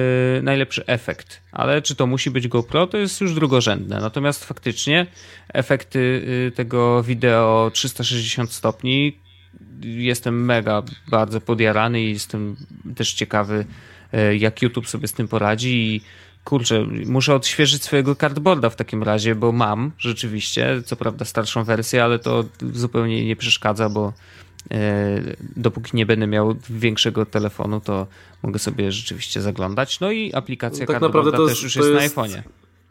najlepszy 0.43 0.87
efekt. 0.87 1.43
Ale 1.53 1.83
czy 1.83 1.97
to 1.97 2.07
musi 2.07 2.31
być 2.31 2.49
GoPro, 2.49 2.87
to 2.87 2.99
jest 2.99 3.21
już 3.21 3.35
drugorzędne. 3.35 4.01
Natomiast 4.01 4.45
faktycznie 4.45 5.07
efekty 5.49 6.23
yy, 6.45 6.51
tego 6.51 7.03
wideo 7.03 7.71
360 7.75 8.53
stopni 8.53 9.19
jestem 9.83 10.45
mega 10.45 10.83
bardzo 11.09 11.41
podjarany 11.41 12.03
i 12.03 12.13
jestem 12.13 12.57
też 12.97 13.13
ciekawy, 13.13 13.65
yy, 14.13 14.37
jak 14.37 14.63
YouTube 14.63 14.89
sobie 14.89 15.09
z 15.09 15.13
tym 15.13 15.29
poradzi 15.29 15.69
i 15.69 16.01
kurczę, 16.45 16.87
muszę 17.07 17.35
odświeżyć 17.35 17.85
swojego 17.85 18.15
cardboarda 18.15 18.71
w 18.71 18.77
takim 18.77 19.03
razie, 19.03 19.35
bo 19.35 19.53
mam 19.53 19.93
rzeczywiście, 19.99 20.83
co 20.85 20.97
prawda 20.97 21.25
starszą 21.25 21.65
wersję, 21.65 22.05
ale 22.05 22.19
to 22.19 22.45
zupełnie 22.75 23.25
nie 23.25 23.37
przeszkadza, 23.37 23.89
bo 23.89 24.13
E, 24.13 24.38
dopóki 25.57 25.97
nie 25.97 26.07
będę 26.07 26.27
miał 26.27 26.55
większego 26.71 27.27
telefonu, 27.27 27.81
to 27.81 28.07
mogę 28.43 28.59
sobie 28.59 28.93
rzeczywiście 28.93 29.41
zaglądać. 29.41 30.01
No 30.01 30.11
i 30.11 30.35
aplikacja 30.35 30.87
tak 30.87 31.01
naprawdę 31.01 31.33
to 31.33 31.47
też 31.47 31.63
już 31.63 31.77
jest, 31.77 31.89
jest 31.89 32.17
na 32.17 32.23
iPhone'ie. 32.23 32.43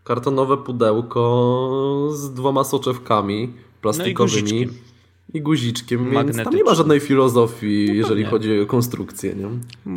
Kartonowe 0.04 0.58
pudełko 0.58 2.10
z 2.14 2.34
dwoma 2.34 2.64
soczewkami 2.64 3.54
plastikowymi. 3.82 4.66
No 4.66 4.72
i 4.72 4.88
i 5.34 5.42
guziczkiem, 5.42 6.12
więc 6.12 6.38
tam 6.38 6.56
nie 6.56 6.64
ma 6.64 6.76
żadnej 6.76 7.00
filozofii, 7.00 7.86
no 7.88 7.94
jeżeli 7.94 8.24
nie. 8.24 8.30
chodzi 8.30 8.60
o 8.60 8.66
konstrukcję. 8.66 9.36
Nie? 9.36 9.48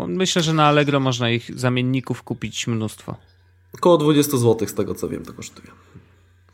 Myślę, 0.06 0.42
że 0.42 0.52
na 0.52 0.64
Allegro 0.64 1.00
można 1.00 1.30
ich 1.30 1.58
zamienników 1.58 2.22
kupić 2.22 2.66
mnóstwo. 2.66 3.16
Około 3.74 3.98
20 3.98 4.36
zł 4.36 4.68
z 4.68 4.74
tego 4.74 4.94
co 4.94 5.08
wiem 5.08 5.24
to 5.24 5.32
kosztuje. 5.32 5.68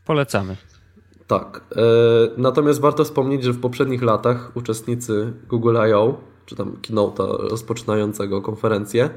Polecamy. 0.04 0.56
Tak. 1.26 1.60
E, 1.76 1.82
natomiast 2.36 2.80
warto 2.80 3.04
wspomnieć, 3.04 3.44
że 3.44 3.52
w 3.52 3.60
poprzednich 3.60 4.02
latach 4.02 4.56
uczestnicy 4.56 5.32
Google 5.48 5.76
I.O., 5.90 6.20
czy 6.46 6.56
tam 6.56 6.76
keynote'a 6.82 7.48
rozpoczynającego 7.48 8.42
konferencję, 8.42 9.10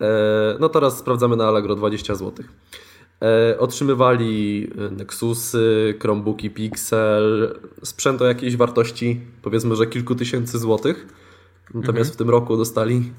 e, 0.00 0.56
no 0.60 0.68
teraz 0.68 0.98
sprawdzamy 0.98 1.36
na 1.36 1.48
Allegro 1.48 1.74
20 1.74 2.14
zł. 2.14 2.44
E, 3.22 3.58
otrzymywali 3.58 4.70
Nexusy, 4.90 5.94
Chromebooki 6.00 6.50
Pixel, 6.50 7.58
sprzęt 7.82 8.22
o 8.22 8.26
jakiejś 8.26 8.56
wartości 8.56 9.20
powiedzmy, 9.42 9.76
że 9.76 9.86
kilku 9.86 10.14
tysięcy 10.14 10.58
złotych. 10.58 11.06
Natomiast 11.74 12.10
mhm. 12.10 12.14
w 12.14 12.16
tym 12.16 12.30
roku 12.30 12.56
dostali 12.56 13.12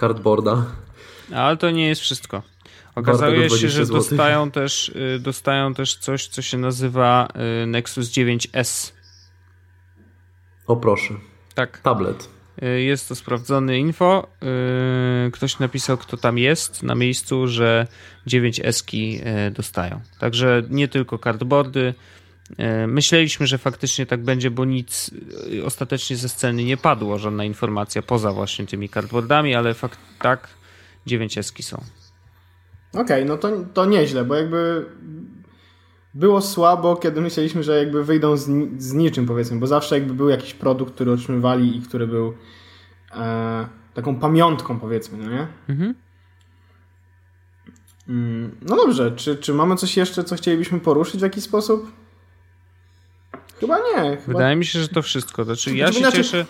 cardboarda. 0.00 0.66
Ale 1.34 1.56
to 1.56 1.70
nie 1.70 1.88
jest 1.88 2.00
wszystko. 2.00 2.42
Okazuje 2.94 3.50
się, 3.50 3.68
że 3.68 3.86
dostają 3.86 4.50
też, 4.50 4.88
y, 4.88 5.18
dostają 5.20 5.74
też 5.74 5.96
coś, 5.96 6.26
co 6.26 6.42
się 6.42 6.58
nazywa 6.58 7.28
y, 7.62 7.66
Nexus 7.66 8.10
9S. 8.10 8.92
O 10.66 10.76
proszę. 10.76 11.14
Tak. 11.54 11.78
Tablet. 11.78 12.28
Y, 12.62 12.82
jest 12.82 13.08
to 13.08 13.14
sprawdzone 13.14 13.78
info. 13.78 14.26
Ktoś 15.32 15.58
napisał, 15.58 15.98
kto 15.98 16.16
tam 16.16 16.38
jest 16.38 16.82
na 16.82 16.94
miejscu, 16.94 17.46
że 17.46 17.86
9S-ki 18.26 19.20
dostają. 19.52 20.00
Także 20.18 20.62
nie 20.70 20.88
tylko 20.88 21.18
cardboardy. 21.18 21.94
Myśleliśmy, 22.86 23.46
że 23.46 23.58
faktycznie 23.58 24.06
tak 24.06 24.22
będzie, 24.22 24.50
bo 24.50 24.64
nic 24.64 25.10
ostatecznie 25.64 26.16
ze 26.16 26.28
sceny 26.28 26.64
nie 26.64 26.76
padło, 26.76 27.18
żadna 27.18 27.44
informacja 27.44 28.02
poza 28.02 28.32
właśnie 28.32 28.66
tymi 28.66 28.88
cardboardami, 28.88 29.54
ale 29.54 29.74
fakt 29.74 29.98
tak, 30.18 30.48
9S-ki 31.06 31.62
są. 31.62 31.84
Okej, 32.92 33.02
okay, 33.02 33.24
no 33.24 33.36
to, 33.36 33.50
to 33.74 33.84
nieźle, 33.86 34.24
bo 34.24 34.34
jakby 34.34 34.86
było 36.14 36.40
słabo, 36.40 36.96
kiedy 36.96 37.20
myśleliśmy, 37.20 37.62
że 37.62 37.78
jakby 37.78 38.04
wyjdą 38.04 38.36
z, 38.36 38.50
z 38.78 38.92
niczym, 38.92 39.26
powiedzmy, 39.26 39.58
bo 39.58 39.66
zawsze 39.66 39.98
jakby 39.98 40.14
był 40.14 40.28
jakiś 40.28 40.54
produkt, 40.54 40.94
który 40.94 41.12
otrzymywali 41.12 41.76
i 41.76 41.82
który 41.82 42.06
był 42.06 42.34
e, 43.14 43.66
taką 43.94 44.16
pamiątką, 44.16 44.80
powiedzmy, 44.80 45.18
no 45.18 45.30
nie? 45.30 45.46
Mhm. 45.68 45.94
Mm, 48.08 48.56
no 48.62 48.76
dobrze, 48.76 49.12
czy, 49.16 49.36
czy 49.36 49.54
mamy 49.54 49.76
coś 49.76 49.96
jeszcze, 49.96 50.24
co 50.24 50.36
chcielibyśmy 50.36 50.80
poruszyć 50.80 51.20
w 51.20 51.22
jakiś 51.22 51.44
sposób? 51.44 51.92
Chyba 53.60 53.78
nie. 53.78 54.16
Chyba... 54.16 54.38
Wydaje 54.38 54.56
mi 54.56 54.64
się, 54.64 54.80
że 54.80 54.88
to 54.88 55.02
wszystko. 55.02 55.44
Znaczy, 55.44 55.76
ja 55.76 55.92
znaczy, 55.92 56.16
się 56.16 56.22
cieszę 56.22 56.46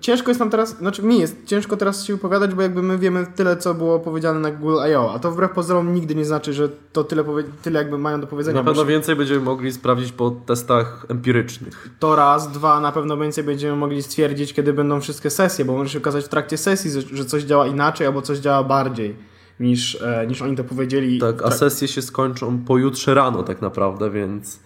ciężko 0.00 0.30
jest 0.30 0.40
nam 0.40 0.50
teraz, 0.50 0.78
znaczy 0.78 1.02
mi 1.02 1.18
jest 1.18 1.36
ciężko 1.46 1.76
teraz 1.76 2.04
się 2.04 2.12
wypowiadać, 2.12 2.54
bo 2.54 2.62
jakby 2.62 2.82
my 2.82 2.98
wiemy 2.98 3.26
tyle, 3.36 3.56
co 3.56 3.74
było 3.74 4.00
powiedziane 4.00 4.40
na 4.40 4.50
Google 4.50 4.76
I.O., 4.90 5.14
a 5.14 5.18
to 5.18 5.30
wbrew 5.32 5.52
pozorom 5.52 5.94
nigdy 5.94 6.14
nie 6.14 6.24
znaczy, 6.24 6.52
że 6.52 6.68
to 6.92 7.04
tyle, 7.04 7.24
tyle 7.62 7.78
jakby 7.78 7.98
mają 7.98 8.20
do 8.20 8.26
powiedzenia. 8.26 8.60
Na 8.62 8.64
pewno 8.64 8.84
więcej 8.84 9.16
będziemy 9.16 9.40
mogli 9.40 9.72
sprawdzić 9.72 10.12
po 10.12 10.30
testach 10.30 11.06
empirycznych. 11.08 11.88
To 11.98 12.16
raz, 12.16 12.52
dwa, 12.52 12.80
na 12.80 12.92
pewno 12.92 13.16
więcej 13.16 13.44
będziemy 13.44 13.76
mogli 13.76 14.02
stwierdzić, 14.02 14.52
kiedy 14.52 14.72
będą 14.72 15.00
wszystkie 15.00 15.30
sesje, 15.30 15.64
bo 15.64 15.72
może 15.72 15.90
się 15.90 15.98
okazać 15.98 16.24
w 16.24 16.28
trakcie 16.28 16.58
sesji, 16.58 16.90
że 17.12 17.24
coś 17.24 17.42
działa 17.42 17.66
inaczej 17.66 18.06
albo 18.06 18.22
coś 18.22 18.38
działa 18.38 18.64
bardziej 18.64 19.16
niż, 19.60 20.02
e, 20.02 20.26
niż 20.26 20.42
oni 20.42 20.56
to 20.56 20.64
powiedzieli. 20.64 21.18
Tak, 21.18 21.42
a 21.42 21.50
sesje 21.50 21.88
się 21.88 22.02
skończą 22.02 22.58
pojutrze 22.58 23.14
rano 23.14 23.42
tak 23.42 23.62
naprawdę, 23.62 24.10
więc 24.10 24.60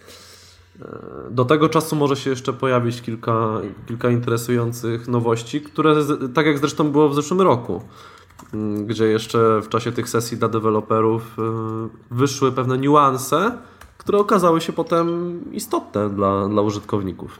do 1.31 1.45
tego 1.45 1.69
czasu 1.69 1.95
może 1.95 2.15
się 2.15 2.29
jeszcze 2.29 2.53
pojawić 2.53 3.01
kilka, 3.01 3.61
kilka 3.87 4.09
interesujących 4.09 5.07
nowości, 5.07 5.61
które 5.61 5.95
tak 6.33 6.45
jak 6.45 6.57
zresztą 6.57 6.91
było 6.91 7.09
w 7.09 7.15
zeszłym 7.15 7.41
roku, 7.41 7.81
mm, 8.53 8.85
gdzie 8.85 9.05
jeszcze 9.05 9.61
w 9.61 9.69
czasie 9.69 9.91
tych 9.91 10.09
sesji 10.09 10.37
dla 10.37 10.47
deweloperów 10.47 11.37
e, 11.39 11.41
wyszły 12.11 12.51
pewne 12.51 12.77
niuanse, 12.77 13.57
które 13.97 14.17
okazały 14.17 14.61
się 14.61 14.73
potem 14.73 15.39
istotne 15.51 16.09
dla, 16.09 16.47
dla 16.47 16.61
użytkowników. 16.61 17.39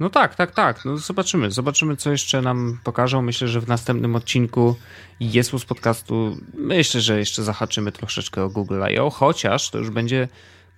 No 0.00 0.10
tak, 0.10 0.34
tak, 0.34 0.50
tak. 0.50 0.84
No 0.84 0.96
zobaczymy. 0.96 1.50
Zobaczymy, 1.50 1.96
co 1.96 2.10
jeszcze 2.10 2.42
nam 2.42 2.78
pokażą. 2.84 3.22
Myślę, 3.22 3.48
że 3.48 3.60
w 3.60 3.68
następnym 3.68 4.16
odcinku 4.16 4.76
Jesus 5.20 5.64
podcastu 5.64 6.36
myślę, 6.54 7.00
że 7.00 7.18
jeszcze 7.18 7.42
zahaczymy 7.42 7.92
troszeczkę 7.92 8.44
o 8.44 8.48
Google 8.48 8.82
I.O., 8.94 9.10
chociaż 9.10 9.70
to 9.70 9.78
już 9.78 9.90
będzie 9.90 10.28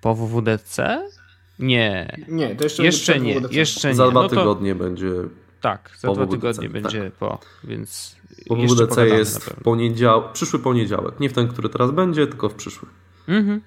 po 0.04 0.14
WWDC? 0.14 1.08
Nie. 1.58 2.16
Nie, 2.28 2.56
to 2.56 2.64
jeszcze, 2.64 2.84
jeszcze 2.84 3.20
nie. 3.20 3.40
Jeszcze 3.50 3.88
nie. 3.88 3.94
Za 3.94 4.10
dwa 4.10 4.22
no 4.22 4.28
to... 4.28 4.36
tygodnie 4.36 4.74
będzie. 4.74 5.10
Tak, 5.60 5.90
za 5.98 6.12
dwa 6.12 6.26
tygodnie 6.26 6.68
będzie 6.68 7.04
tak. 7.04 7.12
po, 7.12 7.38
więc. 7.64 8.16
Po 8.48 8.56
WWDC 8.56 9.08
jest 9.08 9.44
w 9.44 9.62
poniedziałek, 9.62 10.32
przyszły 10.32 10.58
poniedziałek. 10.58 11.20
Nie 11.20 11.28
w 11.28 11.32
ten, 11.32 11.48
który 11.48 11.68
teraz 11.68 11.90
będzie, 11.90 12.26
tylko 12.26 12.48
w 12.48 12.54
przyszły. 12.54 12.88
Mhm. 13.28 13.60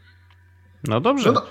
No 0.84 1.02
dobrze. 1.02 1.32
No 1.32 1.42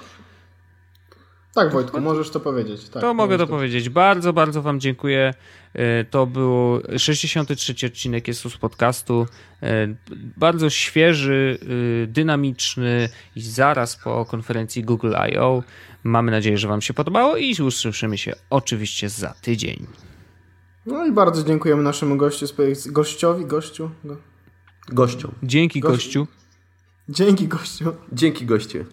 tak, 1.57 1.73
Wojtku, 1.73 2.01
możesz 2.01 2.31
to 2.31 2.41
powiedzieć. 2.41 2.89
Tak, 2.89 3.03
to 3.03 3.15
mogę 3.15 3.39
to, 3.39 3.47
to 3.47 3.53
powiedzieć. 3.53 3.89
Bardzo, 3.89 4.33
bardzo 4.33 4.63
Wam 4.63 4.81
dziękuję. 4.81 5.35
E, 5.75 6.05
to 6.05 6.27
był 6.27 6.81
63 6.99 7.87
odcinek 7.87 8.29
Jesus 8.29 8.57
Podcastu. 8.57 9.27
E, 9.63 9.95
bardzo 10.37 10.71
świeży, 10.71 11.59
e, 11.63 12.07
dynamiczny 12.07 13.09
i 13.37 13.41
zaraz 13.41 13.97
po 13.97 14.25
konferencji 14.25 14.85
Google 14.85 15.15
I.O. 15.33 15.63
Mamy 16.05 16.31
nadzieję, 16.31 16.59
że 16.59 16.69
Wam 16.69 16.83
się 16.83 16.95
podobało 16.95 17.37
i 17.37 17.55
usłyszymy 17.63 18.19
się 18.19 18.33
oczywiście 18.51 19.09
za 19.09 19.35
tydzień. 19.43 19.87
No 20.87 21.07
i 21.07 21.13
bardzo 21.13 21.45
dziękujemy 21.45 21.83
naszemu 21.83 22.17
gościu, 22.17 22.47
gościowi, 22.87 23.47
gościu. 23.47 23.91
Go... 24.05 24.17
Gościom. 24.89 25.35
Dzięki 25.43 25.81
gościu. 25.81 26.27
Dzięki 27.09 27.49
gościu. 27.49 27.93
Dzięki 28.13 28.47
goście. 28.47 28.85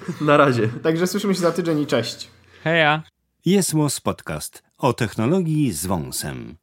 Na 0.20 0.36
razie. 0.36 0.68
Także 0.68 1.06
słyszymy 1.06 1.34
się 1.34 1.40
za 1.40 1.52
tydzień 1.52 1.80
i 1.80 1.86
cześć. 1.86 2.28
Heja. 2.64 3.02
Jest 3.44 3.74
Podcast 4.00 4.62
o 4.78 4.92
technologii 4.92 5.72
z 5.72 5.86
wąsem. 5.86 6.56